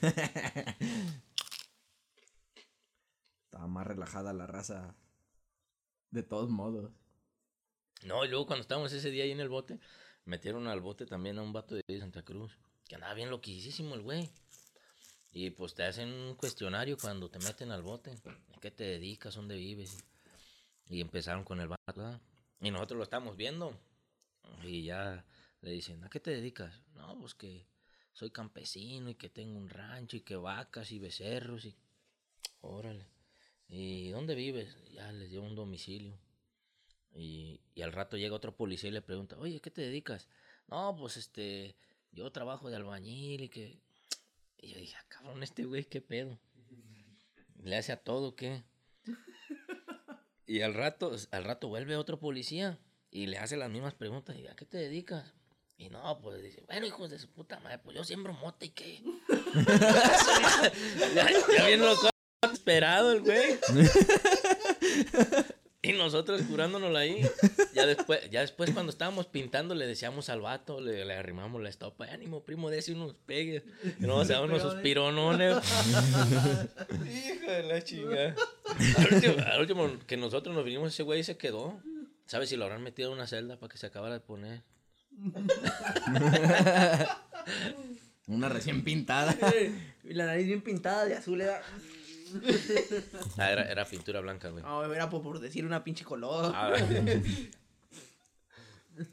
estaba 3.44 3.66
más 3.68 3.86
relajada 3.86 4.32
la 4.32 4.46
raza. 4.46 4.96
De 6.10 6.22
todos 6.22 6.48
modos. 6.48 6.90
No, 8.04 8.24
y 8.24 8.28
luego 8.28 8.46
cuando 8.46 8.62
estábamos 8.62 8.90
ese 8.92 9.10
día 9.10 9.24
ahí 9.24 9.30
en 9.30 9.40
el 9.40 9.50
bote, 9.50 9.78
metieron 10.24 10.66
al 10.66 10.80
bote 10.80 11.04
también 11.06 11.38
a 11.38 11.42
un 11.42 11.52
vato 11.52 11.74
de 11.74 11.82
Santa 11.98 12.22
Cruz, 12.22 12.58
que 12.88 12.94
andaba 12.94 13.12
bien 13.14 13.30
loquísimo 13.30 13.94
el 13.94 14.00
güey. 14.00 14.30
Y 15.32 15.50
pues 15.50 15.74
te 15.74 15.84
hacen 15.84 16.08
un 16.08 16.34
cuestionario 16.34 16.96
cuando 16.96 17.28
te 17.28 17.38
meten 17.40 17.72
al 17.72 17.82
bote. 17.82 18.16
¿A 18.56 18.60
qué 18.60 18.70
te 18.70 18.84
dedicas? 18.84 19.34
¿Dónde 19.34 19.56
vives? 19.56 19.98
Y 20.88 21.00
empezaron 21.00 21.44
con 21.44 21.60
el 21.60 21.68
vato. 21.68 22.20
Y 22.64 22.70
nosotros 22.70 22.96
lo 22.96 23.04
estamos 23.04 23.36
viendo. 23.36 23.78
Y 24.62 24.84
ya 24.84 25.22
le 25.60 25.70
dicen, 25.70 26.02
¿a 26.02 26.08
qué 26.08 26.18
te 26.18 26.30
dedicas? 26.30 26.80
No, 26.94 27.18
pues 27.20 27.34
que 27.34 27.66
soy 28.14 28.30
campesino 28.30 29.10
y 29.10 29.16
que 29.16 29.28
tengo 29.28 29.58
un 29.58 29.68
rancho 29.68 30.16
y 30.16 30.22
que 30.22 30.36
vacas 30.36 30.90
y 30.90 30.98
becerros 30.98 31.66
y... 31.66 31.76
Órale. 32.62 33.06
¿Y 33.68 34.08
dónde 34.10 34.34
vives? 34.34 34.78
Ya 34.92 35.12
les 35.12 35.30
dio 35.30 35.42
un 35.42 35.54
domicilio. 35.54 36.18
Y, 37.12 37.60
y 37.74 37.82
al 37.82 37.92
rato 37.92 38.16
llega 38.16 38.34
otro 38.34 38.56
policía 38.56 38.88
y 38.88 38.94
le 38.94 39.02
pregunta, 39.02 39.36
oye, 39.38 39.60
¿qué 39.60 39.70
te 39.70 39.82
dedicas? 39.82 40.26
No, 40.68 40.96
pues 40.96 41.18
este, 41.18 41.76
yo 42.12 42.32
trabajo 42.32 42.70
de 42.70 42.76
albañil 42.76 43.42
y 43.42 43.48
que... 43.50 43.78
Y 44.56 44.68
yo 44.68 44.78
dije, 44.78 44.96
ah, 44.98 45.04
cabrón, 45.08 45.42
este 45.42 45.64
güey, 45.66 45.84
¿qué 45.84 46.00
pedo? 46.00 46.38
¿Le 47.62 47.76
hace 47.76 47.92
a 47.92 48.02
todo 48.02 48.34
qué? 48.34 48.64
Y 50.46 50.60
al 50.60 50.74
rato, 50.74 51.16
al 51.30 51.44
rato 51.44 51.68
vuelve 51.68 51.96
otro 51.96 52.18
policía 52.18 52.78
y 53.10 53.26
le 53.26 53.38
hace 53.38 53.56
las 53.56 53.70
mismas 53.70 53.94
preguntas. 53.94 54.36
Y, 54.36 54.46
¿a 54.46 54.54
qué 54.54 54.64
te 54.64 54.78
dedicas? 54.78 55.32
Y 55.76 55.88
no, 55.88 56.20
pues 56.20 56.42
dice, 56.42 56.62
bueno, 56.66 56.86
hijos 56.86 57.10
de 57.10 57.18
su 57.18 57.28
puta 57.28 57.58
madre, 57.60 57.78
pues 57.78 57.96
yo 57.96 58.04
siembro 58.04 58.32
mota 58.32 58.64
y 58.64 58.70
qué. 58.70 59.02
ya, 61.14 61.28
ya 61.56 61.66
viene 61.66 61.84
lo 61.84 61.96
esperado 62.52 63.12
el 63.12 63.20
güey. 63.22 63.58
y 65.82 65.92
nosotros 65.92 66.42
curándonos 66.42 66.94
ahí. 66.94 67.22
Ya 67.74 67.86
después, 67.86 68.30
ya 68.30 68.40
después 68.40 68.70
cuando 68.70 68.90
estábamos 68.90 69.26
pintando 69.26 69.74
le 69.74 69.86
decíamos 69.86 70.28
al 70.28 70.40
vato, 70.40 70.80
le, 70.80 71.04
le 71.04 71.14
arrimamos 71.14 71.60
la 71.60 71.68
estopa, 71.68 72.04
ánimo 72.06 72.44
primo, 72.44 72.70
de 72.70 72.84
unos 72.92 73.14
pegues. 73.14 73.64
Y 73.98 74.04
no, 74.06 74.16
o 74.16 74.24
sea, 74.24 74.42
unos 74.42 74.62
suspironones. 74.62 75.56
Hijo 77.04 77.50
de 77.50 77.62
la 77.64 77.82
chingada. 77.82 78.36
Al 78.98 79.14
último, 79.14 79.34
al 79.46 79.60
último 79.60 79.90
que 80.06 80.16
nosotros 80.16 80.54
nos 80.54 80.64
vinimos, 80.64 80.92
ese 80.92 81.02
güey 81.02 81.22
se 81.24 81.36
quedó. 81.36 81.80
¿Sabes 82.26 82.48
si 82.48 82.56
lo 82.56 82.64
habrán 82.64 82.82
metido 82.82 83.10
en 83.10 83.14
una 83.18 83.26
celda 83.26 83.58
para 83.58 83.70
que 83.70 83.78
se 83.78 83.86
acabara 83.86 84.14
de 84.14 84.20
poner? 84.20 84.62
Una 88.26 88.48
recién 88.48 88.82
pintada. 88.82 89.36
Y 90.02 90.14
la 90.14 90.26
nariz 90.26 90.46
bien 90.46 90.62
pintada 90.62 91.04
de 91.04 91.14
azul 91.14 91.40
era. 91.42 91.60
Ah, 93.38 93.50
era, 93.50 93.70
era 93.70 93.84
pintura 93.84 94.20
blanca, 94.20 94.48
güey. 94.48 94.64
No, 94.64 94.92
era 94.92 95.10
por, 95.10 95.22
por 95.22 95.38
decir 95.40 95.64
una 95.66 95.84
pinche 95.84 96.04
color. 96.04 96.52
Ah, 96.54 96.72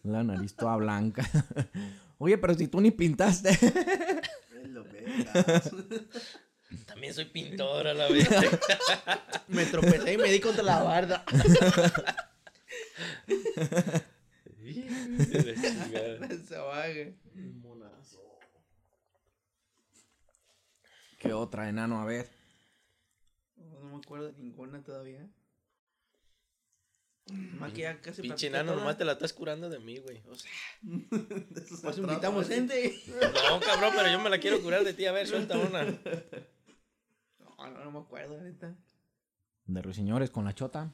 La 0.03 0.23
nariz 0.23 0.55
toda 0.55 0.77
blanca. 0.77 1.29
Oye, 2.17 2.37
pero 2.37 2.53
si 2.53 2.67
tú 2.67 2.79
ni 2.81 2.91
pintaste. 2.91 3.49
Es 4.61 4.69
lo. 4.69 4.85
También 6.85 7.13
soy 7.13 7.25
pintor 7.25 7.87
a 7.87 7.93
la 7.93 8.07
vez. 8.07 8.27
Me 9.47 9.65
tropecé 9.65 10.13
y 10.13 10.17
me 10.17 10.29
di 10.29 10.39
contra 10.39 10.63
la 10.63 10.83
barda. 10.83 11.25
Se 16.47 16.57
baje. 16.57 17.15
Monazo. 17.33 18.39
¿Qué 21.19 21.33
otra, 21.33 21.67
enano? 21.69 22.01
A 22.01 22.05
ver. 22.05 22.29
No 23.57 23.89
me 23.89 23.97
acuerdo 23.97 24.31
de 24.31 24.33
ninguna 24.37 24.81
todavía. 24.83 25.27
Más 27.31 27.71
que 27.71 27.81
ya 27.81 28.01
casi 28.01 28.21
Pinche 28.21 28.47
enano, 28.47 28.75
nomás 28.75 28.97
te 28.97 29.05
la 29.05 29.13
estás 29.13 29.31
curando 29.31 29.69
de 29.69 29.79
mí, 29.79 29.99
güey. 29.99 30.21
O 30.27 30.35
sea, 30.35 30.51
pues 31.83 31.97
invitamos 31.97 32.47
gente. 32.47 33.01
No, 33.49 33.59
cabrón, 33.59 33.93
pero 33.95 34.11
yo 34.11 34.19
me 34.19 34.29
la 34.29 34.39
quiero 34.39 34.61
curar 34.61 34.83
de 34.83 34.93
ti. 34.93 35.05
A 35.05 35.11
ver, 35.11 35.27
suelta 35.27 35.57
una. 35.57 35.85
No, 37.61 37.69
no, 37.69 37.83
no 37.85 37.91
me 37.91 37.99
acuerdo, 37.99 38.41
neta. 38.41 38.73
De 39.65 39.81
ruiseñores 39.81 40.31
con 40.31 40.45
la 40.45 40.53
chota. 40.55 40.91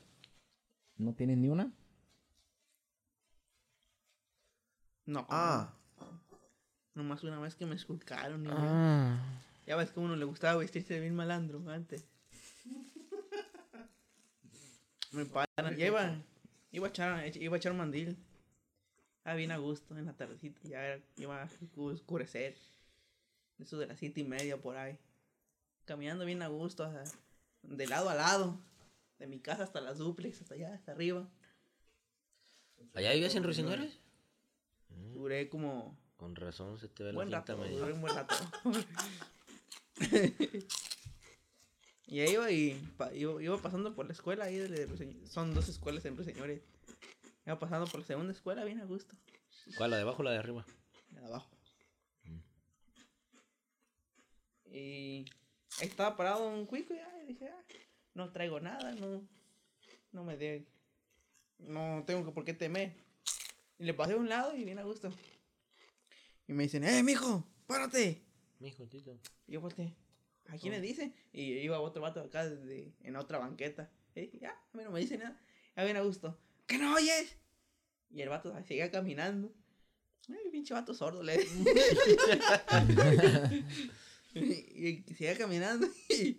¿No 0.97 1.13
tienes 1.13 1.37
ni 1.37 1.47
una? 1.49 1.71
No. 5.05 5.25
Ah, 5.29 5.73
Nomás 6.93 7.23
una 7.23 7.39
vez 7.39 7.55
que 7.55 7.65
me 7.67 7.75
esculcaron. 7.75 8.45
y- 8.45 8.49
Ah. 8.51 9.17
Ya 9.67 9.75
ves 9.75 9.91
que 9.91 9.99
a 9.99 10.03
uno 10.03 10.15
le 10.15 10.25
gustaba 10.25 10.57
vestirse 10.57 10.95
de 10.95 10.99
bien 11.01 11.15
malandro 11.15 11.61
antes. 11.69 12.05
Me 15.11 15.25
paran. 15.25 15.77
Ya 15.77 15.85
iba, 15.87 16.15
iba, 16.71 16.87
a 16.87 16.89
echar, 16.89 17.37
iba 17.37 17.55
a 17.55 17.57
echar 17.57 17.73
mandil. 17.73 18.17
Ah, 19.23 19.35
bien 19.35 19.51
a 19.51 19.57
gusto 19.57 19.95
en 19.97 20.05
la 20.05 20.13
tardecita. 20.13 20.59
Ya 20.63 20.83
era- 20.85 21.03
iba 21.17 21.43
a 21.43 21.49
oscurecer. 21.75 22.55
Eso 23.59 23.77
de 23.77 23.85
las 23.87 23.99
siete 23.99 24.21
y 24.21 24.23
media 24.23 24.57
por 24.57 24.75
ahí. 24.75 24.97
Caminando 25.87 26.23
bien 26.25 26.43
a 26.43 26.47
gusto. 26.47 26.87
o 26.87 26.91
sea, 26.91 27.03
de 27.63 27.87
lado 27.87 28.09
a 28.11 28.13
lado. 28.15 28.59
De 29.17 29.25
mi 29.25 29.39
casa 29.39 29.63
hasta 29.63 29.81
las 29.81 29.97
duplex, 29.97 30.41
hasta 30.41 30.53
allá, 30.53 30.75
hasta 30.75 30.91
arriba. 30.91 31.27
¿Allá 32.93 33.13
vivías 33.13 33.33
en 33.33 33.43
Ruiseñores? 33.43 33.97
Duré 35.13 35.49
como 35.49 35.97
Con 36.17 36.35
razón 36.35 36.77
se 36.77 36.87
te 36.87 37.03
ve 37.03 37.11
la 37.11 37.15
buen 37.15 37.29
cinta 37.29 37.39
rato, 37.39 37.57
medio. 37.57 37.79
duré 37.79 37.93
un 37.93 38.01
buen 38.01 38.13
rato. 38.15 38.35
y 42.07 42.19
ahí 42.19 42.31
iba 42.33 42.51
y 42.51 42.73
pa- 42.97 43.13
iba, 43.13 43.41
iba 43.41 43.57
pasando 43.61 43.95
por 43.95 44.05
la 44.05 44.13
escuela 44.13 44.45
ahí 44.45 44.57
de, 44.57 45.25
Son 45.27 45.53
dos 45.55 45.67
escuelas 45.67 46.05
en 46.05 46.15
Ruiseñores. 46.15 46.61
Iba 47.45 47.57
pasando 47.59 47.87
por 47.87 48.01
la 48.01 48.05
segunda 48.05 48.33
escuela 48.33 48.63
bien 48.65 48.79
a 48.81 48.85
gusto. 48.85 49.15
¿Cuál, 49.77 49.91
la 49.91 49.97
de 49.97 50.03
abajo 50.03 50.21
o 50.21 50.25
la 50.25 50.31
de 50.31 50.37
arriba? 50.37 50.65
De 51.09 51.25
abajo. 51.25 51.49
Y 54.65 54.77
ahí 54.77 55.25
estaba 55.81 56.17
parado 56.17 56.47
un 56.47 56.65
cuico 56.65 56.93
y 56.93 56.99
ay, 56.99 57.25
dije, 57.27 57.49
ah, 57.49 57.63
no 58.13 58.31
traigo 58.31 58.59
nada, 58.59 58.93
no, 58.93 59.27
no 60.11 60.23
me 60.23 60.37
de, 60.37 60.67
no 61.59 62.03
tengo 62.05 62.33
por 62.33 62.45
qué 62.45 62.53
temer. 62.53 62.93
Y 63.79 63.85
le 63.85 63.93
pasé 63.93 64.13
a 64.13 64.17
un 64.17 64.29
lado 64.29 64.55
y 64.55 64.63
bien 64.63 64.79
a 64.79 64.83
gusto. 64.83 65.11
Y 66.47 66.53
me 66.53 66.63
dicen, 66.63 66.83
eh, 66.83 67.03
mijo, 67.03 67.47
párate. 67.67 68.23
Mijo, 68.59 68.87
tito. 68.87 69.19
Y 69.45 69.53
yo 69.53 69.61
volteé, 69.61 69.93
¿a 70.47 70.57
quién 70.57 70.73
le 70.73 70.81
dice? 70.81 71.13
Y 71.31 71.53
iba 71.59 71.79
otro 71.79 72.01
vato 72.01 72.21
acá 72.21 72.47
desde, 72.47 72.95
en 73.01 73.15
otra 73.15 73.37
banqueta. 73.37 73.91
Y 74.15 74.39
ya, 74.39 74.51
a 74.51 74.77
mí 74.77 74.83
no 74.83 74.91
me 74.91 74.99
dice 74.99 75.17
nada. 75.17 75.39
Ya 75.75 75.83
bien 75.83 75.97
a 75.97 76.01
gusto. 76.01 76.39
¿Qué 76.65 76.79
no 76.79 76.95
oyes? 76.95 77.37
Y 78.09 78.21
el 78.21 78.29
vato 78.29 78.51
seguía 78.63 78.89
caminando. 78.89 79.53
Ay, 80.29 80.49
pinche 80.51 80.73
vato 80.73 80.93
sordo, 80.93 81.23
le 81.23 81.37
y, 84.33 85.03
y 85.07 85.13
seguía 85.15 85.37
caminando 85.37 85.87
y 86.09 86.37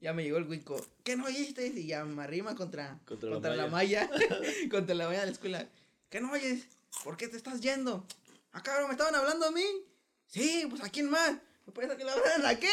ya 0.00 0.12
me 0.12 0.24
llegó 0.24 0.38
el 0.38 0.48
huico. 0.48 0.84
¿Qué 1.04 1.16
no 1.16 1.26
oíste? 1.26 1.66
Y 1.68 1.86
ya 1.86 2.04
me 2.04 2.22
arrima 2.22 2.54
contra, 2.56 2.98
Contra 3.04 3.30
contra, 3.30 3.54
la 3.54 3.64
la 3.64 3.68
malla. 3.70 4.10
contra 4.70 4.94
la 4.94 5.06
malla 5.06 5.20
de 5.20 5.26
la 5.26 5.32
escuela. 5.32 5.68
¿Qué 6.10 6.20
no 6.20 6.32
oyes? 6.32 6.66
¿Por 7.04 7.16
qué 7.16 7.28
te 7.28 7.36
estás 7.36 7.60
yendo? 7.60 8.04
Ah, 8.52 8.62
cabrón, 8.62 8.88
¿me 8.88 8.92
estaban 8.94 9.14
hablando 9.14 9.46
a 9.46 9.50
mí? 9.52 9.64
Sí, 10.26 10.66
pues 10.68 10.82
¿a 10.82 10.88
quién 10.90 11.08
más? 11.08 11.38
¿Me 11.66 11.72
puedes 11.72 11.96
que 11.96 12.04
la 12.04 12.12
hablaran 12.14 12.44
a 12.44 12.58
qué? 12.58 12.68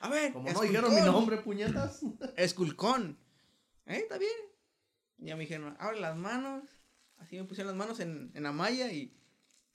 a 0.00 0.08
ver, 0.08 0.32
como 0.32 0.50
no 0.50 0.60
dijeron 0.62 0.94
mi 0.94 1.00
nombre, 1.00 1.36
puñetas. 1.38 2.00
Esculcón. 2.36 3.16
¿Eh? 3.86 3.98
¿Está 3.98 4.18
bien? 4.18 4.32
Y 5.18 5.26
ya 5.26 5.36
me 5.36 5.42
dijeron, 5.42 5.76
abre 5.78 6.00
las 6.00 6.16
manos. 6.16 6.64
Así 7.18 7.36
me 7.36 7.44
pusieron 7.44 7.68
las 7.68 7.76
manos 7.76 8.00
en, 8.00 8.32
en 8.34 8.42
la 8.42 8.52
malla 8.52 8.90
y, 8.92 9.14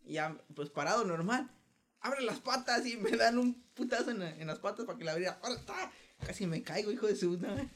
y 0.03 0.13
ya, 0.13 0.37
pues 0.53 0.69
parado 0.69 1.05
normal. 1.05 1.49
Abre 2.01 2.21
las 2.21 2.39
patas 2.39 2.85
y 2.85 2.97
me 2.97 3.11
dan 3.11 3.37
un 3.37 3.53
putazo 3.73 4.11
en, 4.11 4.19
la- 4.19 4.29
en 4.37 4.47
las 4.47 4.59
patas 4.59 4.85
para 4.85 4.97
que 4.97 5.03
la 5.03 5.13
abriera. 5.13 5.39
Casi 6.25 6.45
me 6.47 6.61
caigo, 6.63 6.91
hijo 6.91 7.07
de 7.07 7.15
su 7.15 7.29
puta 7.29 7.47
madre. 7.47 7.69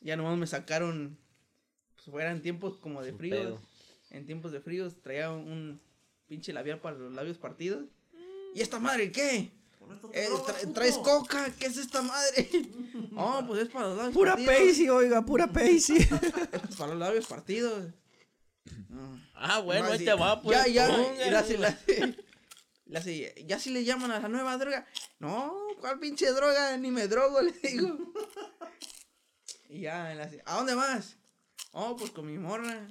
Ya 0.00 0.16
nomás 0.16 0.38
me 0.38 0.46
sacaron, 0.46 1.18
pues 1.96 2.06
fueran 2.10 2.40
tiempos 2.42 2.78
como 2.78 3.02
de 3.02 3.12
frío. 3.12 3.60
En 4.10 4.26
tiempos 4.26 4.52
de 4.52 4.60
fríos 4.60 5.00
traía 5.02 5.30
un, 5.30 5.80
pinche 6.26 6.52
labial 6.52 6.80
para 6.80 6.96
los 6.96 7.12
labios 7.12 7.38
partidos. 7.38 7.84
¿Y 8.54 8.60
esta 8.60 8.78
madre 8.78 9.10
qué? 9.12 9.50
Eh, 10.12 10.28
tra-. 10.46 10.72
¿Traes 10.74 10.98
coca? 10.98 11.52
¿Qué 11.58 11.66
es 11.66 11.76
esta 11.78 12.02
madre? 12.02 12.48
Oh, 13.20 13.42
pues 13.46 13.62
es 13.62 13.68
para 13.68 13.88
los 13.88 13.96
labios 13.96 14.14
Pura 14.14 14.32
partidos. 14.32 14.54
Paisy, 14.54 14.88
oiga, 14.88 15.24
pura 15.24 15.46
Paisy. 15.48 15.96
Es 16.70 16.76
para 16.76 16.90
los 16.92 16.98
labios 17.00 17.26
partidos. 17.26 17.86
Ah. 18.92 19.16
Ah, 19.34 19.58
bueno, 19.60 19.86
No, 19.86 19.92
ahí 19.92 20.04
te 20.04 20.12
va, 20.14 20.40
pues. 20.40 20.56
Ya, 20.56 20.66
ya, 20.68 20.86
póngale. 20.88 21.54
y 21.54 21.56
la- 21.56 21.78
la- 22.88 23.00
ya 23.46 23.58
si 23.58 23.70
le 23.70 23.84
llaman 23.84 24.10
a 24.10 24.20
la 24.20 24.28
nueva 24.28 24.56
droga. 24.58 24.86
No, 25.18 25.54
¿cuál 25.80 25.98
pinche 25.98 26.30
droga? 26.32 26.76
Ni 26.76 26.90
me 26.90 27.06
drogo, 27.08 27.40
le 27.42 27.52
digo. 27.52 27.96
Y 29.68 29.80
ya, 29.82 30.14
la- 30.14 30.30
¿a 30.46 30.56
dónde 30.56 30.74
vas? 30.74 31.16
Oh, 31.72 31.96
pues 31.96 32.10
con 32.10 32.26
mi 32.26 32.38
morra. 32.38 32.88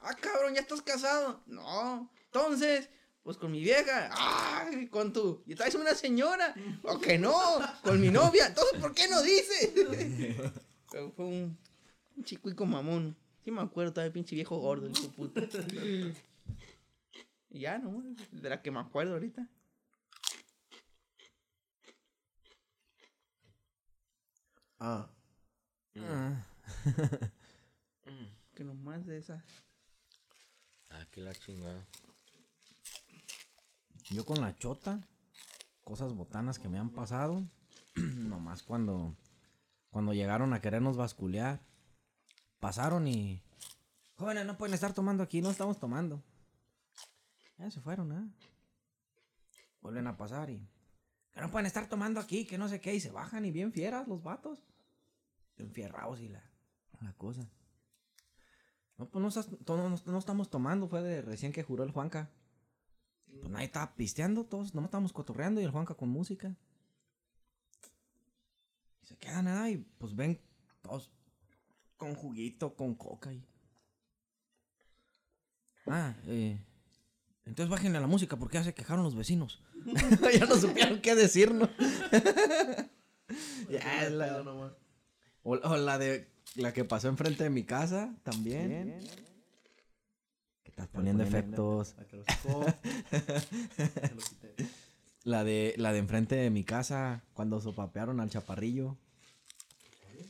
Ah, 0.00 0.14
cabrón, 0.14 0.54
¿ya 0.54 0.60
estás 0.60 0.82
casado? 0.82 1.42
No. 1.46 2.10
Entonces, 2.26 2.88
pues 3.22 3.36
con 3.36 3.50
mi 3.50 3.60
vieja. 3.60 4.08
Ah, 4.12 4.68
con 4.90 5.12
tu. 5.12 5.42
¿Y 5.46 5.54
traes 5.54 5.74
una 5.74 5.94
señora? 5.94 6.54
¿O 6.82 6.98
que 6.98 7.18
no? 7.18 7.34
Con 7.82 8.00
mi 8.00 8.08
novia. 8.10 8.46
Entonces, 8.46 8.80
¿por 8.80 8.94
qué 8.94 9.08
no 9.08 9.20
dices? 9.22 9.70
Pero 10.92 11.10
fue 11.12 11.24
un, 11.24 11.58
un 12.16 12.24
chicuico 12.24 12.64
mamón. 12.64 13.16
Sí 13.44 13.50
me 13.50 13.60
acuerdo, 13.62 13.92
todavía 13.92 14.12
pinche 14.12 14.34
viejo 14.34 14.56
gordo, 14.58 14.88
hijo 14.88 15.08
puta. 15.10 15.40
Y 17.56 17.60
ya, 17.60 17.78
¿no? 17.78 18.02
De 18.32 18.50
la 18.50 18.60
que 18.60 18.70
me 18.70 18.80
acuerdo 18.80 19.14
ahorita. 19.14 19.48
Ah, 24.78 25.08
Que 28.54 28.62
nomás 28.62 29.06
de 29.06 29.16
esas. 29.16 29.42
Ah, 30.90 31.06
que 31.10 31.22
la 31.22 31.34
chingada. 31.34 31.82
Yo 34.10 34.26
con 34.26 34.42
la 34.42 34.54
chota, 34.54 35.00
cosas 35.82 36.12
botanas 36.12 36.58
que 36.58 36.68
me 36.68 36.78
han 36.78 36.90
pasado. 36.90 37.42
Nomás 37.94 38.62
cuando, 38.62 39.16
cuando 39.90 40.12
llegaron 40.12 40.52
a 40.52 40.60
querernos 40.60 40.98
basculear. 40.98 41.62
pasaron 42.60 43.08
y... 43.08 43.42
Jóvenes, 44.16 44.44
no 44.44 44.58
pueden 44.58 44.74
estar 44.74 44.92
tomando 44.92 45.22
aquí, 45.22 45.40
no 45.40 45.50
estamos 45.50 45.80
tomando. 45.80 46.22
Ya 47.58 47.70
se 47.70 47.80
fueron, 47.80 48.12
¿eh? 48.12 48.30
Vuelven 49.80 50.06
a 50.06 50.16
pasar 50.16 50.50
y... 50.50 50.68
Que 51.32 51.40
no 51.40 51.50
pueden 51.50 51.66
estar 51.66 51.88
tomando 51.88 52.18
aquí, 52.20 52.46
que 52.46 52.58
no 52.58 52.68
sé 52.68 52.80
qué, 52.80 52.94
y 52.94 53.00
se 53.00 53.10
bajan 53.10 53.44
y 53.44 53.50
bien 53.50 53.72
fieras 53.72 54.08
los 54.08 54.22
vatos. 54.22 54.62
Bien 55.56 55.70
fierrados 55.72 56.20
y 56.20 56.28
la, 56.28 56.42
la 57.00 57.12
cosa. 57.14 57.48
No, 58.96 59.08
pues 59.10 59.20
no, 59.22 59.28
estás- 59.28 59.50
no- 59.66 59.96
no 60.06 60.18
estamos 60.18 60.48
tomando, 60.50 60.88
fue 60.88 61.02
de 61.02 61.20
recién 61.22 61.52
que 61.52 61.62
juró 61.62 61.84
el 61.84 61.90
Juanca. 61.92 62.30
Pues 63.40 63.50
nadie 63.50 63.66
estaba 63.66 63.94
pisteando, 63.94 64.44
todos 64.44 64.74
nomás 64.74 64.88
estábamos 64.88 65.12
cotorreando 65.12 65.60
y 65.60 65.64
el 65.64 65.70
Juanca 65.70 65.94
con 65.94 66.08
música. 66.08 66.56
Y 69.02 69.06
se 69.06 69.16
quedan 69.18 69.44
nada 69.44 69.68
y 69.70 69.78
pues 69.98 70.14
ven 70.16 70.40
todos 70.82 71.10
con 71.98 72.14
juguito, 72.14 72.74
con 72.74 72.94
coca 72.94 73.32
y... 73.32 73.46
Ah, 75.86 76.14
eh... 76.24 76.58
Entonces 77.46 77.70
bájenle 77.70 77.98
a 77.98 78.00
la 78.00 78.06
música 78.08 78.36
porque 78.36 78.58
ya 78.58 78.64
se 78.64 78.74
quejaron 78.74 79.04
los 79.04 79.14
vecinos. 79.14 79.60
ya 80.38 80.46
no 80.46 80.56
supieron 80.56 81.00
qué 81.00 81.14
decirnos. 81.14 81.70
ya, 83.70 84.04
es 84.04 84.12
la- 84.12 84.42
o, 85.42 85.52
o 85.52 85.76
la 85.76 85.98
de 85.98 86.28
la 86.56 86.72
que 86.72 86.84
pasó 86.84 87.08
enfrente 87.08 87.44
de 87.44 87.50
mi 87.50 87.62
casa 87.64 88.14
también. 88.24 88.98
Que 90.64 90.70
estás 90.70 90.88
poniendo 90.88 91.22
efectos. 91.22 91.94
La 91.96 92.04
que 92.06 92.16
lo 92.16 92.24
sacó. 92.24 92.64
Se 93.10 94.14
lo 94.14 94.20
quité. 94.22 94.54
La 95.22 95.44
de 95.44 95.74
la 95.76 95.92
de 95.92 95.98
enfrente 96.00 96.34
de 96.36 96.50
mi 96.50 96.64
casa 96.64 97.22
cuando 97.32 97.60
sopapearon 97.60 98.20
al 98.20 98.30
chaparrillo. 98.30 98.96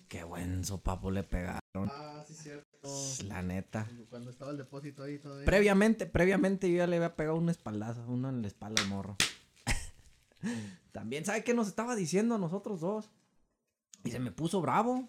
Qué 0.08 0.22
buen 0.24 0.64
sopapo 0.64 1.10
le 1.10 1.22
pegaron. 1.22 1.60
Ah, 1.90 2.22
sí, 2.26 2.34
cierto. 2.34 2.65
La 3.28 3.42
neta. 3.42 3.88
Cuando 4.10 4.30
estaba 4.30 4.50
el 4.50 4.56
depósito 4.58 5.02
ahí 5.04 5.18
todavía. 5.18 5.44
Previamente, 5.46 6.06
previamente 6.06 6.70
yo 6.70 6.78
ya 6.78 6.86
le 6.86 6.96
había 6.96 7.16
pegado 7.16 7.36
un 7.36 7.48
espaldazo, 7.48 8.04
uno 8.06 8.28
en 8.28 8.42
la 8.42 8.48
espalda 8.48 8.82
al 8.82 8.88
morro. 8.88 9.16
También, 10.92 11.24
¿sabe 11.24 11.44
qué 11.44 11.54
nos 11.54 11.68
estaba 11.68 11.94
diciendo 11.96 12.34
a 12.34 12.38
nosotros 12.38 12.80
dos? 12.80 13.10
Y 14.04 14.10
se 14.10 14.18
me 14.18 14.30
puso 14.30 14.60
bravo. 14.60 15.08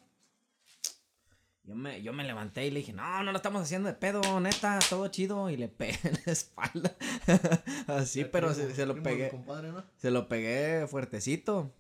Yo 1.63 1.75
me, 1.75 2.01
yo 2.01 2.13
me 2.13 2.23
levanté 2.23 2.65
y 2.65 2.71
le 2.71 2.79
dije, 2.79 2.93
no, 2.93 3.23
no 3.23 3.31
lo 3.31 3.37
estamos 3.37 3.61
haciendo 3.61 3.89
de 3.89 3.93
pedo, 3.95 4.39
neta, 4.39 4.79
todo 4.89 5.07
chido. 5.09 5.49
Y 5.49 5.57
le 5.57 5.67
pegué 5.67 5.99
en 6.03 6.17
la 6.25 6.31
espalda. 6.31 6.95
Así, 7.87 8.23
pero 8.25 8.47
primo- 8.53 8.69
se, 8.69 8.73
se 8.75 8.85
lo 8.85 9.03
pegué. 9.03 9.29
compadre, 9.29 9.71
¿no? 9.73 9.83
Se 9.97 10.09
lo 10.09 10.27
pegué 10.29 10.87
fuertecito. 10.87 11.73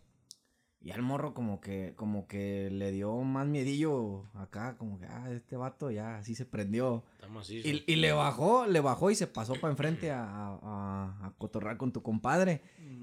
Y 0.87 0.91
al 0.91 1.01
morro 1.01 1.33
como 1.33 1.59
que, 1.59 1.91
como 1.97 2.27
que 2.27 2.69
le 2.71 2.93
dio 2.93 3.13
más 3.17 3.45
miedillo 3.45 4.23
acá, 4.35 4.77
como 4.77 4.97
que, 4.97 5.05
ah, 5.05 5.29
este 5.31 5.57
vato 5.57 5.91
ya 5.91 6.17
así 6.17 6.33
se 6.33 6.45
prendió. 6.45 7.03
Estamos 7.15 7.43
así. 7.43 7.57
Y, 7.57 7.83
y 7.91 7.97
le 7.97 8.13
bajó, 8.13 8.65
le 8.65 8.79
bajó 8.79 9.11
y 9.11 9.15
se 9.15 9.27
pasó 9.27 9.55
para 9.55 9.71
enfrente 9.71 10.11
a, 10.11 10.23
a, 10.23 10.57
a- 10.63 11.25
a 11.27 11.33
cotorrar 11.37 11.75
con 11.75 11.91
tu 11.91 12.01
compadre. 12.01 12.61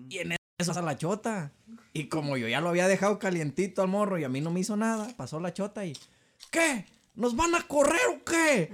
Y 0.08 0.16
en 0.16 0.32
eso 0.32 0.38
pasa 0.56 0.80
la 0.80 0.96
chota. 0.96 1.52
Y 1.92 2.08
como 2.08 2.38
yo 2.38 2.48
ya 2.48 2.62
lo 2.62 2.70
había 2.70 2.88
dejado 2.88 3.18
calientito 3.18 3.82
al 3.82 3.88
morro 3.88 4.16
y 4.18 4.24
a 4.24 4.30
mí 4.30 4.40
no 4.40 4.50
me 4.50 4.60
hizo 4.60 4.78
nada, 4.78 5.08
pasó 5.18 5.38
la 5.38 5.52
chota 5.52 5.84
y. 5.84 5.92
¿Qué? 6.50 6.86
¿Nos 7.14 7.36
van 7.36 7.54
a 7.54 7.68
correr 7.68 8.00
o 8.16 8.24
qué? 8.24 8.72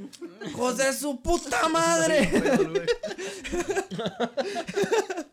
¡Hijos 0.48 0.76
de 0.78 0.92
su 0.92 1.20
puta 1.20 1.68
madre! 1.68 2.30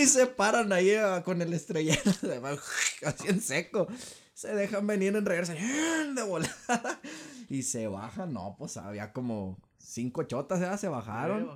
Y 0.00 0.06
se 0.06 0.26
paran 0.26 0.72
ahí 0.72 0.94
ah, 0.94 1.22
con 1.22 1.42
el 1.42 1.52
estrellero, 1.52 2.00
así 3.06 3.28
en 3.28 3.40
seco. 3.40 3.86
Se 4.32 4.54
dejan 4.54 4.86
venir 4.86 5.14
en 5.14 5.26
reversa, 5.26 5.52
de 6.14 6.22
volada. 6.22 7.00
Y 7.50 7.62
se 7.62 7.86
bajan, 7.86 8.32
no, 8.32 8.56
pues 8.58 8.78
había 8.78 9.12
como 9.12 9.58
cinco 9.76 10.22
chotas, 10.22 10.60
ya 10.60 10.78
se 10.78 10.88
bajaron. 10.88 11.50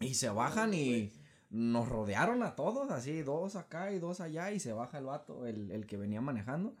Y 0.00 0.14
se 0.14 0.28
bajan 0.30 0.74
y 0.74 1.12
nos 1.50 1.88
rodearon 1.88 2.42
a 2.42 2.56
todos, 2.56 2.90
así, 2.90 3.22
dos 3.22 3.54
acá 3.54 3.92
y 3.92 4.00
dos 4.00 4.20
allá. 4.20 4.50
Y 4.50 4.58
se 4.58 4.72
baja 4.72 4.98
el 4.98 5.04
vato, 5.04 5.46
el, 5.46 5.70
el 5.70 5.86
que 5.86 5.96
venía 5.96 6.20
manejando. 6.20 6.74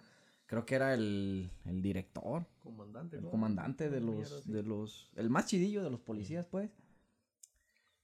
Creo 0.46 0.66
que 0.66 0.74
era 0.74 0.94
el, 0.94 1.52
el 1.64 1.80
director, 1.80 2.44
Comandante, 2.62 3.16
el 3.16 3.22
¿no? 3.22 3.30
comandante 3.30 3.88
de 3.88 4.00
los, 4.00 4.46
de 4.46 4.62
los, 4.62 5.10
el 5.14 5.30
más 5.30 5.46
chidillo 5.46 5.84
de 5.84 5.90
los 5.90 6.00
policías, 6.00 6.44
pues. 6.50 6.70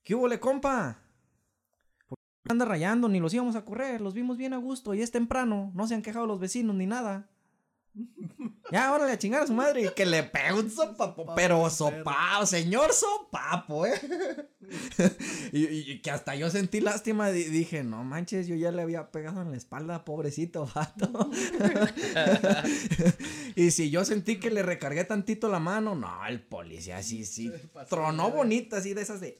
¿Qué 0.04 0.14
hubo, 0.14 0.28
le 0.28 0.38
compa? 0.38 1.07
¿Por 2.48 2.56
qué 2.56 2.62
anda 2.64 2.64
rayando? 2.64 3.08
Ni 3.10 3.20
los 3.20 3.34
íbamos 3.34 3.56
a 3.56 3.64
correr, 3.66 4.00
los 4.00 4.14
vimos 4.14 4.38
bien 4.38 4.54
a 4.54 4.56
gusto 4.56 4.94
y 4.94 5.02
es 5.02 5.10
temprano, 5.10 5.70
no 5.74 5.86
se 5.86 5.94
han 5.94 6.00
quejado 6.02 6.26
los 6.26 6.40
vecinos 6.40 6.74
ni 6.76 6.86
nada. 6.86 7.28
Ya, 8.70 8.92
órale 8.92 9.12
a 9.12 9.18
chingar 9.18 9.42
a 9.42 9.46
su 9.46 9.54
madre 9.54 9.82
y 9.82 9.88
que 9.94 10.04
le 10.04 10.22
pegue 10.24 10.52
un 10.52 10.70
sopapo, 10.70 11.32
pero 11.34 11.70
sopapo, 11.70 12.44
señor 12.44 12.92
sopapo, 12.92 13.86
eh. 13.86 13.94
y, 15.54 15.64
y- 15.64 15.90
y 15.92 16.02
que 16.02 16.10
hasta 16.10 16.34
yo 16.36 16.50
sentí 16.50 16.80
lástima, 16.82 17.30
di- 17.30 17.44
dije, 17.44 17.82
no 17.82 18.04
manches, 18.04 18.46
yo 18.46 18.56
ya 18.56 18.70
le 18.70 18.82
había 18.82 19.10
pegado 19.10 19.40
en 19.40 19.52
la 19.52 19.56
espalda, 19.56 20.04
pobrecito 20.04 20.68
vato. 20.74 21.30
y 23.56 23.70
si 23.70 23.88
yo 23.88 24.04
sentí 24.04 24.36
que 24.38 24.50
le 24.50 24.62
recargué 24.62 25.04
tantito 25.04 25.48
la 25.48 25.60
mano, 25.60 25.94
no, 25.94 26.26
el 26.26 26.42
policía 26.42 27.02
sí, 27.02 27.24
sí, 27.24 27.50
tronó 27.88 28.30
bonita, 28.30 28.76
así 28.76 28.92
de 28.92 29.00
esas 29.00 29.22
de... 29.22 29.38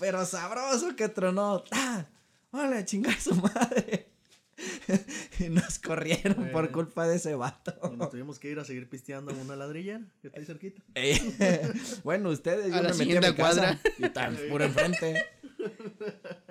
Pero 0.00 0.24
sabroso 0.26 0.96
que 0.96 1.08
tronó. 1.08 1.62
¡Ah! 1.70 2.06
¡Órale 2.50 2.78
a 2.78 2.84
chingar 2.84 3.14
a 3.14 3.20
su 3.20 3.34
madre! 3.36 4.08
y 5.38 5.48
nos 5.48 5.78
corrieron 5.78 6.34
por 6.34 6.52
Bueno. 6.52 6.72
culpa 6.72 7.06
de 7.06 7.16
ese 7.16 7.34
vato. 7.34 7.72
Y 7.92 7.96
nos 7.96 8.10
tuvimos 8.10 8.38
que 8.38 8.50
ir 8.50 8.58
a 8.58 8.64
seguir 8.64 8.88
pisteando 8.90 9.30
en 9.30 9.38
una 9.38 9.56
ladrilla 9.56 10.00
que 10.20 10.26
está 10.28 10.40
ahí 10.40 10.46
cerquita. 10.46 10.82
Eh, 10.94 11.72
bueno, 12.02 12.30
ustedes, 12.30 12.66
A 12.72 12.76
yo 12.76 12.82
la 12.82 12.82
me 12.82 12.88
metí 12.88 12.92
a 12.92 12.94
siguiente 13.04 13.30
mi 13.30 13.36
casa 13.36 13.78
cuadra. 13.78 13.80
y 13.98 14.08
tan 14.10 14.36
puro 14.48 14.64
enfrente. 14.64 15.24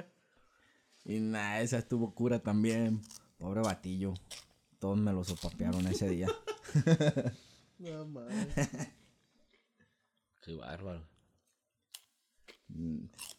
Y 1.06 1.20
nada, 1.22 1.62
esa 1.62 1.80
estuvo 1.80 2.14
cura 2.14 2.38
también. 2.40 3.02
Pobre 3.40 3.62
batillo. 3.62 4.14
Todos 4.78 4.98
me 5.00 5.12
lo 5.12 5.24
sopapearon 5.24 5.88
ese 5.88 6.08
día. 6.08 6.28
No 7.80 8.06
mames. 8.06 8.48
Qué 10.42 10.54
bárbaro. 10.56 11.04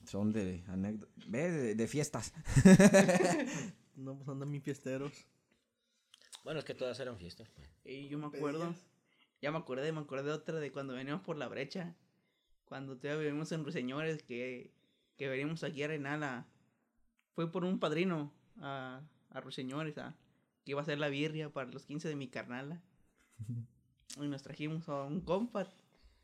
Son 0.06 0.32
de 0.32 0.64
anécdotas. 0.68 1.28
Ve, 1.28 1.50
de, 1.50 1.74
de 1.74 1.88
fiestas. 1.88 2.32
No, 3.96 4.16
pues 4.16 4.28
andan 4.30 4.50
mis 4.50 4.62
fiesteros. 4.62 5.12
Bueno, 6.42 6.60
es 6.60 6.64
que 6.64 6.74
todas 6.74 6.98
eran 7.00 7.18
fiestas. 7.18 7.50
pues. 7.50 7.68
Y 7.84 8.08
yo 8.08 8.18
me 8.18 8.26
acuerdo. 8.26 8.74
Ya 9.42 9.52
me 9.52 9.58
acordé, 9.58 9.92
me 9.92 10.00
acordé 10.00 10.24
de 10.24 10.32
otra 10.32 10.58
de 10.58 10.72
cuando 10.72 10.94
veníamos 10.94 11.22
por 11.22 11.36
la 11.36 11.48
brecha. 11.48 11.94
Cuando 12.64 12.96
todavía 12.96 13.24
vivimos 13.24 13.52
en 13.52 13.62
Ruiseñores, 13.62 14.22
que, 14.22 14.72
que 15.16 15.28
venimos 15.28 15.64
aquí 15.64 15.82
a 15.82 15.88
Renala. 15.88 16.46
Fue 17.34 17.52
por 17.52 17.64
un 17.64 17.78
padrino 17.78 18.32
a, 18.60 19.02
a 19.30 19.40
Ruiseñores, 19.40 19.98
a, 19.98 20.16
que 20.64 20.72
iba 20.72 20.80
a 20.80 20.82
hacer 20.82 20.98
la 20.98 21.08
birria 21.08 21.50
para 21.50 21.70
los 21.70 21.84
15 21.84 22.08
de 22.08 22.16
mi 22.16 22.28
carnala. 22.28 22.80
y 24.16 24.28
nos 24.28 24.42
trajimos 24.42 24.88
a 24.88 25.04
un 25.04 25.20
compa, 25.20 25.68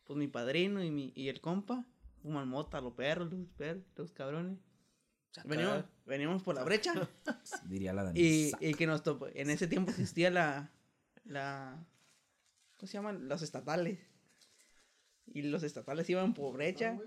pues 0.05 0.16
mi 0.16 0.29
padrino 0.29 0.83
y, 0.83 0.91
mi, 0.91 1.12
y 1.14 1.29
el 1.29 1.41
compa. 1.43 1.85
Fuman 2.27 2.49
mota, 2.49 2.81
los 2.81 2.93
perros, 2.95 3.33
los 3.33 3.47
perros, 3.51 3.85
los 3.95 4.11
cabrones. 4.11 4.59
Veníamos, 5.45 5.85
veníamos 6.07 6.43
por 6.43 6.57
la 6.57 6.64
brecha. 6.64 6.93
Diría 7.68 7.93
la 7.93 8.11
Y, 8.16 8.51
Danisa. 8.51 8.59
y 8.61 8.74
que 8.74 8.85
nos 8.89 9.05
topó. 9.05 9.29
En 9.33 9.49
ese 9.49 9.68
tiempo 9.68 9.93
existía 9.93 10.29
la. 10.33 10.72
la 11.24 11.87
¿Cómo 12.77 12.89
se 12.89 12.95
llaman? 12.95 13.29
Los 13.29 13.43
estatales. 13.43 14.01
Y 15.27 15.43
los 15.43 15.62
estatales 15.62 16.11
iban 16.11 16.35
por 16.35 16.53
brecha. 16.55 16.99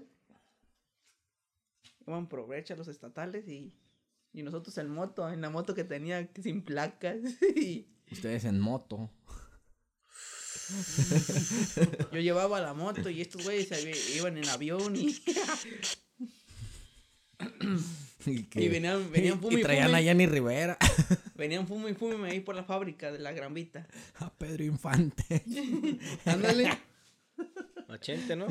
Iban 2.07 2.30
por 2.30 2.47
brecha 2.47 2.78
los 2.78 2.88
estatales 2.88 3.45
y. 3.49 3.74
Y 4.32 4.43
nosotros 4.43 4.78
en 4.78 4.89
moto, 4.89 5.30
en 5.30 5.41
la 5.41 5.49
moto 5.49 5.76
que 5.76 5.84
tenía 5.84 6.30
sin 6.41 6.63
placas. 6.63 7.17
Y 7.57 7.89
Ustedes 8.09 8.45
en 8.45 8.57
moto. 8.61 9.11
yo 12.11 12.20
llevaba 12.20 12.59
la 12.61 12.74
moto 12.74 13.09
y 13.09 13.22
estos 13.22 13.43
güeyes 13.43 13.67
se 13.70 14.15
iban 14.17 14.38
en 14.38 14.47
avión 14.49 14.95
y, 14.95 15.15
Y, 18.26 18.43
que- 18.49 18.61
y 18.63 18.67
venían, 18.70 19.11
venían 19.11 19.38
y- 19.38 19.41
fume 19.41 19.55
y 19.55 19.59
y 19.59 19.63
traían 19.63 19.95
a. 19.95 20.01
Yanni 20.01 20.26
Rivera. 20.28 20.78
Venían 21.36 21.65
fume 21.67 21.91
y 21.91 21.93
fume 21.93 22.30
ahí 22.32 22.41
por 22.41 22.53
la 22.55 22.65
fábrica 22.65 23.11
de 23.13 23.20
la 23.20 23.32
Granvita. 23.32 23.88
A 24.17 24.30
Pedro 24.34 24.65
Infante. 24.65 25.41
Ándale. 26.26 26.78
Machente, 27.88 28.36
¿no? 28.36 28.45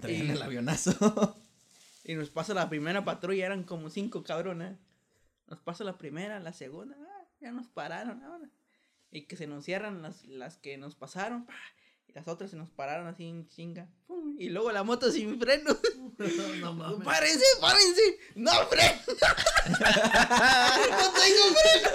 Traían 0.00 0.26
Y- 0.26 0.30
el 0.30 0.42
avionazo. 0.42 1.38
Y 2.02 2.14
nos 2.14 2.30
pasa 2.30 2.52
la 2.54 2.68
primera 2.68 3.04
patrulla, 3.04 3.46
eran 3.46 3.62
como 3.62 3.90
cinco 3.90 4.24
cabrones. 4.24 4.76
Nos 5.48 5.60
pasa 5.60 5.84
la 5.84 5.96
primera, 5.96 6.40
la 6.40 6.52
segunda, 6.52 6.96
ah, 6.98 7.24
ya 7.40 7.52
nos 7.52 7.68
pararon 7.68 8.20
ahora. 8.24 8.48
Y 9.10 9.26
que 9.26 9.36
se 9.36 9.46
nos 9.46 9.64
cierran 9.64 10.02
las, 10.02 10.24
las 10.26 10.58
que 10.58 10.76
nos 10.76 10.94
pasaron. 10.94 11.46
pa, 11.46 11.54
y 12.08 12.12
las 12.12 12.28
otras 12.28 12.50
se 12.50 12.56
nos 12.56 12.70
pararon 12.70 13.06
así 13.06 13.24
en 13.24 13.48
chinga. 13.48 13.88
¡Pum! 14.06 14.36
Y 14.38 14.48
luego 14.48 14.70
la 14.72 14.82
moto 14.84 15.10
sin 15.10 15.38
frenos. 15.40 15.76
no 16.60 16.72
mames. 16.74 17.04
¡Párense, 17.04 17.44
párense! 17.60 18.18
¡No 18.34 18.52
freno! 18.68 19.00
¡No 20.90 21.12
tengo 21.12 21.54
freno! 21.54 21.90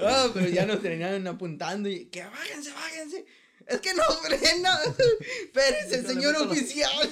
Ah, 0.00 0.28
pero 0.34 0.48
ya 0.48 0.66
nos 0.66 0.82
terminaron 0.82 1.26
apuntando 1.26 1.88
y 1.88 2.06
que 2.06 2.24
bájense, 2.24 2.72
bájense. 2.72 3.24
Es 3.66 3.80
que 3.80 3.94
no 3.94 4.04
frena. 4.22 4.78
Espérense, 5.42 6.02
Déjale, 6.02 6.14
señor 6.14 6.36
oficial. 6.36 7.10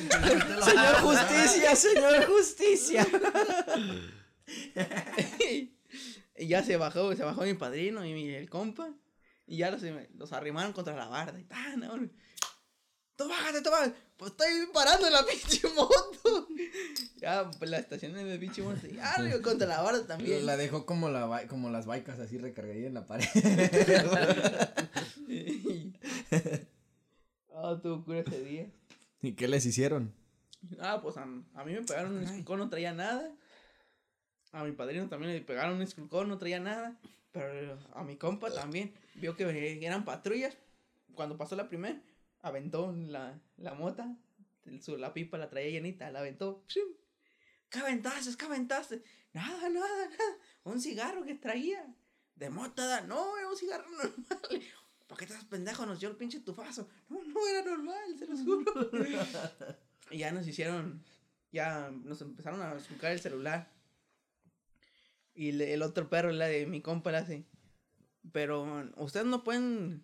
Señor 0.65 0.95
Justicia, 1.01 1.77
señor 1.77 2.27
Justicia. 2.27 3.07
y 6.37 6.49
ya 6.49 6.62
se 6.62 6.76
bajó, 6.76 7.14
se 7.14 7.22
bajó 7.22 7.43
mi 7.43 7.55
padrino 7.55 8.05
y 8.05 8.12
mi, 8.12 8.28
el 8.28 8.51
compa. 8.51 8.93
Y 9.47 9.59
ya 9.59 9.70
los, 9.70 9.82
los 10.16 10.32
arrimaron 10.32 10.72
contra 10.72 10.97
la 10.97 11.07
barda. 11.07 11.39
Y 11.39 11.45
tan, 11.45 11.80
no, 11.80 11.95
tú 13.16 13.28
bájate, 13.28 13.62
tú 13.62 13.70
bájate. 13.70 13.95
Pues 14.16 14.32
estoy 14.32 14.66
parando 14.72 15.09
la 15.11 15.24
pinche 15.26 15.68
moto. 15.74 16.49
ya, 17.16 17.51
pues 17.59 17.70
la 17.70 17.78
estacioné 17.78 18.24
de 18.24 18.39
pinche 18.39 18.62
moto. 18.62 18.87
Y 18.87 18.95
ya, 18.95 19.22
digo, 19.22 19.43
contra 19.43 19.66
la 19.66 19.82
barda 19.82 20.07
también. 20.07 20.47
La 20.47 20.57
dejó 20.57 20.87
como, 20.87 21.09
la, 21.09 21.47
como 21.47 21.70
las 21.70 21.87
baicas 21.87 22.18
así 22.18 22.39
recargadillas 22.39 22.89
en 22.89 22.95
la 22.95 23.07
pared. 23.07 23.26
Ah, 27.57 27.78
tuvo 27.80 28.05
cura 28.05 28.18
ese 28.18 28.43
día. 28.43 28.66
¿Y 29.22 29.35
qué 29.35 29.47
les 29.47 29.64
hicieron? 29.64 30.12
Ah, 30.80 30.99
pues 31.01 31.16
a, 31.16 31.22
a 31.22 31.64
mí 31.64 31.72
me 31.72 31.82
pegaron 31.82 32.16
un 32.16 32.24
esculcón, 32.24 32.59
no 32.59 32.68
traía 32.68 32.93
nada. 32.93 33.32
A 34.55 34.65
mi 34.65 34.73
padrino 34.73 35.09
también 35.09 35.33
le 35.33 35.41
pegaron 35.41 35.75
un 35.77 35.83
esculcón, 35.83 36.29
no 36.29 36.39
traía 36.39 36.61
nada. 36.61 36.97
Pero 37.33 37.77
a 37.93 38.05
mi 38.05 38.17
compa 38.17 38.53
también. 38.53 38.95
Vio 39.17 39.37
que 39.37 39.79
eran 39.85 40.05
patrullas. 40.05 40.57
Cuando 41.15 41.37
pasó 41.37 41.57
la 41.57 41.69
primera, 41.69 42.01
aventó 42.43 42.93
la, 42.93 43.39
la 43.57 43.75
mota. 43.75 44.17
el- 44.67 44.81
su- 44.83 44.97
la 44.97 45.13
pipa 45.13 45.37
la 45.39 45.51
traía 45.51 45.71
llenita, 45.71 46.11
la 46.11 46.21
aventó. 46.21 46.65
¿Qué 47.69 47.79
aventaste? 47.81 48.37
¿Qué 48.37 48.45
aventaste? 48.45 49.03
Nada, 49.33 49.69
nada, 49.69 50.09
nada. 50.09 50.37
Un 50.63 50.81
cigarro 50.81 51.25
que 51.25 51.35
traía. 51.35 51.85
De 52.37 52.51
mota, 52.51 53.01
no, 53.03 53.37
era 53.39 53.49
un 53.49 53.57
cigarro 53.57 53.89
normal. 53.91 54.13
¿Por 55.09 55.19
qué 55.19 55.25
estás 55.25 55.45
pendejo? 55.45 55.85
Nos 55.87 56.01
dio 56.01 56.09
el 56.09 56.17
pinche 56.17 56.41
tufazo. 56.41 56.89
No, 57.09 57.23
no 57.25 57.47
era 57.49 57.63
normal, 57.63 58.17
se 58.19 58.27
los 58.27 58.41
juro. 58.41 58.91
y 60.11 60.19
ya 60.19 60.33
nos 60.33 60.47
hicieron, 60.47 61.03
ya 61.53 61.91
nos 61.91 62.21
empezaron 62.23 62.61
a 62.63 62.75
buscar 62.75 63.13
el 63.13 63.21
celular. 63.21 63.69
Y 65.35 65.53
le- 65.53 65.74
el 65.74 65.82
otro 65.82 66.09
perro, 66.09 66.30
la 66.32 66.47
de 66.47 66.66
mi 66.66 66.80
compa, 66.80 67.11
le 67.11 67.18
hace. 67.18 67.45
Pero 68.32 68.89
ustedes 68.97 69.26
no 69.26 69.45
pueden 69.45 70.03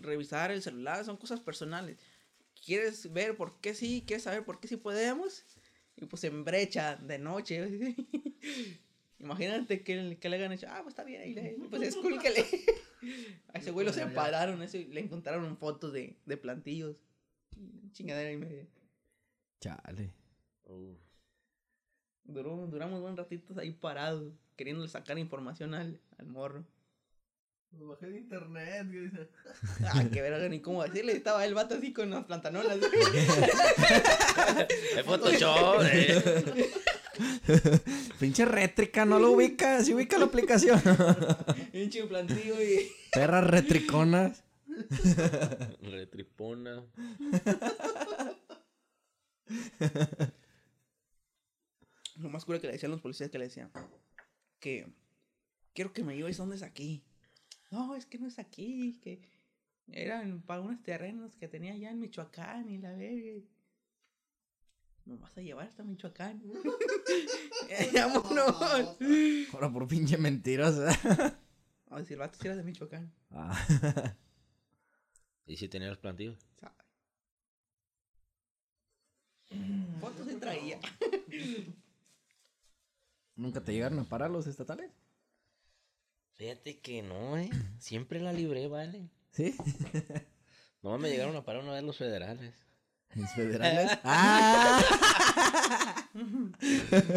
revisar 0.00 0.50
el 0.50 0.62
celular, 0.62 1.04
son 1.04 1.16
cosas 1.16 1.40
personales. 1.40 1.98
¿Quieres 2.64 3.12
ver 3.12 3.36
por 3.36 3.60
qué 3.60 3.74
sí? 3.74 4.04
¿Quieres 4.06 4.22
saber 4.24 4.44
por 4.44 4.60
qué 4.60 4.68
sí 4.68 4.76
podemos? 4.76 5.44
Y 5.96 6.06
pues 6.06 6.22
en 6.24 6.44
brecha 6.44 6.96
de 6.96 7.18
noche. 7.18 7.94
Imagínate 9.20 9.82
que, 9.82 10.16
que 10.20 10.28
le 10.28 10.36
hayan 10.36 10.52
hecho, 10.52 10.66
ah, 10.70 10.80
pues 10.82 10.92
está 10.92 11.02
bien, 11.02 11.22
ahí 11.22 11.34
le, 11.34 11.56
pues 11.68 11.82
escúlquele. 11.82 12.44
A 13.52 13.58
ese 13.58 13.70
güey 13.72 13.84
lo 13.86 13.92
separaron, 13.92 14.62
ese, 14.62 14.84
le 14.86 15.00
encontraron 15.00 15.56
fotos 15.56 15.92
de, 15.92 16.16
de 16.24 16.36
plantillos. 16.36 16.96
Chingadera 17.92 18.30
y 18.30 18.36
media. 18.36 18.66
Chale. 19.60 20.12
Uf. 20.64 20.96
Duró, 22.28 22.66
duramos 22.66 23.02
un 23.02 23.16
ratito 23.16 23.58
ahí 23.58 23.72
parados, 23.72 24.32
queriéndole 24.54 24.88
sacar 24.88 25.18
información 25.18 25.74
al, 25.74 25.98
al 26.18 26.26
morro. 26.26 26.64
Lo 27.76 27.88
bajé 27.88 28.06
de 28.06 28.18
internet. 28.18 28.90
que 28.90 29.00
dice. 29.00 29.28
Ah, 29.86 30.04
que 30.12 30.20
verga, 30.22 30.48
ni 30.48 30.60
cómo 30.60 30.82
decirle. 30.82 31.12
Estaba 31.12 31.44
el 31.44 31.54
vato 31.54 31.76
así 31.76 31.92
con 31.92 32.10
las 32.10 32.24
plantanolas. 32.24 32.78
Es 34.96 35.04
Photoshop, 35.04 35.82
eh. 35.84 36.70
Pinche 38.20 38.44
rétrica, 38.44 39.04
no 39.04 39.18
lo 39.18 39.32
ubica, 39.32 39.82
sí 39.82 39.94
ubica 39.94 40.18
la 40.18 40.26
aplicación. 40.26 40.80
Pinche 41.72 42.04
plantillo 42.04 42.62
y. 42.62 42.90
Perras 43.12 43.46
retriconas. 43.46 44.44
Retripona. 45.82 46.84
Lo 52.18 52.28
más 52.28 52.44
cura 52.44 52.60
que 52.60 52.66
le 52.66 52.72
decían 52.72 52.90
los 52.90 53.00
policías 53.00 53.30
que 53.30 53.38
le 53.38 53.44
decían 53.44 53.70
que 54.58 54.92
quiero 55.72 55.92
que 55.92 56.02
me 56.02 56.16
lleves 56.16 56.36
dónde 56.36 56.56
es 56.56 56.62
aquí. 56.62 57.04
No, 57.70 57.94
es 57.94 58.06
que 58.06 58.18
no 58.18 58.26
es 58.26 58.38
aquí, 58.38 58.98
que 59.00 59.22
eran 59.92 60.42
para 60.42 60.60
unos 60.60 60.82
terrenos 60.82 61.36
que 61.36 61.48
tenía 61.48 61.72
allá 61.72 61.90
en 61.90 62.00
Michoacán 62.00 62.68
y 62.70 62.78
la 62.78 62.92
verga. 62.92 63.40
Me 65.04 65.16
vas 65.16 65.36
a 65.38 65.42
llevar 65.42 65.68
hasta 65.68 65.84
Michoacán. 65.84 66.42
Vámonos. 67.94 68.56
Ahora 69.52 69.72
por 69.72 69.86
pinche 69.86 70.18
mentirosa. 70.18 70.86
Vamos 71.86 71.90
a 71.90 71.98
decir, 71.98 72.14
el 72.14 72.18
vato 72.18 72.38
si 72.38 72.46
era 72.46 72.56
de 72.56 72.64
Michoacán. 72.64 73.12
Ah. 73.30 74.16
¿Y 75.46 75.56
si 75.56 75.68
tenía 75.68 75.88
los 75.88 75.98
plantillos? 75.98 76.36
Fotos 80.00 80.26
se 80.26 80.36
traía. 80.36 80.78
¿Nunca 83.38 83.62
te 83.62 83.72
llegaron 83.72 83.98
a 84.00 84.04
parar 84.04 84.30
los 84.30 84.46
estatales? 84.46 84.90
Fíjate 86.34 86.80
que 86.80 87.02
no, 87.02 87.38
eh. 87.38 87.50
Siempre 87.78 88.20
la 88.20 88.32
libré, 88.32 88.68
vale. 88.68 89.08
¿Sí? 89.32 89.54
No 90.80 90.96
me 90.96 91.10
llegaron 91.10 91.34
a 91.34 91.44
parar 91.44 91.64
una 91.64 91.72
vez 91.72 91.82
los 91.82 91.96
federales. 91.96 92.54
¿Los 93.16 93.28
federales? 93.32 93.98
¡Ah! 94.04 94.80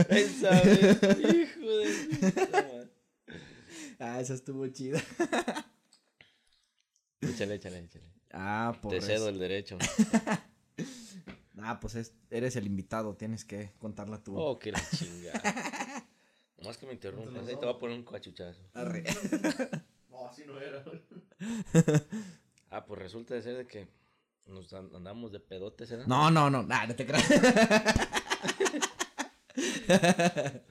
Esa 0.09 0.49
vez, 0.61 0.97
hijo 1.03 1.77
de. 1.77 2.89
Ah, 3.99 4.19
esa 4.19 4.33
estuvo 4.33 4.67
chida. 4.69 4.99
Échale, 7.21 7.53
échale, 7.55 7.79
échale. 7.79 8.05
Ah, 8.31 8.75
por 8.81 8.93
Te 8.93 8.97
eso. 8.97 9.05
cedo 9.07 9.29
el 9.29 9.37
derecho. 9.37 9.77
Ah, 11.59 11.79
pues 11.79 11.93
es- 11.93 12.13
eres 12.31 12.55
el 12.55 12.65
invitado, 12.65 13.15
tienes 13.15 13.45
que 13.45 13.73
contarla 13.77 14.23
tú. 14.23 14.35
Oh, 14.39 14.57
que 14.57 14.71
la 14.71 14.81
chingada. 14.89 15.39
Nomás 16.61 16.77
que 16.77 16.85
me 16.85 16.93
interrumpas, 16.93 17.47
ahí 17.47 17.55
te 17.55 17.65
voy 17.65 17.75
a 17.75 17.79
poner 17.79 17.97
un 17.97 18.05
cachuchazo. 18.05 18.61
Arre. 18.73 19.03
No, 20.09 20.27
así 20.27 20.43
no 20.45 20.59
era. 20.59 20.83
Ah, 22.69 22.85
pues 22.85 23.01
resulta 23.01 23.33
de 23.33 23.41
ser 23.41 23.57
de 23.57 23.67
que 23.67 23.87
nos 24.47 24.71
an- 24.73 24.91
andamos 24.95 25.31
de 25.31 25.39
pedotes, 25.41 25.89
¿verdad? 25.89 26.05
No, 26.05 26.29
no, 26.31 26.49
no, 26.49 26.63
nah, 26.63 26.85
no 26.85 26.95
te 26.95 27.05
creas. 27.05 27.27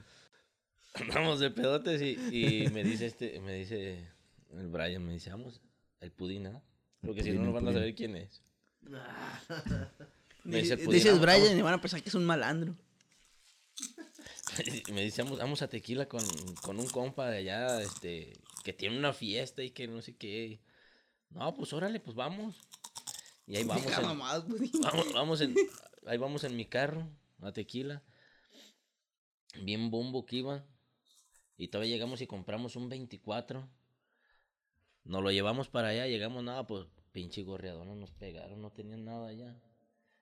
Andamos 0.93 1.39
de 1.39 1.51
pedotes 1.51 2.01
y, 2.01 2.65
y 2.65 2.69
me 2.69 2.83
dice 2.83 3.05
este, 3.05 3.39
me 3.39 3.55
dice 3.55 4.07
el 4.53 4.67
Brian, 4.67 5.05
me 5.05 5.13
dice, 5.13 5.29
vamos, 5.29 5.61
el 6.01 6.11
pudín, 6.11 6.47
¿ah? 6.47 6.61
Porque 7.01 7.23
si 7.23 7.31
no, 7.31 7.43
no 7.45 7.53
van 7.53 7.67
a 7.67 7.73
saber 7.73 7.95
quién 7.95 8.15
es. 8.15 8.41
Me 10.43 10.57
dice, 10.61 10.75
Dices 10.75 10.85
"Pudiera- 10.85 11.17
Brian 11.19 11.57
y 11.57 11.61
van 11.61 11.73
a 11.75 11.81
pensar 11.81 12.01
que 12.03 12.09
es 12.09 12.15
un 12.15 12.25
malandro. 12.25 12.75
Me 14.93 15.01
dice, 15.03 15.23
vamos, 15.23 15.39
vamos 15.39 15.61
a 15.61 15.67
tequila 15.69 16.07
con, 16.07 16.21
con 16.61 16.79
un 16.79 16.87
compa 16.87 17.29
de 17.29 17.37
allá, 17.39 17.81
este, 17.81 18.33
que 18.63 18.73
tiene 18.73 18.97
una 18.97 19.13
fiesta 19.13 19.63
y 19.63 19.71
que 19.71 19.87
no 19.87 20.01
sé 20.01 20.15
qué. 20.15 20.59
No, 21.29 21.53
pues 21.53 21.73
órale, 21.73 21.99
pues 21.99 22.15
vamos. 22.15 22.55
Y 23.47 23.55
ahí 23.57 23.63
vamos. 23.67 23.85
En- 23.97 24.03
vamos, 24.81 25.13
vamos 25.13 25.41
en, 25.41 25.55
ahí 26.05 26.17
vamos 26.17 26.43
en 26.43 26.55
mi 26.55 26.65
carro, 26.65 27.07
a 27.41 27.51
tequila. 27.51 28.03
Bien 29.61 29.89
bombo 29.91 30.25
que 30.25 30.37
iba. 30.37 30.65
Y 31.57 31.67
todavía 31.67 31.93
llegamos 31.93 32.21
y 32.21 32.27
compramos 32.27 32.75
un 32.75 32.89
24. 32.89 33.67
Nos 35.03 35.23
lo 35.23 35.31
llevamos 35.31 35.67
para 35.69 35.89
allá, 35.89 36.07
llegamos, 36.07 36.43
nada, 36.43 36.65
pues 36.67 36.85
pinche 37.11 37.43
gorreador, 37.43 37.85
no 37.85 37.95
nos 37.95 38.11
pegaron, 38.11 38.61
no 38.61 38.71
tenían 38.71 39.03
nada 39.05 39.27
allá. 39.27 39.55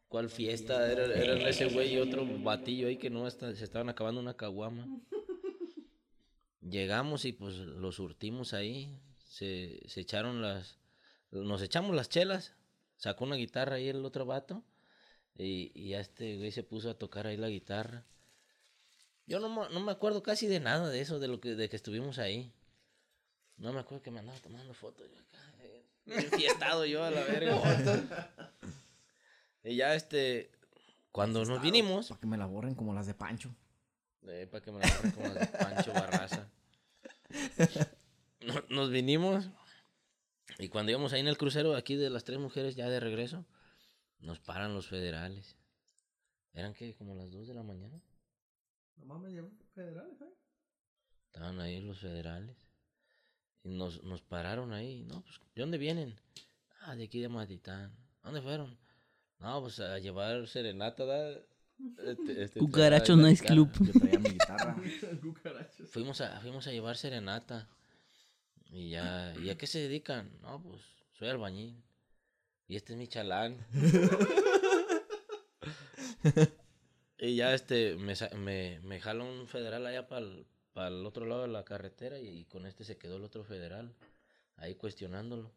¿Cuál 0.10 0.30
fiesta? 0.30 0.92
Era, 0.92 1.06
eran 1.06 1.42
ese 1.42 1.66
güey 1.70 1.94
y 1.94 1.98
otro 2.00 2.26
batillo 2.42 2.88
ahí 2.88 2.98
que 2.98 3.10
no 3.10 3.28
está- 3.28 3.54
se 3.56 3.64
estaban 3.64 3.90
acabando 3.90 4.20
una 4.20 4.36
caguama. 4.36 4.86
Llegamos 6.62 7.26
y 7.26 7.32
pues 7.32 7.56
lo 7.56 7.92
surtimos 7.92 8.54
ahí. 8.54 9.00
Se, 9.30 9.80
se 9.88 10.02
echaron 10.02 10.42
las. 10.42 10.78
Nos 11.32 11.62
echamos 11.62 11.96
las 11.96 12.10
chelas. 12.10 12.54
Sacó 12.98 13.24
una 13.24 13.36
guitarra 13.36 13.76
ahí 13.76 13.88
el 13.88 14.04
otro 14.04 14.26
vato. 14.26 14.64
Y, 15.38 15.72
y 15.74 15.90
ya 15.90 16.00
este 16.02 16.38
güey 16.38 16.52
se 16.52 16.64
puso 16.64 16.90
a 16.90 16.98
tocar 16.98 17.28
ahí 17.28 17.38
la 17.38 17.48
guitarra. 17.50 18.04
Yo 19.26 19.40
no, 19.40 19.48
me- 19.48 19.70
no 19.74 19.80
me 19.80 19.92
acuerdo 19.92 20.24
casi 20.24 20.48
de 20.48 20.60
nada 20.60 20.90
de 20.90 21.02
eso, 21.02 21.20
de 21.20 21.28
lo 21.28 21.40
que, 21.40 21.54
de 21.56 21.70
que 21.70 21.76
estuvimos 21.76 22.18
ahí. 22.18 22.52
No 23.58 23.72
me 23.74 23.80
acuerdo 23.80 24.02
que 24.04 24.12
me 24.12 24.20
andaba 24.20 24.40
tomando 24.40 24.74
fotos 24.74 25.08
yo 25.08 25.18
acá. 25.20 25.54
eh, 25.62 25.86
bien 26.06 26.30
fiestado 26.32 26.86
yo 26.86 27.04
a 27.04 27.12
la 27.12 27.24
verga. 27.24 28.32
y 29.64 29.76
ya 29.76 29.96
este. 29.96 30.52
Cuando 31.12 31.44
nos 31.46 31.62
vinimos. 31.62 32.10
Para 32.10 32.20
que 32.22 32.28
me 32.28 32.38
la 32.38 32.46
borren 32.46 32.76
como 32.76 32.94
las 32.94 33.08
de 33.08 33.14
Pancho. 33.14 33.54
Eh, 34.28 34.48
para 34.52 34.64
que 34.64 34.72
me 34.72 34.80
la 34.80 34.86
agarre 34.88 35.12
como 35.14 35.30
de 35.30 35.46
Pancho 35.48 35.94
Barraza. 35.94 36.50
No- 38.42 38.64
Nos 38.70 38.90
vinimos 38.90 39.50
Y 40.60 40.70
cuando 40.70 40.92
íbamos 40.92 41.14
ahí 41.14 41.20
en 41.22 41.28
el 41.28 41.38
crucero, 41.38 41.76
aquí 41.76 41.96
de 41.96 42.10
las 42.10 42.24
tres 42.24 42.40
mujeres 42.40 42.76
ya 42.76 42.90
de 42.90 43.00
regreso, 43.00 43.46
nos 44.20 44.40
paran 44.40 44.74
los 44.74 44.88
federales. 44.88 45.56
¿Eran 46.54 46.74
que 46.74 46.96
como 46.96 47.16
las 47.16 47.32
2 47.32 47.48
de 47.48 47.54
la 47.54 47.64
mañana? 47.64 48.02
No 48.98 49.06
mames, 49.06 49.34
ya 49.34 49.44
federales, 49.74 50.20
¿eh? 50.22 50.34
Estaban 51.28 51.60
ahí 51.62 51.80
los 51.80 52.00
federales. 52.00 52.58
Y 53.64 53.70
nos, 53.70 54.04
nos 54.04 54.22
pararon 54.22 54.74
ahí. 54.74 55.04
No, 55.04 55.22
pues, 55.22 55.40
¿de 55.56 55.62
dónde 55.62 55.78
vienen? 55.78 56.20
Ah, 56.82 56.96
de 56.96 57.04
aquí 57.06 57.20
de 57.22 57.30
Matitán. 57.30 57.96
¿A 58.24 58.28
¿Dónde 58.28 58.42
fueron? 58.42 58.78
No, 59.40 59.62
pues 59.62 59.80
a 59.80 59.98
llevar 60.00 60.48
serenata, 60.48 61.06
¿da? 61.06 61.32
Este- 62.06 62.44
este, 62.44 62.60
traía 62.60 62.68
la 63.22 63.30
Nice 63.30 63.44
guitarra. 63.44 63.56
Club. 63.56 63.72
Yo 63.94 64.00
traía 64.00 64.20
mi 64.20 64.30
guitarra. 64.32 64.76
Fuimos 65.92 66.22
a, 66.22 66.40
fuimos 66.42 66.68
a 66.68 66.72
llevar 66.72 66.98
serenata. 66.98 67.68
Y 68.72 68.90
ya, 68.92 69.34
¿y 69.42 69.50
a 69.50 69.58
qué 69.58 69.66
se 69.66 69.80
dedican? 69.80 70.30
No, 70.42 70.62
pues 70.62 70.82
soy 71.18 71.30
albañil. 71.30 71.82
Y 72.68 72.76
este 72.76 72.94
es 72.94 73.00
mi 73.00 73.08
chalán. 73.08 73.66
y 77.18 77.36
ya 77.36 77.54
este, 77.54 77.96
me, 77.96 78.16
sa- 78.16 78.30
me, 78.36 78.80
me 78.84 79.00
jala 79.00 79.24
un 79.24 79.48
federal 79.48 79.86
allá 79.88 80.08
para 80.08 80.88
el 80.90 81.06
otro 81.06 81.26
lado 81.26 81.44
de 81.44 81.48
la 81.48 81.64
carretera 81.66 82.20
y, 82.20 82.28
y 82.28 82.46
con 82.46 82.66
este 82.66 82.84
se 82.84 82.98
quedó 82.98 83.18
el 83.18 83.24
otro 83.24 83.44
federal. 83.44 83.94
Ahí 84.58 84.76
cuestionándolo. 84.76 85.52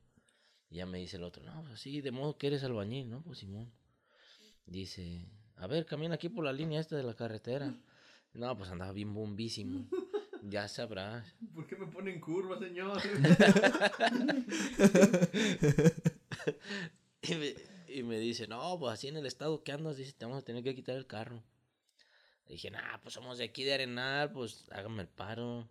Y 0.73 0.77
ya 0.77 0.87
me 0.87 0.97
dice 0.97 1.19
el 1.19 1.25
otro, 1.25 1.45
no, 1.45 1.63
pues 1.67 1.81
sí, 1.81 2.01
de 2.01 2.11
modo 2.13 2.39
que 2.39 2.47
eres 2.47 2.65
albañil, 2.65 3.11
¿no? 3.11 3.23
Pues 3.23 3.41
Simón. 3.41 3.71
Dice, 4.65 5.29
a 5.57 5.67
ver, 5.67 5.85
camina 5.85 6.15
aquí 6.15 6.31
por 6.31 6.47
la 6.47 6.53
línea 6.55 6.81
esta 6.81 6.97
de 6.97 7.05
la 7.05 7.15
carretera. 7.15 7.75
No, 8.35 8.57
pues 8.57 8.71
andaba 8.71 8.93
bien 8.93 9.13
bombísimo. 9.13 9.87
Ya 10.45 10.67
sabrás. 10.67 11.37
¿Por 11.55 11.67
qué 11.69 11.77
me 11.77 11.87
ponen 11.87 12.19
curva, 12.19 12.59
señor? 12.59 13.01
Y 17.23 17.35
me, 17.37 17.55
y 17.87 18.03
me 18.03 18.19
dice, 18.19 18.49
no, 18.49 18.77
pues 18.81 18.95
así 18.95 19.07
en 19.07 19.17
el 19.17 19.27
estado 19.27 19.63
que 19.63 19.71
andas, 19.71 19.97
dice, 19.97 20.13
te 20.13 20.25
vamos 20.25 20.43
a 20.43 20.45
tener 20.45 20.65
que 20.65 20.75
quitar 20.75 20.97
el 20.97 21.07
carro. 21.07 21.45
Le 22.47 22.55
dije, 22.55 22.71
nah, 22.71 22.99
pues 23.01 23.15
somos 23.15 23.39
de 23.39 23.45
aquí 23.45 23.63
de 23.63 23.75
Arenal, 23.75 24.33
pues 24.33 24.67
hágame 24.73 25.03
el 25.03 25.09
paro. 25.09 25.69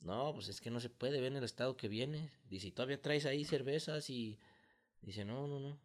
No, 0.00 0.32
pues 0.34 0.48
es 0.48 0.60
que 0.60 0.70
no 0.70 0.78
se 0.80 0.88
puede, 0.90 1.20
ver 1.20 1.32
en 1.32 1.38
el 1.38 1.44
estado 1.44 1.76
que 1.76 1.88
vienes. 1.88 2.30
Dice, 2.48 2.68
¿y 2.68 2.72
todavía 2.72 3.00
traes 3.02 3.26
ahí 3.26 3.44
cervezas? 3.44 4.08
Y 4.10 4.38
dice, 5.02 5.24
no, 5.24 5.46
no, 5.48 5.58
no. 5.58 5.78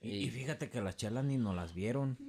Y, 0.00 0.10
y 0.26 0.30
fíjate 0.30 0.68
que 0.68 0.80
las 0.82 0.96
chelas 0.96 1.24
ni 1.24 1.38
nos 1.38 1.54
las 1.54 1.74
vieron. 1.74 2.18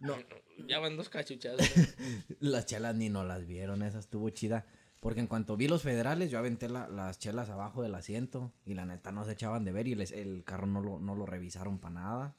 No, 0.00 0.16
Ya 0.68 0.78
van 0.80 0.96
dos 0.96 1.08
cachuchas. 1.08 1.56
las 2.40 2.66
chelas 2.66 2.94
ni 2.94 3.08
nos 3.08 3.26
las 3.26 3.46
vieron, 3.46 3.82
esa 3.82 3.98
estuvo 4.00 4.28
chida. 4.30 4.66
Porque 5.00 5.20
en 5.20 5.26
cuanto 5.26 5.56
vi 5.56 5.66
los 5.68 5.82
federales, 5.82 6.30
yo 6.30 6.38
aventé 6.38 6.68
la- 6.68 6.88
las 6.88 7.18
chelas 7.18 7.48
abajo 7.48 7.82
del 7.82 7.94
asiento. 7.94 8.52
Y 8.66 8.74
la 8.74 8.84
neta 8.84 9.12
no 9.12 9.24
se 9.24 9.32
echaban 9.32 9.64
de 9.64 9.72
ver 9.72 9.86
y 9.88 9.94
les- 9.94 10.12
el 10.12 10.44
carro 10.44 10.66
no 10.66 10.80
lo, 10.82 10.98
no 10.98 11.14
lo 11.14 11.24
revisaron 11.26 11.78
para 11.78 11.94
nada. 11.94 12.36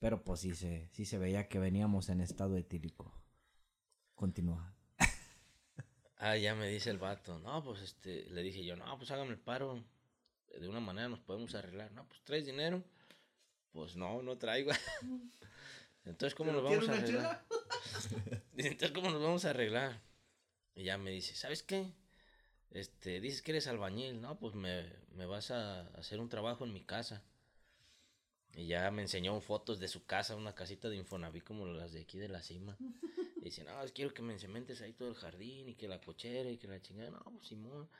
Pero 0.00 0.22
pues 0.22 0.40
sí 0.40 0.54
se, 0.54 0.88
sí 0.92 1.06
se 1.06 1.16
veía 1.18 1.48
que 1.48 1.58
veníamos 1.58 2.08
en 2.10 2.20
estado 2.20 2.56
etílico. 2.58 3.12
Continúa. 4.14 4.73
Ah, 6.26 6.38
ya 6.38 6.54
me 6.54 6.66
dice 6.68 6.88
el 6.88 6.96
vato. 6.96 7.38
No, 7.40 7.62
pues 7.62 7.82
este, 7.82 8.24
le 8.30 8.42
dije 8.42 8.64
yo, 8.64 8.76
no, 8.76 8.96
pues 8.96 9.10
hágame 9.10 9.32
el 9.32 9.38
paro. 9.38 9.84
De 10.58 10.66
una 10.66 10.80
manera 10.80 11.06
nos 11.06 11.20
podemos 11.20 11.54
arreglar. 11.54 11.92
No, 11.92 12.08
pues 12.08 12.22
traes 12.22 12.46
dinero. 12.46 12.82
Pues 13.72 13.94
no, 13.94 14.22
no 14.22 14.38
traigo. 14.38 14.70
Entonces, 16.06 16.34
¿cómo 16.34 16.50
nos 16.50 16.62
¿Pero 16.62 16.80
vamos 16.80 16.88
a 16.88 16.92
arreglar? 16.94 17.44
Entonces, 18.56 18.92
¿cómo 18.92 19.10
nos 19.10 19.20
vamos 19.20 19.44
a 19.44 19.50
arreglar? 19.50 20.00
Y 20.74 20.84
ya 20.84 20.96
me 20.96 21.10
dice, 21.10 21.34
¿sabes 21.34 21.62
qué? 21.62 21.92
Este, 22.70 23.20
dices 23.20 23.42
que 23.42 23.50
eres 23.50 23.66
albañil, 23.66 24.22
¿no? 24.22 24.38
Pues 24.38 24.54
me, 24.54 24.90
me 25.10 25.26
vas 25.26 25.50
a 25.50 25.82
hacer 25.88 26.20
un 26.20 26.30
trabajo 26.30 26.64
en 26.64 26.72
mi 26.72 26.84
casa. 26.84 27.22
Y 28.54 28.66
ya 28.66 28.90
me 28.90 29.02
enseñó 29.02 29.38
fotos 29.42 29.78
de 29.78 29.88
su 29.88 30.06
casa, 30.06 30.36
una 30.36 30.54
casita 30.54 30.88
de 30.88 30.96
Infonavit 30.96 31.44
como 31.44 31.66
las 31.66 31.92
de 31.92 32.00
aquí 32.00 32.18
de 32.18 32.28
la 32.28 32.40
cima. 32.40 32.78
Y 33.44 33.48
dice, 33.48 33.62
no, 33.62 33.72
quiero 33.94 34.14
que 34.14 34.22
me 34.22 34.32
encementes 34.32 34.80
ahí 34.80 34.94
todo 34.94 35.10
el 35.10 35.14
jardín 35.14 35.68
y 35.68 35.74
que 35.74 35.86
la 35.86 36.00
cochera 36.00 36.50
y 36.50 36.56
que 36.56 36.66
la 36.66 36.80
chingada. 36.80 37.10
No, 37.10 37.24
pues 37.24 37.48
Simón. 37.48 37.90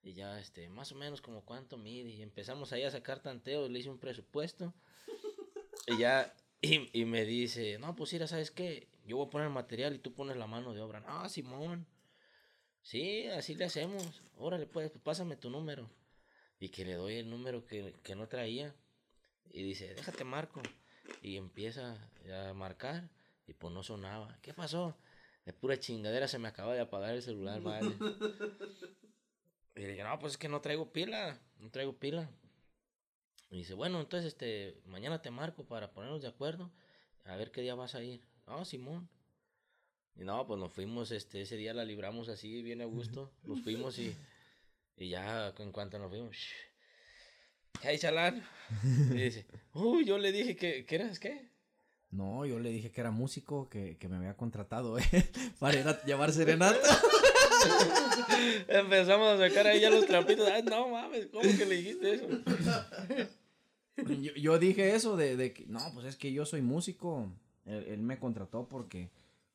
Y 0.00 0.12
ya, 0.12 0.38
este, 0.38 0.68
más 0.68 0.92
o 0.92 0.94
menos 0.94 1.20
como 1.20 1.44
cuánto 1.44 1.76
mide. 1.76 2.10
Y 2.10 2.22
empezamos 2.22 2.72
ahí 2.72 2.84
a 2.84 2.90
sacar 2.92 3.20
tanteos, 3.20 3.68
le 3.68 3.80
hice 3.80 3.90
un 3.90 3.98
presupuesto. 3.98 4.72
Y 5.88 5.98
ya, 5.98 6.32
y, 6.60 6.88
y 7.00 7.04
me 7.04 7.24
dice, 7.24 7.76
no, 7.80 7.96
pues 7.96 8.12
mira, 8.12 8.28
¿sabes 8.28 8.52
qué? 8.52 8.86
Yo 9.04 9.16
voy 9.16 9.26
a 9.26 9.30
poner 9.30 9.48
el 9.48 9.52
material 9.52 9.96
y 9.96 9.98
tú 9.98 10.14
pones 10.14 10.36
la 10.36 10.46
mano 10.46 10.72
de 10.72 10.80
obra. 10.80 11.00
No, 11.00 11.28
Simón. 11.28 11.88
Sí, 12.82 13.26
así 13.26 13.56
le 13.56 13.64
hacemos. 13.64 14.22
Órale, 14.36 14.66
pues, 14.66 14.90
pues 14.90 15.02
pásame 15.02 15.34
tu 15.34 15.50
número. 15.50 15.90
Y 16.60 16.68
que 16.68 16.84
le 16.84 16.94
doy 16.94 17.16
el 17.16 17.28
número 17.28 17.66
que, 17.66 17.92
que 18.04 18.14
no 18.14 18.28
traía. 18.28 18.72
Y 19.50 19.64
dice, 19.64 19.92
déjate 19.94 20.22
marco. 20.22 20.62
Y 21.20 21.36
empieza 21.36 21.98
a 22.32 22.54
marcar. 22.54 23.10
Y 23.46 23.54
pues 23.54 23.72
no 23.72 23.82
sonaba. 23.82 24.38
¿Qué 24.42 24.54
pasó? 24.54 24.96
De 25.44 25.52
pura 25.52 25.78
chingadera 25.78 26.28
se 26.28 26.38
me 26.38 26.48
acaba 26.48 26.74
de 26.74 26.80
apagar 26.80 27.14
el 27.14 27.22
celular, 27.22 27.60
vale. 27.62 27.94
y 29.74 29.80
le 29.80 29.88
dije, 29.88 30.04
no, 30.04 30.18
pues 30.18 30.34
es 30.34 30.38
que 30.38 30.48
no 30.48 30.60
traigo 30.60 30.92
pila. 30.92 31.40
No 31.58 31.70
traigo 31.70 31.98
pila. 31.98 32.30
Y 33.50 33.58
dice, 33.58 33.74
bueno, 33.74 34.00
entonces 34.00 34.32
este, 34.32 34.80
mañana 34.86 35.20
te 35.20 35.30
marco 35.30 35.64
para 35.64 35.92
ponernos 35.92 36.22
de 36.22 36.28
acuerdo. 36.28 36.70
A 37.24 37.36
ver 37.36 37.50
qué 37.50 37.60
día 37.60 37.74
vas 37.74 37.94
a 37.94 38.02
ir. 38.02 38.22
No, 38.46 38.64
Simón. 38.64 39.08
Y 40.16 40.24
no, 40.24 40.46
pues 40.46 40.58
nos 40.58 40.72
fuimos, 40.72 41.10
este, 41.10 41.42
ese 41.42 41.56
día 41.56 41.72
la 41.74 41.84
libramos 41.84 42.28
así, 42.28 42.62
bien 42.62 42.82
a 42.82 42.84
gusto. 42.84 43.32
Nos 43.44 43.62
fuimos 43.62 43.98
y, 43.98 44.14
y 44.96 45.08
ya 45.08 45.54
en 45.58 45.72
cuanto 45.72 45.98
nos 45.98 46.10
fuimos, 46.10 46.36
¿qué 47.80 47.88
hay, 47.88 47.98
chalán? 47.98 48.46
Y 48.84 49.14
dice, 49.14 49.46
uy, 49.74 50.04
yo 50.04 50.18
le 50.18 50.32
dije 50.32 50.56
que, 50.56 50.84
que 50.84 50.94
eras 50.94 51.18
qué. 51.18 51.51
No, 52.12 52.44
yo 52.44 52.58
le 52.58 52.70
dije 52.70 52.90
que 52.90 53.00
era 53.00 53.10
músico, 53.10 53.68
que, 53.70 53.96
que 53.96 54.06
me 54.06 54.16
había 54.16 54.36
contratado, 54.36 54.98
¿eh? 54.98 55.04
Para 55.58 55.80
ir 55.80 55.88
a 55.88 56.04
llevar 56.04 56.30
serenata. 56.30 56.78
Empezamos 58.68 59.28
a 59.28 59.48
sacar 59.48 59.66
ahí 59.66 59.80
ya 59.80 59.90
los 59.90 60.06
trapitos. 60.06 60.46
Ay, 60.48 60.62
no 60.62 60.88
mames, 60.88 61.26
¿cómo 61.32 61.42
que 61.42 61.64
le 61.64 61.76
dijiste 61.76 62.14
eso? 62.14 62.26
Yo, 64.20 64.34
yo 64.34 64.58
dije 64.58 64.94
eso 64.94 65.16
de, 65.16 65.36
de 65.36 65.52
que, 65.54 65.66
no, 65.66 65.80
pues 65.94 66.06
es 66.06 66.16
que 66.16 66.32
yo 66.32 66.44
soy 66.44 66.60
músico. 66.60 67.32
Él, 67.64 67.84
él 67.88 68.02
me 68.02 68.18
contrató 68.18 68.68
porque 68.68 69.10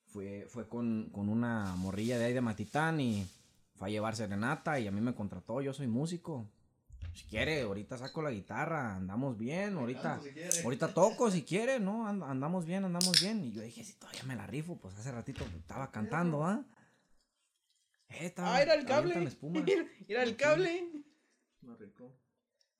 fue, 0.08 0.47
fue 0.49 0.68
con, 0.68 1.10
con 1.12 1.30
una 1.30 1.76
morrilla 1.76 2.18
de 2.18 2.26
ahí 2.26 2.34
de 2.34 2.41
Matitán 2.41 2.99
y 2.99 3.28
fue 3.76 3.89
a 3.89 3.91
llevar 3.91 4.16
serenata 4.16 4.80
y 4.80 4.88
a 4.88 4.91
mí 4.91 4.99
me 4.99 5.14
contrató, 5.14 5.62
yo 5.62 5.74
soy 5.74 5.88
músico. 5.88 6.47
Si 7.18 7.26
quiere, 7.26 7.61
ahorita 7.63 7.97
saco 7.97 8.22
la 8.22 8.30
guitarra, 8.30 8.95
andamos 8.95 9.38
bien, 9.39 9.76
ahorita, 9.76 10.20
si 10.51 10.61
ahorita 10.63 10.93
toco 10.93 11.32
si 11.32 11.41
quiere, 11.41 11.80
¿no? 11.80 12.07
And- 12.07 12.22
andamos 12.24 12.63
bien, 12.65 12.86
andamos 12.86 13.20
bien. 13.20 13.43
Y 13.43 13.51
yo 13.53 13.61
dije, 13.63 13.84
si 13.84 13.93
todavía 13.93 14.22
me 14.24 14.36
la 14.36 14.45
rifo, 14.45 14.78
pues 14.80 14.95
hace 14.99 15.11
ratito 15.11 15.43
estaba 15.57 15.89
cantando, 15.91 16.45
¿ah? 16.45 16.63
Eh, 18.09 18.28
estaba- 18.28 18.55
Ah, 18.55 18.61
era 18.61 18.76
el 18.76 18.86
cable. 18.86 19.24
espuma. 19.24 19.65
Era 20.07 20.24
el 20.24 20.36
cable. 20.38 20.91
Rico. 21.80 22.13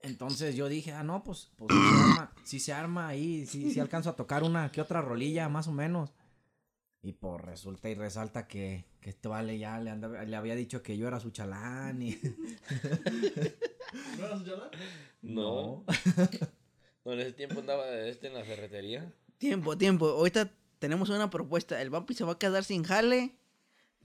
Entonces 0.01 0.55
yo 0.55 0.69
dije, 0.69 0.93
ah, 0.93 1.03
no, 1.03 1.23
pues, 1.23 1.51
pues 1.57 1.73
si 1.73 1.79
se 1.89 1.95
arma, 2.03 2.31
si 2.43 2.59
se 2.59 2.73
arma 2.73 3.07
ahí, 3.07 3.45
si, 3.47 3.71
si 3.73 3.79
alcanzo 3.79 4.11
a 4.11 4.15
tocar 4.15 4.43
una 4.43 4.71
que 4.71 4.79
otra 4.81 5.01
rolilla, 5.01 5.49
más 5.49 5.67
o 5.67 5.71
menos. 5.71 6.13
Y 7.04 7.14
pues 7.14 7.41
resulta 7.41 7.89
y 7.89 7.95
resalta 7.95 8.48
que, 8.48 8.86
que 9.00 9.12
este 9.12 9.28
vale 9.28 9.58
ya 9.58 9.80
le, 9.80 9.91
anda- 9.91 10.24
le 10.26 10.36
había 10.36 10.56
dicho 10.56 10.84
que 10.84 10.98
yo 10.98 11.08
era 11.08 11.20
su 11.20 11.30
chalán 11.32 12.02
y... 12.02 12.18
¿No 14.18 14.26
eras 14.26 14.43
Yala? 14.45 14.70
No. 15.22 15.86
No, 17.06 17.14
en 17.14 17.22
ese 17.22 17.32
tiempo 17.32 17.62
andaba 17.62 17.89
este 18.02 18.28
en 18.28 18.34
la 18.34 18.43
ferretería. 18.43 19.14
Tiempo, 19.38 19.78
tiempo. 19.78 20.10
Ahorita 20.10 20.52
tenemos 20.78 21.08
una 21.08 21.30
propuesta. 21.30 21.82
El 21.82 21.89
vampi 21.89 22.14
se 22.14 22.26
va 22.26 22.34
a 22.34 22.38
quedar 22.38 22.66
sin 22.66 22.84
jale. 22.84 23.38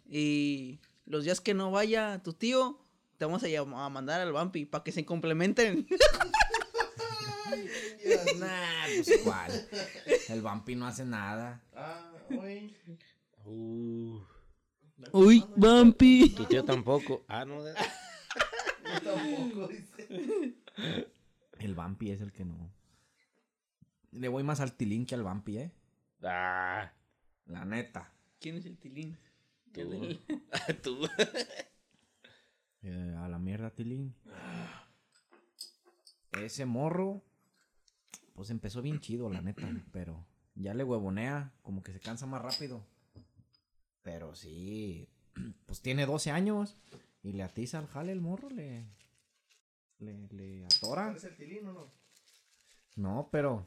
Y 0.09 0.79
los 1.05 1.25
días 1.25 1.41
que 1.41 1.53
no 1.53 1.73
vaya 1.73 2.21
tu 2.23 2.33
tío, 2.33 2.79
te 3.19 3.25
vamos 3.25 3.43
a, 3.43 3.47
a 3.49 3.89
mandar 3.89 4.21
al 4.21 4.31
vampi 4.33 4.67
para 4.67 4.85
que 4.85 4.93
se 4.93 5.05
complementen. 5.05 5.89
nah, 8.39 8.87
pues 9.05 9.19
cuál. 9.25 9.69
El 10.29 10.41
vampi 10.41 10.77
no 10.77 10.87
hace 10.87 11.05
nada. 11.05 11.61
Ah, 11.75 12.12
oye. 12.39 12.75
Uh, 13.45 14.21
Uy, 15.13 15.45
vampi. 15.57 16.31
tu 16.31 16.45
tío 16.47 16.65
tampoco. 16.65 17.25
Ah, 17.29 17.45
no. 17.45 17.63
de- 17.63 17.75
Yo 17.75 19.01
tampoco, 19.03 19.69
dice. 19.69 20.55
El 21.59 21.75
vampi 21.75 22.11
es 22.11 22.21
el 22.21 22.33
que 22.33 22.45
no. 22.45 22.73
Le 24.13 24.29
voy 24.29 24.43
más 24.43 24.61
al 24.61 24.75
tilín 24.77 25.07
que 25.07 25.15
al 25.15 25.23
vampi, 25.23 25.59
¿eh? 25.59 25.73
Ah, 26.23 26.93
La 27.47 27.65
neta. 27.65 28.13
¿Quién 28.41 28.57
es 28.57 28.67
el 28.67 28.77
tilín? 28.79 29.17
tú. 30.83 31.09
Eh, 32.85 33.15
a 33.17 33.29
la 33.29 33.39
mierda, 33.39 33.71
tilín. 33.71 34.13
Ese 36.33 36.67
morro, 36.67 37.23
pues 38.35 38.51
empezó 38.51 38.83
bien 38.83 38.99
chido, 38.99 39.31
la 39.31 39.41
neta, 39.41 39.69
pero 39.93 40.27
ya 40.55 40.75
le 40.75 40.85
huevonea, 40.85 41.53
como 41.63 41.83
que 41.83 41.93
se 41.93 42.01
cansa 42.01 42.27
más 42.27 42.43
rápido. 42.43 42.85
Pero 44.03 44.35
sí, 44.35 45.09
pues 45.67 45.81
tiene 45.81 46.07
12 46.07 46.31
años 46.31 46.77
y 47.23 47.33
le 47.33 47.43
atiza 47.43 47.79
al 47.79 47.87
jale 47.87 48.13
el 48.13 48.21
morro, 48.21 48.51
le, 48.51 48.87
le, 49.99 50.29
le 50.29 50.65
atora. 50.65 51.09
¿Parece 51.09 51.29
el 51.29 51.37
tilín 51.37 51.67
o 51.69 51.73
no? 51.73 51.93
No, 52.97 53.29
pero. 53.31 53.67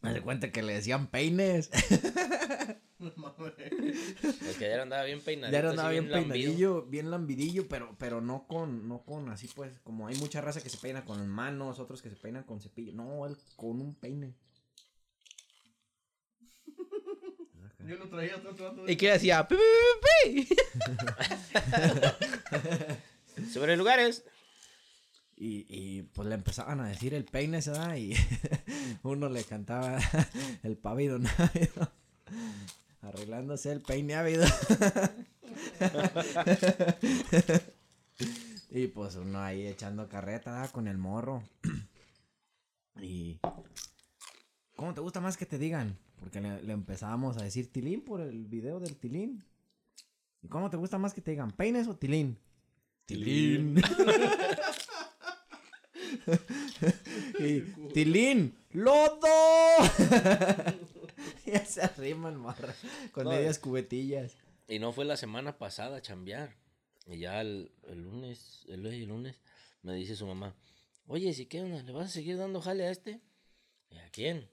Me 0.00 0.12
di 0.12 0.20
cuenta 0.20 0.52
que 0.52 0.62
le 0.62 0.74
decían 0.74 1.06
peines. 1.06 1.70
No 2.98 3.12
mames. 3.16 3.52
El 3.58 4.56
que 4.56 4.68
ya 4.68 4.80
andaba 4.80 5.02
bien 5.04 5.20
peinadito. 5.20 5.60
Ya 5.60 5.68
andaba 5.68 5.90
bien 5.90 6.10
lambido. 6.10 6.32
peinadillo, 6.32 6.82
bien 6.86 7.10
lambidillo, 7.10 7.68
pero, 7.68 7.94
pero 7.98 8.20
no 8.20 8.46
con, 8.46 8.88
no 8.88 9.04
con 9.04 9.28
así 9.28 9.48
pues, 9.48 9.78
como 9.80 10.06
hay 10.06 10.16
mucha 10.16 10.40
raza 10.40 10.62
que 10.62 10.70
se 10.70 10.78
peina 10.78 11.04
con 11.04 11.26
manos, 11.28 11.80
otros 11.80 12.00
que 12.00 12.08
se 12.08 12.16
peinan 12.16 12.44
con 12.44 12.60
cepillo. 12.60 12.92
No, 12.94 13.26
él 13.26 13.36
con 13.56 13.80
un 13.80 13.94
peine. 13.94 14.34
Yo 17.86 17.96
lo 17.96 18.08
traía 18.08 18.36
otro 18.36 18.54
trato. 18.54 18.88
¿Y 18.88 18.96
qué 18.96 19.12
hacía? 19.12 19.46
Pi, 19.46 19.56
pi, 19.56 19.60
pi, 20.34 20.46
pi. 20.46 20.56
Sobre 23.52 23.76
lugares. 23.76 24.24
Y, 25.36 25.66
y 25.68 26.02
pues 26.02 26.28
le 26.28 26.36
empezaban 26.36 26.80
a 26.80 26.88
decir 26.88 27.12
el 27.12 27.24
peine 27.24 27.60
se 27.60 27.72
da 27.72 27.98
y 27.98 28.14
uno 29.02 29.28
le 29.28 29.44
cantaba 29.44 29.98
el 30.62 30.76
pavido 30.76 31.18
návido. 31.18 31.92
Arreglándose 33.02 33.72
el 33.72 33.82
peine 33.82 34.14
ávido. 34.14 34.46
y 38.70 38.86
pues 38.86 39.16
uno 39.16 39.40
ahí 39.40 39.66
echando 39.66 40.08
carreta 40.08 40.52
¿verdad? 40.52 40.70
con 40.70 40.88
el 40.88 40.96
morro. 40.96 41.42
y 43.02 43.40
¿cómo 44.76 44.94
te 44.94 45.00
gusta 45.00 45.20
más 45.20 45.36
que 45.36 45.46
te 45.46 45.58
digan? 45.58 45.98
Porque 46.18 46.40
le, 46.40 46.62
le 46.62 46.72
empezábamos 46.72 47.36
a 47.36 47.42
decir 47.42 47.70
tilín 47.70 48.02
por 48.02 48.20
el 48.20 48.46
video 48.46 48.80
del 48.80 48.96
tilín. 48.96 49.44
¿Y 50.42 50.48
cómo 50.48 50.70
te 50.70 50.76
gusta 50.76 50.98
más 50.98 51.14
que 51.14 51.20
te 51.20 51.32
digan? 51.32 51.50
¿Peines 51.50 51.86
o 51.88 51.96
tilín? 51.96 52.38
Tilín. 53.06 53.76
y 57.38 57.60
Tilín, 57.92 58.56
lodo. 58.70 59.28
ya 61.46 61.64
se 61.64 61.82
arrima 61.82 62.28
el 62.28 62.38
morro 62.38 62.68
con 63.12 63.24
No, 63.24 63.30
medias 63.30 63.58
cubetillas. 63.58 64.36
Y 64.68 64.78
no 64.78 64.92
fue 64.92 65.04
la 65.04 65.16
semana 65.16 65.58
pasada 65.58 65.98
a 65.98 66.02
chambear. 66.02 66.56
Y 67.06 67.18
ya 67.18 67.40
el, 67.40 67.72
el 67.88 68.02
lunes, 68.02 68.64
el, 68.68 68.86
el 68.86 69.04
lunes, 69.04 69.40
me 69.82 69.94
dice 69.94 70.16
su 70.16 70.26
mamá, 70.26 70.54
oye, 71.06 71.34
¿si 71.34 71.46
qué 71.46 71.60
onda? 71.60 71.82
¿Le 71.82 71.92
vas 71.92 72.06
a 72.06 72.12
seguir 72.12 72.38
dando 72.38 72.62
jale 72.62 72.86
a 72.86 72.90
este? 72.90 73.20
¿Y 73.90 73.98
a 73.98 74.08
quién? 74.10 74.48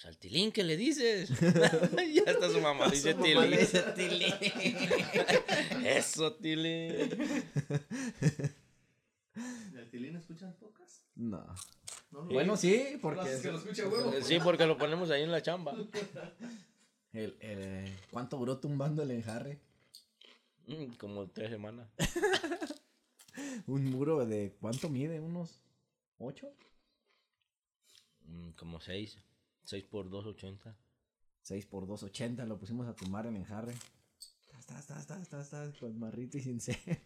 Pues 0.00 0.06
al 0.14 0.16
tilín, 0.18 0.50
¿qué 0.50 0.64
le 0.64 0.78
dices? 0.78 1.28
ya 2.14 2.22
está 2.26 2.48
su 2.50 2.60
mamá, 2.62 2.88
dice 2.88 3.12
Su 3.12 3.18
mamá 3.18 3.26
tilín. 3.26 3.50
le 3.50 3.58
dice 3.58 3.82
tilín. 3.96 4.32
Eso, 5.86 6.34
tilín. 6.36 7.10
¿El 9.76 9.90
tilín 9.90 10.16
escuchan 10.16 10.54
pocas? 10.58 11.02
No. 11.14 11.44
No, 12.12 12.24
Bueno, 12.24 12.56
sí, 12.56 12.98
porque 13.02 13.16
Porque 13.18 13.34
es- 13.34 13.42
que 13.42 13.52
lo 13.52 13.58
escucha 13.58 13.86
huevo. 13.88 14.12
Sí, 14.22 14.38
porque 14.42 14.66
lo 14.66 14.78
ponemos 14.78 15.10
ahí 15.10 15.22
en 15.22 15.30
la 15.32 15.42
chamba. 15.42 15.74
el, 17.12 17.36
el- 17.40 17.94
¿cuánto 18.10 18.38
duró 18.38 18.58
tumbando 18.58 19.02
el 19.02 19.10
enjarre? 19.10 19.60
Mm, 20.66 20.94
como 20.94 21.28
tres 21.28 21.50
semanas. 21.50 21.88
Un 23.66 23.84
muro 23.90 24.24
de 24.26 24.56
¿cuánto 24.60 24.88
mide? 24.88 25.20
¿Unos 25.20 25.60
ocho? 26.18 26.52
Mm, 28.24 28.50
como 28.52 28.80
seis. 28.80 29.18
Seis 29.70 29.84
por 29.84 30.10
dos, 30.10 30.26
ochenta. 30.26 30.76
6 31.42 31.66
por 31.66 31.86
2, 31.86 32.02
80, 32.02 32.44
lo 32.44 32.58
pusimos 32.58 32.88
a 32.88 32.94
tumbar 32.94 33.26
el 33.26 33.36
enjarre. 33.36 33.74
Tas, 34.66 34.86
tas, 34.86 35.06
tas, 35.06 35.48
con 35.78 35.96
marrito 35.96 36.38
y 36.38 36.42
sin 36.42 36.60
ser. 36.60 37.00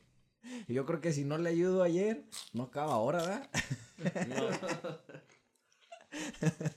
Y 0.67 0.73
yo 0.75 0.87
creo 0.87 1.03
que 1.03 1.13
si 1.13 1.25
no 1.25 1.37
le 1.37 1.51
ayudo 1.51 1.83
ayer, 1.83 2.25
no 2.55 2.63
acaba 2.65 2.95
ahora, 2.95 3.23
¿verdad? 3.23 3.51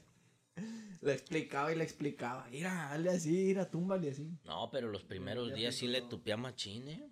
le 1.01 1.13
explicaba 1.13 1.71
y 1.71 1.77
le 1.77 1.85
explicaba. 1.85 2.49
Mira, 2.51 2.91
hazle 2.91 3.09
así, 3.09 3.31
mira, 3.31 3.71
túmbale 3.71 4.11
así. 4.11 4.29
No, 4.43 4.69
pero 4.69 4.89
los 4.89 5.05
primeros 5.05 5.53
días 5.53 5.75
sí 5.75 5.87
le 5.87 6.01
tupía 6.01 6.35
machín, 6.35 6.89
¿eh? 6.89 7.09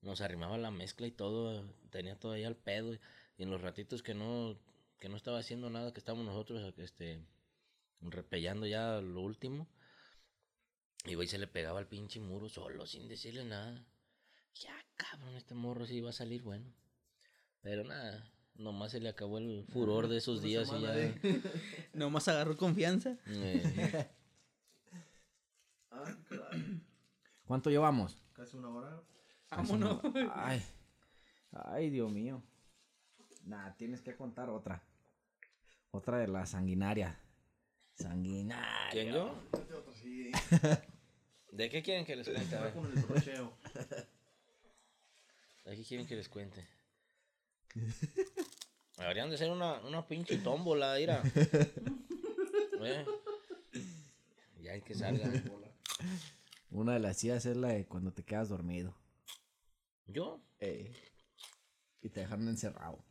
Nos 0.00 0.22
arrimaba 0.22 0.56
la 0.56 0.70
mezcla 0.70 1.06
y 1.06 1.12
todo, 1.12 1.62
tenía 1.90 2.18
todo 2.18 2.32
ahí 2.32 2.44
al 2.44 2.56
pedo. 2.56 2.94
Y 3.36 3.42
en 3.42 3.50
los 3.50 3.60
ratitos 3.60 4.02
que 4.02 4.14
no, 4.14 4.58
que 5.02 5.08
no 5.08 5.16
estaba 5.16 5.40
haciendo 5.40 5.68
nada, 5.68 5.92
que 5.92 5.98
estábamos 5.98 6.24
nosotros 6.24 6.72
este, 6.78 7.26
repellando 8.02 8.68
ya 8.68 9.00
lo 9.00 9.20
último. 9.20 9.66
Y 11.04 11.16
güey 11.16 11.26
se 11.26 11.38
le 11.38 11.48
pegaba 11.48 11.80
al 11.80 11.88
pinche 11.88 12.20
muro 12.20 12.48
solo, 12.48 12.86
sin 12.86 13.08
decirle 13.08 13.44
nada. 13.44 13.84
Ya, 14.54 14.72
cabrón, 14.94 15.34
este 15.34 15.56
morro 15.56 15.86
sí 15.86 16.00
va 16.00 16.10
a 16.10 16.12
salir 16.12 16.42
bueno. 16.44 16.72
Pero 17.62 17.82
nada, 17.82 18.32
nomás 18.54 18.92
se 18.92 19.00
le 19.00 19.08
acabó 19.08 19.38
el 19.38 19.66
furor 19.72 20.06
de 20.06 20.18
esos 20.18 20.40
días 20.40 20.70
y 20.72 20.80
ya. 20.80 20.92
de- 20.92 21.42
Nomás 21.94 22.28
agarró 22.28 22.56
confianza. 22.56 23.18
eh, 23.26 24.08
Ah. 25.90 26.04
¿Cuánto 27.44 27.70
llevamos? 27.70 28.22
Casi 28.34 28.56
una 28.56 28.68
hora. 28.70 29.02
Vámonos. 29.50 30.00
Ay, 30.34 30.62
ay, 31.50 31.90
Dios 31.90 32.10
mío. 32.10 32.42
Nah, 33.44 33.72
tienes 33.76 34.00
que 34.00 34.16
contar 34.16 34.48
otra. 34.48 34.82
Otra 35.94 36.16
de 36.18 36.26
la 36.26 36.46
sanguinaria. 36.46 37.20
Sanguinaria. 37.94 38.88
¿Quién 38.90 39.12
yo? 39.12 39.34
¿De 41.52 41.68
qué 41.68 41.82
quieren 41.82 42.06
que 42.06 42.16
les 42.16 42.30
cuente? 42.30 42.56
A 42.56 42.62
ver. 42.62 42.72
¿De 45.64 45.76
qué 45.76 45.84
quieren 45.84 46.06
que 46.06 46.16
les 46.16 46.30
cuente? 46.30 46.66
Deberían 48.96 49.28
de 49.28 49.36
ser 49.36 49.50
una, 49.50 49.80
una 49.80 50.08
pinche 50.08 50.38
tómbola, 50.38 50.94
mira. 50.96 51.22
Eh. 52.84 53.06
Ya 54.60 54.72
hay 54.72 54.82
que 54.82 54.96
salga. 54.96 55.30
Una 56.72 56.94
de 56.94 56.98
las 56.98 57.18
sillas 57.18 57.46
es 57.46 57.56
la 57.56 57.68
de 57.68 57.86
cuando 57.86 58.12
te 58.12 58.24
quedas 58.24 58.48
dormido. 58.48 58.92
¿Yo? 60.08 60.40
Eh, 60.58 60.92
y 62.00 62.08
te 62.08 62.18
dejaron 62.18 62.48
encerrado. 62.48 63.04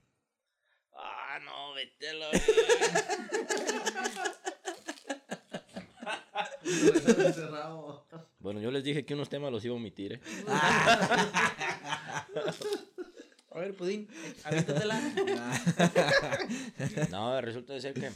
No, 1.45 1.73
vete 1.73 2.09
a 2.09 2.13
la 2.13 2.29
Encerrado. 6.63 8.05
Bueno, 8.39 8.59
yo 8.59 8.71
les 8.71 8.83
dije 8.83 9.05
que 9.05 9.13
unos 9.13 9.29
temas 9.29 9.51
los 9.51 9.63
iba 9.65 9.73
a 9.73 9.77
omitir, 9.77 10.13
¿eh? 10.13 10.21
A 13.53 13.59
ver, 13.59 13.75
Pudín, 13.75 14.07
aviéntatela. 14.43 14.99
No, 17.09 17.41
resulta 17.41 17.73
de 17.73 17.81
ser 17.81 17.93
que... 17.93 18.11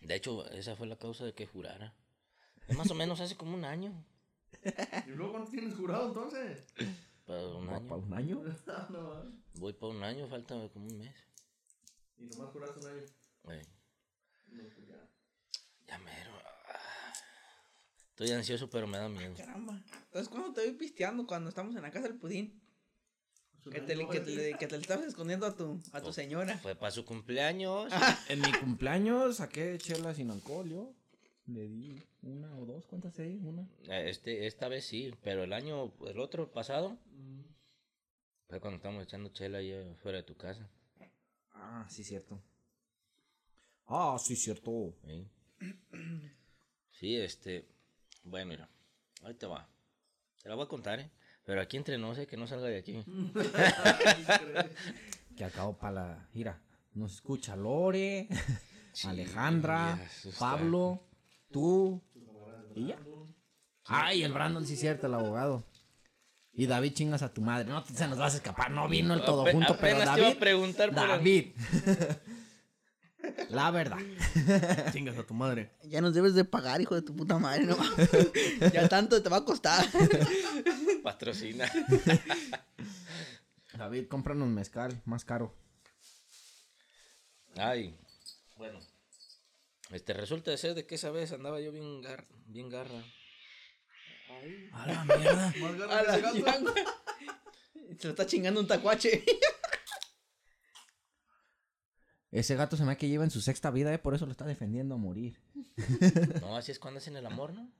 De 0.00 0.14
hecho, 0.14 0.48
esa 0.52 0.76
fue 0.76 0.86
la 0.86 0.96
causa 0.96 1.24
de 1.24 1.34
que 1.34 1.46
jurara. 1.46 1.94
Es 2.68 2.76
más 2.76 2.90
o 2.90 2.94
menos 2.94 3.20
hace 3.20 3.36
como 3.36 3.54
un 3.56 3.64
año. 3.64 3.92
¿Y 5.06 5.10
luego 5.10 5.32
cuánto 5.32 5.50
tienes 5.50 5.74
jurado 5.74 6.08
entonces? 6.08 6.66
Para 7.24 7.46
un 7.48 7.66
¿Para 7.66 7.78
año. 7.78 7.96
un 7.96 8.14
año? 8.14 8.42
No. 8.90 9.22
Voy 9.54 9.72
para 9.72 9.92
un 9.92 10.04
año, 10.04 10.26
falta 10.28 10.54
como 10.72 10.86
un 10.86 10.98
mes. 10.98 11.14
Y 12.18 12.24
nomás 12.26 12.50
juraste 12.52 12.80
un 12.80 12.86
año. 12.86 13.02
Eh, 13.50 13.62
No, 14.48 14.62
pues 14.74 14.88
ya. 14.88 15.08
ya 15.86 15.98
mero. 15.98 16.32
Ah. 16.68 17.12
Estoy 18.10 18.30
ansioso, 18.32 18.70
pero 18.70 18.86
me 18.86 18.98
da 18.98 19.08
miedo. 19.08 19.34
Caramba. 19.36 19.82
Entonces, 20.04 20.28
¿cuándo 20.28 20.52
te 20.52 20.62
voy 20.62 20.72
pisteando? 20.72 21.26
Cuando 21.26 21.48
estamos 21.50 21.74
en 21.76 21.82
la 21.82 21.90
casa 21.90 22.08
del 22.08 22.18
Pudín. 22.18 22.62
Pues 23.62 23.74
Que 23.74 23.80
te, 23.80 23.94
que, 24.08 24.20
te, 24.20 24.34
güey. 24.34 24.58
que 24.58 24.66
te 24.68 24.76
le 24.76 24.82
estabas 24.82 25.06
escondiendo 25.06 25.44
a 25.46 25.54
tu, 25.56 25.82
a 25.92 26.00
tu 26.00 26.12
señora. 26.12 26.56
Fue 26.58 26.74
para 26.76 26.92
su 26.92 27.04
cumpleaños. 27.04 27.90
En 28.30 28.40
mi 28.40 28.52
cumpleaños 28.52 29.36
saqué 29.36 29.76
chela 29.78 30.14
sin 30.14 30.30
alcohol, 30.30 30.68
yo. 30.68 30.94
Le 31.46 31.68
di 31.68 32.02
una 32.22 32.56
o 32.58 32.64
dos, 32.64 32.84
¿cuántas 32.86 33.14
seis? 33.14 33.40
Una. 33.44 33.62
Eh, 33.88 34.08
Este, 34.10 34.46
esta 34.46 34.68
vez 34.68 34.84
sí, 34.86 35.12
pero 35.22 35.44
el 35.44 35.52
año, 35.52 35.92
el 36.06 36.18
otro 36.20 36.50
pasado, 36.52 36.98
Mm. 37.10 37.42
fue 38.48 38.60
cuando 38.60 38.76
estábamos 38.76 39.02
echando 39.04 39.28
chela 39.30 39.58
ahí 39.58 39.94
fuera 40.02 40.18
de 40.18 40.24
tu 40.24 40.36
casa. 40.36 40.68
Ah, 41.56 41.86
sí, 41.88 42.04
cierto. 42.04 42.40
Ah, 43.86 44.16
sí, 44.18 44.36
cierto. 44.36 44.94
¿sí? 45.04 45.28
Sí, 46.92 47.16
este, 47.16 47.68
bueno, 48.24 48.50
mira, 48.50 48.68
ahí 49.22 49.34
te 49.34 49.46
va. 49.46 49.68
Te 50.42 50.48
la 50.48 50.54
voy 50.54 50.64
a 50.64 50.68
contar, 50.68 51.00
¿eh? 51.00 51.10
Pero 51.44 51.60
aquí 51.60 51.76
entre 51.76 51.98
nos, 51.98 52.18
¿eh? 52.18 52.26
Que 52.26 52.36
no 52.36 52.46
salga 52.46 52.66
de 52.66 52.78
aquí. 52.78 53.04
Que 55.36 55.44
acabo 55.44 55.76
para 55.76 55.92
la. 55.92 56.28
Mira, 56.32 56.58
nos 56.94 57.16
escucha 57.16 57.56
Lore, 57.56 58.28
Sí, 58.92 59.06
Alejandra. 59.06 59.98
Pablo, 60.38 61.02
tú. 61.50 62.02
¿Y 62.74 62.86
ya? 62.86 62.98
Ay, 63.84 64.22
el 64.22 64.32
Brandon, 64.32 64.66
sí, 64.66 64.76
cierto, 64.76 65.06
el 65.06 65.14
abogado. 65.14 65.62
Y 66.58 66.66
David, 66.66 66.94
chingas 66.94 67.22
a 67.22 67.32
tu 67.32 67.42
madre. 67.42 67.68
No 67.68 67.84
te- 67.84 67.92
se 67.92 68.08
nos 68.08 68.16
vas 68.18 68.32
a 68.34 68.36
escapar. 68.38 68.70
No 68.70 68.88
vino 68.88 69.12
el 69.14 69.22
todo 69.24 69.42
Ape- 69.44 69.52
junto, 69.52 69.76
pero 69.78 69.96
apenas 69.98 70.14
te 70.14 70.20
iba 70.20 70.26
a 70.26 70.30
David. 70.30 70.40
preguntar 70.40 70.90
por 70.94 71.02
el- 71.02 71.08
David. 71.08 71.46
La 73.50 73.70
verdad. 73.72 73.98
Chingas 74.92 75.18
a 75.18 75.26
tu 75.26 75.34
madre. 75.34 75.72
Ya 75.84 76.00
nos 76.00 76.14
debes 76.14 76.34
de 76.34 76.44
pagar, 76.44 76.80
hijo 76.80 76.94
de 76.94 77.02
tu 77.02 77.14
puta 77.14 77.38
madre, 77.38 77.64
¿no? 77.64 77.76
ya 78.72 78.88
tanto 78.88 79.20
te 79.22 79.28
va 79.28 79.38
a 79.38 79.44
costar. 79.44 79.84
Patrocina. 81.02 81.70
David, 83.76 84.06
cómpranos 84.08 84.48
mezcal, 84.48 85.02
más 85.04 85.24
caro. 85.24 85.54
Ay, 87.56 87.96
bueno. 88.56 88.78
Este, 89.90 90.12
resulta 90.14 90.50
de 90.50 90.58
ser 90.58 90.74
de 90.74 90.86
que 90.86 90.94
esa 90.94 91.10
vez 91.10 91.32
andaba 91.32 91.60
yo 91.60 91.72
bien, 91.72 92.02
gar- 92.02 92.26
bien 92.46 92.68
garra. 92.68 93.02
A 94.72 94.86
la 94.86 95.04
mierda. 95.04 95.52
A 95.90 96.02
la 96.02 96.18
gato. 96.18 96.74
Se 97.98 98.08
lo 98.08 98.10
está 98.10 98.26
chingando 98.26 98.60
un 98.60 98.66
tacuache. 98.66 99.24
Ese 102.32 102.54
gato 102.56 102.76
se 102.76 102.84
me 102.84 102.92
ha 102.92 102.96
que 102.96 103.08
lleva 103.08 103.24
en 103.24 103.30
su 103.30 103.40
sexta 103.40 103.70
vida, 103.70 103.94
eh, 103.94 103.98
por 103.98 104.14
eso 104.14 104.26
lo 104.26 104.32
está 104.32 104.44
defendiendo 104.44 104.96
a 104.96 104.98
morir. 104.98 105.40
No, 106.42 106.54
así 106.56 106.70
es 106.70 106.78
cuando 106.78 106.98
hacen 106.98 107.16
el 107.16 107.24
amor, 107.24 107.54
¿no? 107.54 107.72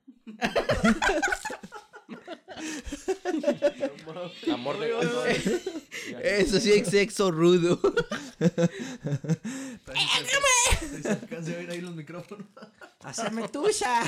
amor 4.50 4.78
de 4.78 4.94
oye, 4.94 5.60
Eso 6.22 6.58
sí 6.58 6.72
es 6.72 6.88
sexo 6.88 7.30
rudo. 7.30 7.78
Se 10.88 11.02
se 11.02 11.08
alcanza 11.10 11.52
a 11.52 11.58
oír 11.58 11.70
ahí 11.70 11.80
los 11.80 11.94
micrófonos. 11.94 12.46
¡Haceme 13.00 13.48
tuya! 13.48 14.00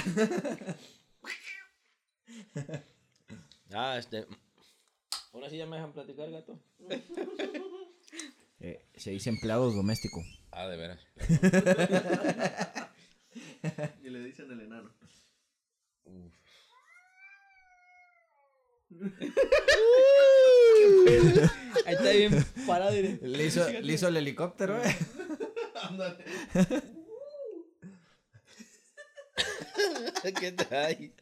Ah, 3.75 3.99
este. 3.99 4.27
Ahora 5.33 5.51
sí 5.51 5.59
ya 5.59 5.67
me 5.67 5.77
dejan 5.77 5.93
platicar, 5.93 6.31
gato. 6.31 6.59
Eh, 8.61 8.85
se 8.97 9.11
dice 9.13 9.31
empleados 9.31 9.77
domésticos. 9.77 10.25
Ah, 10.51 10.67
de 10.67 10.77
veras. 10.77 10.99
Y 14.03 14.11
le 14.11 14.21
dicen 14.25 14.51
el 14.51 14.61
enano. 14.63 14.91
Ahí 21.87 21.95
está 21.95 22.11
bien 22.11 22.45
parado. 22.67 22.97
y- 22.97 23.19
Le 23.23 23.45
hizo, 23.47 23.69
le 23.69 23.93
hizo 23.93 24.09
el 24.09 24.17
helicóptero, 24.17 24.83
eh. 24.83 24.97
Ándale. 25.83 26.25
¿Qué 30.41 30.53
trae? 30.53 31.13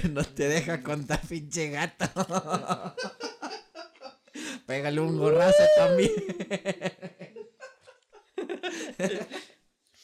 Que 0.00 0.08
no 0.08 0.24
te 0.24 0.48
deja 0.48 0.82
contar, 0.82 1.20
pinche 1.26 1.70
gato. 1.70 2.04
Pégale 4.66 5.00
un 5.00 5.18
gorrazo 5.18 5.62
también. 5.76 6.12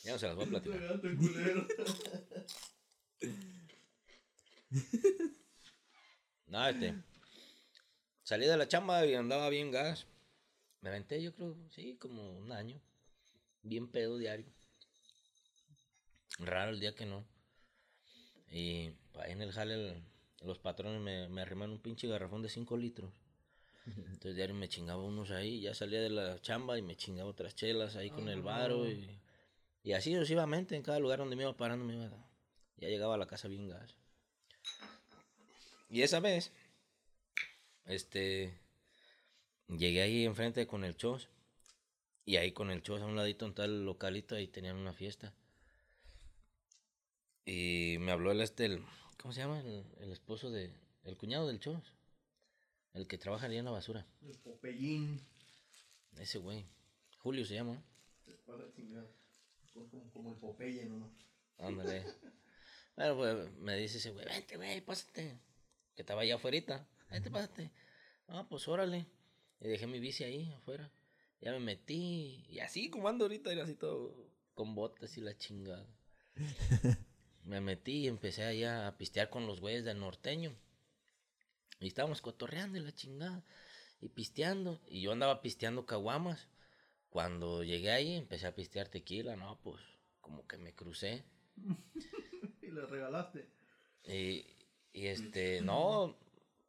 Ya 0.05 0.13
no 0.13 0.19
se 0.21 0.27
las 0.29 0.37
voy 0.37 0.45
a 0.45 0.49
platicar. 0.49 1.01
Culero. 1.01 1.67
No, 6.47 6.69
este. 6.69 6.95
Salí 8.23 8.47
de 8.47 8.57
la 8.57 8.69
chamba 8.69 9.05
y 9.05 9.15
andaba 9.15 9.49
bien 9.49 9.73
gas. 9.73 10.07
Me 10.81 10.91
aventé, 10.91 11.21
yo 11.21 11.35
creo, 11.35 11.57
sí, 11.71 11.97
como 11.97 12.39
un 12.39 12.53
año. 12.53 12.81
Bien 13.63 13.91
pedo 13.91 14.17
diario. 14.17 14.47
Raro 16.39 16.71
el 16.71 16.79
día 16.79 16.95
que 16.95 17.07
no. 17.07 17.27
Y 18.53 18.93
en 19.27 19.43
el 19.43 19.53
jale 19.53 19.75
el- 19.75 20.03
los 20.43 20.59
patrones 20.59 21.01
me, 21.01 21.29
me 21.29 21.41
arrimaron 21.43 21.73
un 21.75 21.81
pinche 21.81 22.07
garrafón 22.09 22.43
de 22.43 22.49
5 22.49 22.77
litros. 22.77 23.11
Entonces 23.87 24.35
diario 24.35 24.55
me 24.55 24.69
chingaba 24.69 25.03
unos 25.03 25.31
ahí, 25.31 25.61
ya 25.61 25.73
salía 25.75 26.01
de 26.01 26.11
la 26.11 26.41
chamba 26.41 26.77
y 26.77 26.83
me 26.83 26.97
chingaba 26.97 27.31
otras 27.31 27.55
chelas 27.55 27.95
ahí 27.97 28.11
con 28.11 28.29
el 28.29 28.43
varo 28.43 28.89
y, 28.91 29.09
y 29.85 29.93
así 29.93 30.13
sucesivamente 30.13 30.75
en 30.75 30.83
cada 30.83 30.99
lugar 30.99 31.21
donde 31.21 31.37
me 31.37 31.43
iba 31.45 31.57
parando 31.57 31.85
me 31.85 31.95
iba 31.95 32.11
ya 32.79 32.89
llegaba 32.89 33.15
a 33.15 33.19
la 33.19 33.27
casa 33.27 33.49
bien 33.49 33.69
gas. 33.69 33.95
Y 35.89 36.03
esa 36.03 36.19
vez, 36.21 36.53
este, 37.87 38.59
llegué 39.69 40.03
ahí 40.03 40.25
enfrente 40.25 40.67
con 40.67 40.85
el 40.85 40.97
Chos. 40.97 41.29
Y 42.25 42.37
ahí 42.37 42.51
con 42.53 42.71
el 42.71 42.83
Chos 42.83 43.01
a 43.03 43.07
un 43.07 43.15
ladito 43.17 43.47
en 43.47 43.55
tal 43.55 43.85
localito, 43.85 44.35
ahí 44.35 44.49
tenían 44.49 44.77
una 44.77 44.93
fiesta. 44.93 45.33
Y 47.45 47.97
me 48.01 48.11
habló 48.13 48.33
el 48.33 48.41
este, 48.41 48.65
el, 48.67 48.83
¿cómo 49.21 49.33
se 49.33 49.41
llama? 49.41 49.61
El, 49.61 49.85
el 49.99 50.13
esposo 50.13 50.51
de, 50.51 50.73
el 51.05 51.17
cuñado 51.17 51.47
del 51.47 51.61
Chos. 51.61 51.83
El 52.93 53.07
que 53.07 53.19
trabaja 53.19 53.47
ahí 53.47 53.59
en 53.59 53.65
la 53.65 53.71
basura. 53.71 54.07
El 54.23 54.39
Popeyín. 54.39 55.21
Ese 56.19 56.39
güey. 56.39 56.65
Julio 57.19 57.45
se 57.45 57.55
llama. 57.55 57.83
Para 58.47 58.73
chingar. 58.73 59.07
Como, 59.75 60.11
como 60.13 60.31
el 60.31 60.37
Popeye, 60.39 60.87
¿no? 60.87 61.13
Ándale. 61.59 62.05
Bueno, 62.97 63.17
pues 63.17 63.53
me 63.59 63.77
dice 63.77 63.99
ese 63.99 64.11
güey, 64.13 64.25
vente, 64.25 64.57
güey, 64.57 64.81
pásate. 64.81 65.39
Que 65.95 66.03
estaba 66.03 66.23
allá 66.23 66.37
afuera. 66.37 66.89
Vente, 67.11 67.31
pásate. 67.31 67.71
Ah, 68.29 68.47
pues 68.49 68.67
órale. 68.69 69.07
Y 69.61 69.69
dejé 69.69 69.87
mi 69.87 70.01
bici 70.01 70.25
ahí 70.25 70.51
afuera. 70.55 70.91
Ya 71.41 71.53
me 71.53 71.61
metí. 71.61 72.47
Y 72.49 72.61
así 72.61 72.89
como 72.89 73.09
ando 73.09 73.27
ahorita, 73.27 73.53
era 73.53 73.65
así 73.65 73.75
todo 73.75 74.31
con 74.55 74.75
botas 74.75 75.17
y 75.19 75.21
la 75.21 75.37
chingada. 75.37 75.87
me 77.47 77.61
metí 77.61 78.05
y 78.05 78.09
empecé 78.09 78.45
allá 78.45 78.87
a 78.87 78.97
pistear 78.99 79.31
con 79.31 79.47
los 79.47 79.61
güeyes 79.61 79.85
del 79.85 79.99
norteño. 80.01 80.55
Y 81.81 81.89
estábamos 81.89 82.21
cotorreando 82.21 82.79
y 82.79 82.83
la 82.83 82.93
chingada. 82.93 83.43
Y 84.01 84.09
pisteando. 84.09 84.81
Y 84.89 85.01
yo 85.03 85.13
andaba 85.13 85.41
pisteando 85.43 85.87
caguamas. 85.87 86.49
Cuando 87.09 87.63
llegué 87.65 87.93
ahí 87.93 88.15
empecé 88.15 88.47
a 88.47 88.55
pistear 88.55 88.89
tequila. 88.89 89.37
No, 89.37 89.59
pues 89.63 89.81
como 90.21 90.47
que 90.47 90.59
me 90.59 90.75
crucé. 90.75 91.25
Y 92.63 92.71
le 92.73 92.85
regalaste. 92.85 93.49
Y, 94.09 94.45
y 94.93 95.07
este, 95.07 95.61
no, 95.61 96.19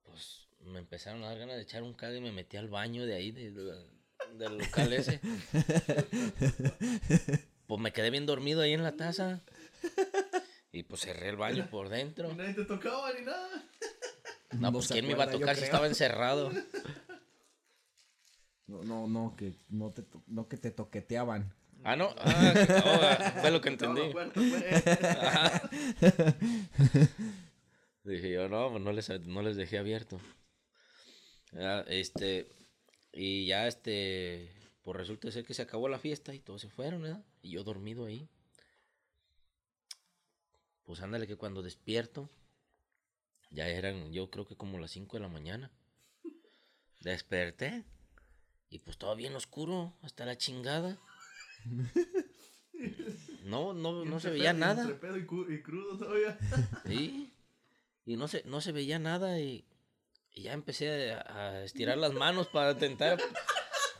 pues 0.03 0.47
me 0.59 0.77
empezaron 0.77 1.23
a 1.23 1.29
dar 1.29 1.39
ganas 1.39 1.55
de 1.55 1.63
echar 1.63 1.81
un 1.81 1.95
cague 1.95 2.17
y 2.17 2.21
me 2.21 2.31
metí 2.31 2.55
al 2.55 2.67
baño 2.69 3.07
de 3.07 3.15
ahí, 3.15 3.31
de, 3.31 3.49
de- 3.51 3.89
del 4.37 4.59
local 4.59 4.93
ese. 4.93 5.19
Pues 7.67 7.81
me 7.81 7.91
quedé 7.91 8.09
bien 8.11 8.25
dormido 8.25 8.61
ahí 8.61 8.73
en 8.73 8.83
la 8.83 8.95
taza. 8.95 9.41
Y 10.77 10.83
pues 10.83 11.01
cerré 11.01 11.29
el 11.29 11.37
baño 11.37 11.67
por 11.71 11.89
dentro. 11.89 12.29
Y 12.31 12.35
nadie 12.35 12.53
te 12.53 12.65
tocaba 12.65 13.11
ni 13.13 13.25
nada. 13.25 13.63
No, 14.59 14.71
pues 14.71 14.85
se 14.85 14.93
quién 14.93 15.07
me 15.07 15.13
iba 15.13 15.23
a 15.23 15.31
tocar 15.31 15.55
si 15.55 15.63
estaba 15.63 15.87
encerrado. 15.87 16.51
No, 18.67 18.83
no, 18.83 19.07
no, 19.07 19.33
que 19.37 19.53
no, 19.69 19.91
te, 19.93 20.03
no 20.27 20.49
que 20.49 20.57
te 20.57 20.71
toqueteaban. 20.71 21.53
Ah, 21.85 21.95
no, 21.95 22.13
ah, 22.17 22.51
que- 22.67 22.73
oh, 22.73 22.99
ah, 23.01 23.33
fue 23.39 23.49
lo 23.49 23.61
que 23.61 23.69
entendí. 23.75 24.01
pues. 24.11 24.27
Ajá. 25.15 25.69
Dije 28.03 28.29
yo, 28.33 28.49
no, 28.49 28.69
pues 28.71 28.83
no 28.83 28.91
les, 28.91 29.09
no 29.25 29.41
les 29.41 29.55
dejé 29.55 29.77
abierto. 29.77 30.19
Ya, 31.53 31.79
este, 31.87 32.51
y 33.13 33.45
ya 33.47 33.67
este, 33.67 34.51
pues 34.83 34.97
resulta 34.97 35.31
ser 35.31 35.45
que 35.45 35.53
se 35.53 35.61
acabó 35.61 35.87
la 35.87 35.97
fiesta 35.99 36.33
y 36.33 36.39
todos 36.39 36.59
se 36.61 36.69
fueron, 36.69 37.01
¿verdad? 37.03 37.23
Y 37.41 37.51
yo 37.51 37.63
dormido 37.63 38.05
ahí. 38.05 38.27
Pues 40.87 41.01
ándale 41.01 41.27
que 41.27 41.35
cuando 41.35 41.61
despierto, 41.61 42.29
ya 43.51 43.67
eran, 43.67 44.11
yo 44.11 44.31
creo 44.31 44.47
que 44.47 44.55
como 44.55 44.79
las 44.79 44.89
5 44.91 45.17
de 45.17 45.21
la 45.21 45.27
mañana. 45.29 45.69
Desperté 47.01 47.83
y 48.69 48.79
pues 48.79 48.97
todo 48.97 49.15
bien 49.15 49.35
oscuro, 49.35 49.93
hasta 50.01 50.25
la 50.25 50.37
chingada. 50.37 50.97
No, 53.43 53.73
no, 53.73 54.05
no 54.05 54.19
se 54.19 54.29
veía 54.29 54.51
pedo- 54.53 54.59
nada. 54.59 54.81
Entre 54.83 54.95
pedo 54.97 55.17
y, 55.17 55.61
crudo 55.61 55.97
todavía. 55.97 56.37
Sí. 56.85 57.33
Y 58.05 58.15
no 58.15 58.27
se, 58.29 58.43
no 58.45 58.61
se 58.61 58.71
veía 58.71 58.99
nada 58.99 59.39
y, 59.41 59.67
y 60.31 60.43
ya 60.43 60.53
empecé 60.53 61.11
a, 61.11 61.19
a 61.57 61.63
estirar 61.65 61.97
las 61.97 62.13
manos 62.13 62.47
para 62.47 62.71
intentar 62.71 63.19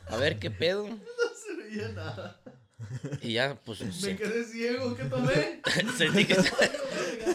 a 0.08 0.16
ver 0.16 0.38
qué 0.38 0.50
pedo. 0.50 0.86
No 0.88 1.34
se 1.34 1.54
veía 1.54 1.88
nada. 1.90 2.40
Y 3.22 3.32
ya, 3.34 3.60
pues, 3.64 3.80
Me 4.02 4.16
quedé 4.16 4.44
ciego. 4.44 4.94
¿Qué 4.96 5.04
tomé? 5.04 5.60
sentí, 5.96 6.24
que 6.24 6.32
estaba, 6.34 6.66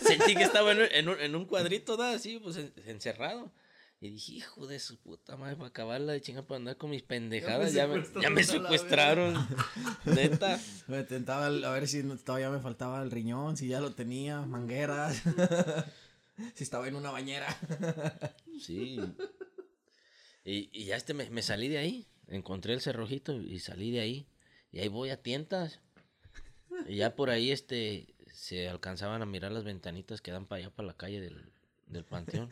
sentí 0.06 0.36
que 0.36 0.44
estaba 0.44 0.72
en, 0.72 1.08
un- 1.10 1.20
en 1.20 1.36
un, 1.36 1.46
cuadrito, 1.46 1.98
¿da? 1.98 2.12
Así, 2.12 2.40
pues, 2.40 2.58
en- 2.58 2.74
encerrado. 2.86 3.52
Y 4.00 4.10
dije, 4.10 4.34
hijo 4.34 4.68
de 4.68 4.80
su 4.80 4.98
puta 4.98 5.38
madre, 5.38 5.56
para 5.56 5.70
acabarla 5.70 6.12
de 6.14 6.22
chingar, 6.22 6.46
para 6.46 6.58
andar 6.58 6.78
con 6.78 6.90
mis 6.90 7.04
pendejadas. 7.04 7.72
Ya 7.74 7.88
me, 7.88 8.04
ya 8.22 8.30
me 8.30 8.44
secuestraron. 8.44 9.36
Neta. 10.06 10.60
Me 10.88 11.00
intentaba 11.00 11.48
el- 11.48 11.64
a 11.64 11.72
ver 11.72 11.88
si 11.88 12.04
todavía 12.18 12.50
me 12.50 12.60
faltaba 12.60 13.02
el 13.02 13.12
riñón, 13.12 13.56
si 13.58 13.68
ya 13.68 13.80
lo 13.80 13.94
tenía, 13.94 14.42
mangueras. 14.42 15.22
si 16.56 16.64
estaba 16.64 16.88
en 16.88 16.96
una 16.96 17.12
bañera. 17.12 17.48
Sí. 18.60 19.00
Y, 20.46 20.70
y 20.74 20.86
ya 20.86 20.96
este 20.98 21.14
me, 21.14 21.30
me 21.30 21.42
salí 21.42 21.70
de 21.70 21.78
ahí. 21.78 22.08
Encontré 22.28 22.74
el 22.74 22.82
cerrojito 22.82 23.34
y 23.42 23.60
salí 23.60 23.92
de 23.92 24.00
ahí. 24.02 24.28
Y 24.74 24.80
ahí 24.80 24.88
voy 24.90 25.12
a 25.12 25.22
tientas. 25.22 25.80
Y 26.88 26.98
ya 26.98 27.16
por 27.16 27.30
ahí 27.30 27.52
este 27.52 28.14
se 28.34 28.68
alcanzaban 28.68 29.22
a 29.22 29.26
mirar 29.26 29.52
las 29.52 29.64
ventanitas 29.64 30.20
que 30.20 30.32
dan 30.32 30.48
para 30.48 30.60
allá, 30.60 30.70
para 30.72 30.88
la 30.88 30.98
calle 30.98 31.22
del, 31.22 31.54
del 31.86 32.04
panteón. 32.04 32.50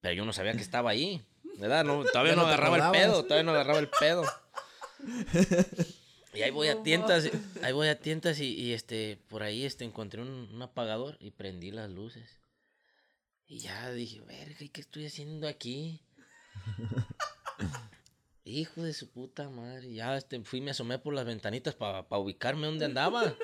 Pero 0.00 0.14
yo 0.14 0.24
no 0.24 0.32
sabía 0.32 0.52
que 0.52 0.62
estaba 0.62 0.90
ahí. 0.90 1.20
¿Verdad? 1.58 1.84
No, 1.84 2.04
todavía 2.04 2.34
no 2.34 2.42
agarraba 2.42 2.76
el 2.76 2.92
pedo, 2.92 3.24
todavía 3.24 3.42
no 3.42 3.50
agarraba 3.50 3.80
el 3.80 3.90
pedo. 3.90 4.24
Y 6.34 6.40
ahí 6.40 6.50
voy 6.50 6.68
a 6.68 6.82
tientas, 6.82 7.28
ahí 7.62 7.72
voy 7.72 7.88
a 7.88 7.98
tientas 7.98 8.40
y, 8.40 8.54
y, 8.54 8.72
este, 8.72 9.18
por 9.28 9.42
ahí 9.42 9.66
este 9.66 9.84
encontré 9.84 10.22
un, 10.22 10.48
un 10.50 10.62
apagador 10.62 11.18
y 11.20 11.32
prendí 11.32 11.70
las 11.70 11.90
luces. 11.90 12.40
Y 13.46 13.58
ya 13.58 13.90
dije, 13.90 14.20
verga, 14.20 14.56
¿y 14.60 14.70
qué 14.70 14.80
estoy 14.80 15.04
haciendo 15.04 15.46
aquí? 15.46 16.00
Hijo 18.44 18.82
de 18.82 18.92
su 18.92 19.10
puta 19.10 19.48
madre. 19.48 19.92
Ya 19.92 20.16
este, 20.16 20.40
fui, 20.42 20.60
me 20.60 20.72
asomé 20.72 20.98
por 20.98 21.14
las 21.14 21.24
ventanitas 21.24 21.74
para 21.74 22.04
ubicarme 22.18 22.66
donde 22.66 22.86
andaba. 22.86 23.36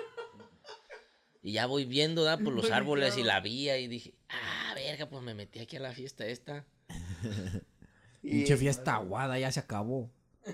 Y 1.40 1.52
ya 1.52 1.66
voy 1.66 1.84
viendo, 1.84 2.24
¿da? 2.24 2.36
Por 2.36 2.52
los 2.54 2.70
árboles 2.70 3.16
y 3.16 3.22
la 3.22 3.40
vía. 3.40 3.78
Y 3.78 3.86
dije, 3.86 4.14
ah, 4.28 4.72
verga, 4.74 5.08
pues 5.08 5.22
me 5.22 5.34
metí 5.34 5.60
aquí 5.60 5.76
a 5.76 5.80
la 5.80 5.92
fiesta 5.92 6.26
esta. 6.26 6.66
Pinche 8.22 8.56
fiesta 8.56 8.96
aguada, 8.96 9.38
ya 9.38 9.52
se 9.52 9.60
acabó. 9.60 10.10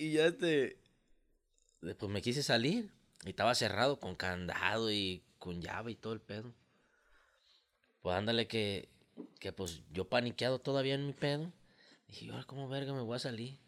Y 0.00 0.12
ya 0.12 0.26
este. 0.26 0.78
Después 1.80 2.08
me 2.12 2.22
quise 2.22 2.44
salir. 2.44 2.92
Y 3.24 3.30
estaba 3.30 3.52
cerrado 3.56 3.98
con 3.98 4.14
candado 4.14 4.92
y 4.92 5.24
con 5.40 5.60
llave 5.60 5.90
y 5.90 5.96
todo 5.96 6.12
el 6.12 6.20
pedo. 6.20 6.54
Pues 8.00 8.14
ándale 8.14 8.46
que. 8.46 8.88
Que 9.40 9.52
pues 9.52 9.82
yo 9.90 10.08
paniqueado 10.08 10.60
todavía 10.60 10.94
en 10.94 11.04
mi 11.04 11.12
pedo. 11.14 11.52
Dije, 12.08 12.24
¿y 12.26 12.30
ahora 12.30 12.44
cómo 12.44 12.68
verga 12.68 12.92
me 12.92 13.02
voy 13.02 13.16
a 13.16 13.20
salir? 13.20 13.58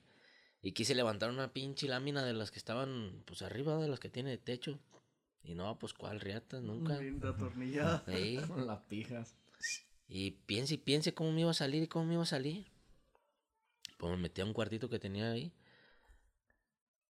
Y 0.63 0.73
quise 0.73 0.95
levantar 0.95 1.31
una 1.31 1.53
pinche 1.53 1.89
lámina 1.89 2.25
de 2.25 2.33
las 2.33 2.51
que 2.51 2.59
estaban 2.59 3.23
pues 3.27 3.43
arriba, 3.43 3.77
de 3.79 3.89
las 3.89 4.01
que 4.01 4.09
tiene 4.09 4.31
de 4.31 4.39
techo. 4.39 4.79
Y 5.43 5.55
no, 5.55 5.79
pues 5.79 5.95
cuál 5.95 6.21
riata, 6.21 6.61
nunca. 6.61 6.99
Bien 6.99 7.21
atornillada. 7.25 8.05
Sí. 8.07 8.39
Con 8.49 8.67
las 8.67 8.81
pijas. 8.81 9.37
Y 10.09 10.33
piense 10.33 10.75
y 10.75 10.79
piense 10.79 11.15
cómo 11.15 11.33
me 11.33 11.43
iba 11.43 11.51
a 11.51 11.55
salir 11.55 11.83
y 11.85 11.87
cómo 11.87 12.05
me 12.07 12.15
iba 12.15 12.23
a 12.23 12.27
salir. 12.27 12.67
Pues 13.97 14.11
me 14.13 14.19
metí 14.19 14.41
a 14.41 14.45
un 14.45 14.53
cuartito 14.53 14.89
que 14.89 14.99
tenía 14.99 15.31
ahí. 15.31 15.53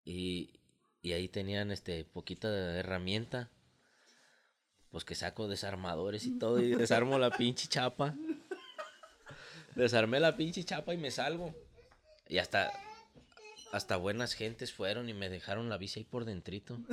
Y, 0.04 0.60
y 1.02 1.12
ahí 1.12 1.28
tenían 1.28 1.70
este 1.70 2.04
poquita 2.04 2.50
de 2.50 2.78
herramienta. 2.78 3.50
Pues 4.90 5.04
que 5.04 5.14
saco 5.14 5.48
desarmadores 5.48 6.26
y 6.26 6.38
todo 6.38 6.60
y 6.60 6.74
desarmo 6.74 7.18
la 7.18 7.30
pinche 7.30 7.68
chapa. 7.68 8.14
Desarmé 9.80 10.20
la 10.20 10.36
pinche 10.36 10.62
chapa 10.64 10.92
y 10.92 10.98
me 10.98 11.10
salgo. 11.10 11.54
Y 12.28 12.38
hasta 12.38 12.70
hasta 13.72 13.96
buenas 13.96 14.34
gentes 14.34 14.72
fueron 14.72 15.08
y 15.08 15.14
me 15.14 15.28
dejaron 15.30 15.68
la 15.68 15.78
bici 15.78 16.00
ahí 16.00 16.04
por 16.04 16.24
dentrito. 16.24 16.78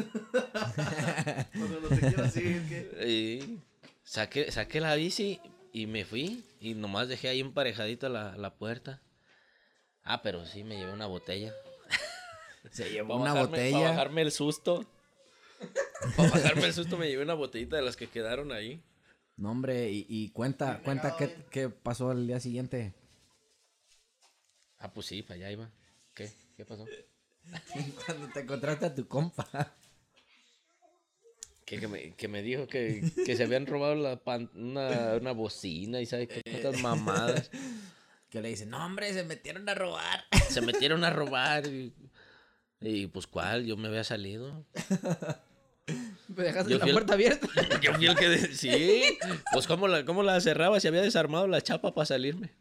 Cuando 1.57 1.79
no 1.81 1.89
te 1.89 1.99
quieras 1.99 2.37
ir, 2.37 2.67
¿qué? 2.69 3.07
Y 3.07 3.59
saqué, 4.03 4.51
saqué 4.51 4.79
la 4.79 4.95
bici 4.95 5.39
y 5.73 5.87
me 5.87 6.05
fui. 6.05 6.43
Y 6.59 6.75
nomás 6.75 7.07
dejé 7.07 7.29
ahí 7.29 7.39
emparejadita 7.39 8.09
la, 8.09 8.37
la 8.37 8.53
puerta. 8.55 9.01
Ah, 10.03 10.21
pero 10.21 10.45
sí 10.45 10.63
me 10.63 10.77
llevé 10.77 10.93
una 10.93 11.07
botella. 11.07 11.53
Se 12.71 12.89
llevó 12.89 13.19
Para 13.19 13.21
una 13.21 13.33
bajarme- 13.33 13.49
botella. 13.49 13.77
Para 13.79 13.89
bajarme 13.91 14.21
el 14.21 14.31
susto. 14.31 14.85
Para 16.15 16.29
bajarme 16.29 16.65
el 16.67 16.73
susto 16.73 16.97
me 16.97 17.07
llevé 17.09 17.23
una 17.23 17.33
botellita 17.33 17.75
de 17.75 17.81
las 17.81 17.97
que 17.97 18.07
quedaron 18.07 18.51
ahí. 18.51 18.81
No, 19.37 19.51
hombre, 19.51 19.91
y, 19.91 20.05
y 20.09 20.29
cuenta, 20.29 20.81
cuenta 20.83 21.15
qué, 21.15 21.35
qué 21.51 21.69
pasó 21.69 22.11
el 22.11 22.25
día 22.27 22.39
siguiente. 22.39 22.93
Ah, 24.79 24.91
pues 24.91 25.05
sí, 25.07 25.21
para 25.21 25.35
allá 25.35 25.51
iba. 25.51 25.69
¿Qué? 26.13 26.31
¿Qué 26.55 26.65
pasó? 26.65 26.87
Cuando 28.05 28.29
te 28.33 28.39
encontraste 28.41 28.85
a 28.87 28.95
tu 28.95 29.07
compa. 29.07 29.75
Que, 31.65 31.79
que, 31.79 31.87
me, 31.87 32.13
que 32.13 32.27
me 32.27 32.41
dijo 32.41 32.65
que, 32.65 33.11
que 33.25 33.35
se 33.35 33.43
habían 33.43 33.65
robado 33.65 33.93
la 33.95 34.23
pan- 34.23 34.49
una, 34.55 35.15
una 35.15 35.33
bocina 35.33 35.99
y 36.01 36.05
sabe 36.05 36.27
qué 36.27 36.41
putas 36.41 36.81
mamadas. 36.81 37.51
Que 38.29 38.41
le 38.41 38.49
dice, 38.49 38.65
no, 38.65 38.85
hombre, 38.85 39.13
se 39.13 39.23
metieron 39.23 39.69
a 39.69 39.73
robar. 39.73 40.25
Se 40.49 40.59
metieron 40.59 41.05
a 41.05 41.09
robar 41.09 41.65
y, 41.65 41.93
y 42.81 43.07
pues 43.07 43.25
cuál, 43.25 43.65
yo 43.65 43.77
me 43.77 43.87
había 43.87 44.03
salido. 44.03 44.65
Me 46.27 46.43
dejaste 46.43 46.71
Yo 46.71 46.77
la 46.79 46.85
el- 46.85 46.91
puerta 46.91 47.13
abierta. 47.13 47.47
Yo 47.81 47.93
fui 47.93 48.05
el 48.07 48.15
que 48.15 48.29
de- 48.29 48.53
sí, 48.55 49.17
pues 49.53 49.65
cómo 49.67 49.87
la, 49.87 50.05
cómo 50.05 50.23
la 50.23 50.39
cerraba, 50.41 50.79
se 50.79 50.87
había 50.89 51.01
desarmado 51.01 51.47
la 51.47 51.61
chapa 51.61 51.93
para 51.93 52.05
salirme. 52.05 52.51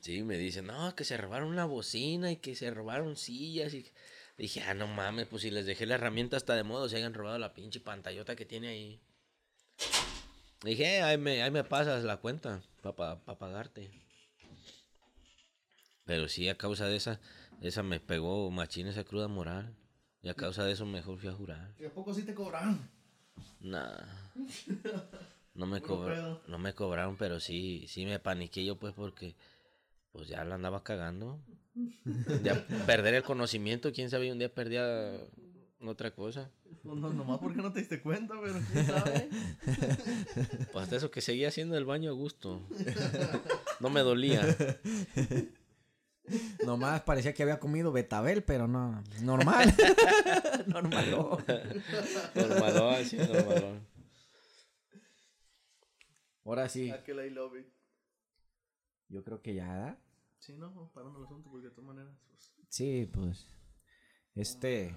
Sí, 0.00 0.22
me 0.22 0.36
dicen, 0.38 0.66
no, 0.66 0.94
que 0.94 1.04
se 1.04 1.16
robaron 1.16 1.48
una 1.48 1.64
bocina 1.64 2.30
y 2.30 2.36
que 2.36 2.54
se 2.54 2.70
robaron 2.70 3.16
sillas 3.16 3.74
y 3.74 3.90
dije, 4.38 4.62
ah, 4.62 4.74
no 4.74 4.86
mames, 4.86 5.26
pues 5.26 5.42
si 5.42 5.50
les 5.50 5.66
dejé 5.66 5.84
la 5.86 5.96
herramienta 5.96 6.36
hasta 6.36 6.54
de 6.54 6.62
modo 6.62 6.88
se 6.88 6.96
hayan 6.96 7.14
robado 7.14 7.38
la 7.38 7.54
pinche 7.54 7.80
pantallota 7.80 8.36
que 8.36 8.44
tiene 8.46 8.68
ahí. 8.68 9.00
Dije, 10.62 10.98
"Eh, 10.98 11.02
ahí 11.02 11.18
me, 11.18 11.42
ahí 11.42 11.50
me 11.50 11.64
pasas 11.64 12.04
la 12.04 12.18
cuenta 12.18 12.62
para 12.82 13.18
pagarte. 13.20 13.90
Pero 16.06 16.28
sí, 16.28 16.48
a 16.48 16.56
causa 16.56 16.86
de 16.86 16.96
esa, 16.96 17.20
esa 17.60 17.82
me 17.82 18.00
pegó 18.00 18.50
machín 18.50 18.86
esa 18.86 19.04
cruda 19.04 19.28
moral. 19.28 19.74
Y 20.22 20.28
a 20.30 20.34
causa 20.34 20.64
de 20.64 20.72
eso 20.72 20.86
mejor 20.86 21.18
fui 21.18 21.28
a 21.28 21.32
jurar. 21.34 21.74
¿Y 21.78 21.84
a 21.84 21.92
poco 21.92 22.14
sí 22.14 22.22
te 22.22 22.34
cobraron? 22.34 22.80
Nah. 23.60 23.92
No 25.54 25.66
me, 25.66 25.80
Puro 25.80 25.94
cobra- 26.00 26.14
pedo. 26.14 26.42
no 26.48 26.58
me 26.58 26.74
cobraron, 26.74 27.16
pero 27.16 27.40
sí, 27.40 27.86
sí 27.88 28.04
me 28.04 28.18
paniqué 28.18 28.62
yo 28.62 28.76
pues 28.76 28.92
porque 28.92 29.34
pues 30.12 30.28
ya 30.28 30.44
la 30.44 30.56
andaba 30.56 30.82
cagando. 30.84 31.40
Ya 32.42 32.66
perder 32.86 33.14
el 33.14 33.22
conocimiento, 33.22 33.90
quién 33.90 34.10
sabe, 34.10 34.30
un 34.30 34.38
día 34.38 34.52
perdía 34.52 35.18
otra 35.80 36.10
cosa. 36.10 36.50
Pues 36.82 36.98
no, 36.98 37.10
nomás 37.10 37.38
porque 37.38 37.62
no 37.62 37.72
te 37.72 37.78
diste 37.78 38.02
cuenta, 38.02 38.34
pero 38.38 38.58
quién 38.70 38.86
sabe. 38.86 39.30
Pues 40.72 40.82
hasta 40.84 40.96
eso 40.96 41.10
que 41.10 41.22
seguía 41.22 41.48
haciendo 41.48 41.78
el 41.78 41.86
baño 41.86 42.10
a 42.10 42.14
gusto. 42.14 42.60
No 43.80 43.88
me 43.88 44.00
dolía. 44.02 44.42
Nomás 46.64 47.02
parecía 47.02 47.32
que 47.34 47.42
había 47.42 47.60
comido 47.60 47.92
betabel, 47.92 48.42
pero 48.42 48.66
no. 48.66 49.02
Normal. 49.22 49.74
normal. 50.66 51.10
Normalón, 52.34 53.04
sí, 53.04 53.16
normalón. 53.16 53.86
Ahora 56.44 56.68
sí. 56.68 56.90
Aquel 56.90 57.26
I 57.26 57.30
love 57.30 57.56
it. 57.58 57.66
Yo 59.08 59.22
creo 59.24 59.42
que 59.42 59.54
ya, 59.54 59.74
¿da? 59.74 59.98
Sí, 60.38 60.56
no, 60.56 60.90
parando 60.92 61.18
el 61.18 61.24
asunto 61.24 61.50
porque 61.50 61.68
de 61.68 61.72
todas 61.72 61.86
maneras. 61.88 62.14
Pues, 62.26 62.52
Sí, 62.68 63.10
pues. 63.12 63.46
Este 64.34 64.94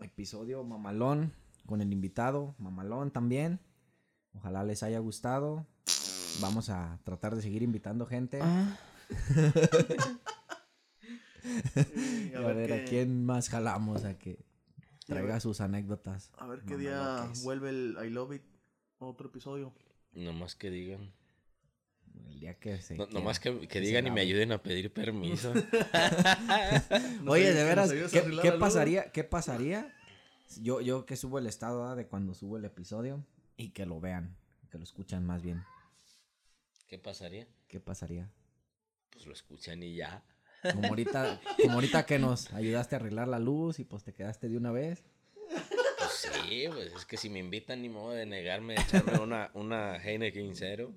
episodio 0.00 0.62
mamalón 0.64 1.32
con 1.66 1.80
el 1.80 1.92
invitado, 1.92 2.54
mamalón 2.58 3.10
también. 3.10 3.60
Ojalá 4.34 4.64
les 4.64 4.82
haya 4.82 4.98
gustado. 4.98 5.66
Vamos 6.40 6.70
a 6.70 6.98
tratar 7.04 7.34
de 7.36 7.42
seguir 7.42 7.62
invitando 7.62 8.06
gente. 8.06 8.40
y 11.44 12.30
y 12.32 12.34
a, 12.34 12.40
ver, 12.40 12.68
qué, 12.68 12.74
a 12.74 12.84
quién 12.84 13.24
más 13.24 13.48
jalamos 13.48 14.04
a 14.04 14.18
que 14.18 14.44
traiga 15.06 15.40
sus 15.40 15.60
anécdotas. 15.60 16.30
A 16.38 16.46
ver 16.46 16.62
qué 16.62 16.76
día 16.76 17.30
vuelve 17.42 17.70
el 17.70 17.96
I 18.04 18.10
love 18.10 18.34
it. 18.34 18.42
Otro 18.98 19.28
episodio. 19.28 19.74
Nomás 20.12 20.54
que 20.54 20.70
digan. 20.70 21.12
El 22.28 22.40
día 22.40 22.58
que 22.58 22.80
se. 22.80 22.96
No, 22.96 23.06
nomás 23.06 23.40
que, 23.40 23.60
que 23.60 23.68
que 23.68 23.80
digan 23.80 24.06
y 24.06 24.10
me 24.10 24.20
ayuden 24.20 24.52
a 24.52 24.62
pedir 24.62 24.92
permiso. 24.92 25.52
Oye, 27.26 27.52
de 27.52 27.64
veras, 27.64 27.92
¿qué, 28.12 28.52
pasaría? 28.52 29.10
¿Qué 29.10 29.24
pasaría? 29.24 29.94
Yo, 30.60 30.80
yo 30.80 31.06
que 31.06 31.16
subo 31.16 31.38
el 31.38 31.46
estado 31.46 31.86
¿ah? 31.86 31.96
de 31.96 32.06
cuando 32.06 32.34
subo 32.34 32.58
el 32.58 32.64
episodio 32.64 33.24
y 33.56 33.70
que 33.70 33.86
lo 33.86 34.00
vean, 34.00 34.36
que 34.70 34.78
lo 34.78 34.84
escuchan 34.84 35.24
más 35.24 35.42
bien. 35.42 35.64
¿Qué 36.86 36.98
pasaría? 36.98 37.48
¿Qué 37.68 37.80
pasaría? 37.80 38.30
Pues 39.10 39.26
lo 39.26 39.32
escuchan 39.32 39.82
y 39.82 39.94
ya. 39.94 40.22
Como 40.62 40.88
ahorita, 40.88 41.40
como 41.60 41.74
ahorita 41.74 42.06
que 42.06 42.18
nos 42.18 42.52
ayudaste 42.52 42.94
a 42.94 42.98
arreglar 42.98 43.28
la 43.28 43.38
luz 43.38 43.78
y 43.78 43.84
pues 43.84 44.04
te 44.04 44.12
quedaste 44.12 44.48
de 44.48 44.56
una 44.56 44.70
vez. 44.70 45.02
Pues 45.98 46.32
sí, 46.48 46.64
pues 46.68 46.92
es 46.94 47.04
que 47.04 47.16
si 47.16 47.28
me 47.30 47.38
invitan 47.38 47.82
ni 47.82 47.88
modo 47.88 48.12
de 48.12 48.26
negarme 48.26 48.76
a 48.76 48.82
echarme 48.82 49.18
una, 49.18 49.50
una 49.54 49.96
Heineken 49.96 50.54
cero. 50.54 50.92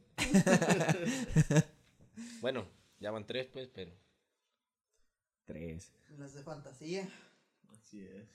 bueno, 2.42 2.68
ya 3.00 3.12
van 3.12 3.26
tres 3.26 3.48
pues, 3.48 3.70
pero... 3.74 3.92
Tres. 5.46 5.92
Las 6.18 6.34
de 6.34 6.44
fantasía. 6.44 7.08
Así 7.70 8.02
es. 8.02 8.28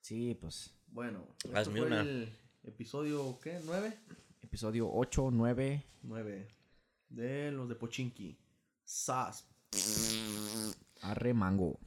Sí, 0.00 0.36
pues. 0.40 0.74
Bueno, 0.88 1.26
esto 1.44 1.56
Hazme 1.56 1.80
fue 1.80 1.86
una. 1.86 2.00
el 2.00 2.28
episodio, 2.64 3.38
¿qué? 3.42 3.58
¿Nueve? 3.64 3.94
Episodio 4.42 4.90
8, 4.90 5.30
9. 5.32 5.84
Nueve. 6.02 6.48
De 7.08 7.50
los 7.50 7.68
de 7.68 7.74
Pochinki. 7.74 8.38
Sas. 8.84 9.46
Arre 11.02 11.32
mango. 11.34 11.78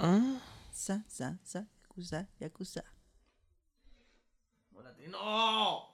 Sa, 0.72 1.04
sa, 1.08 1.38
sa, 1.44 1.66
yakuza, 1.82 2.28
yakuza. 2.40 2.84
¡No! 5.10 5.90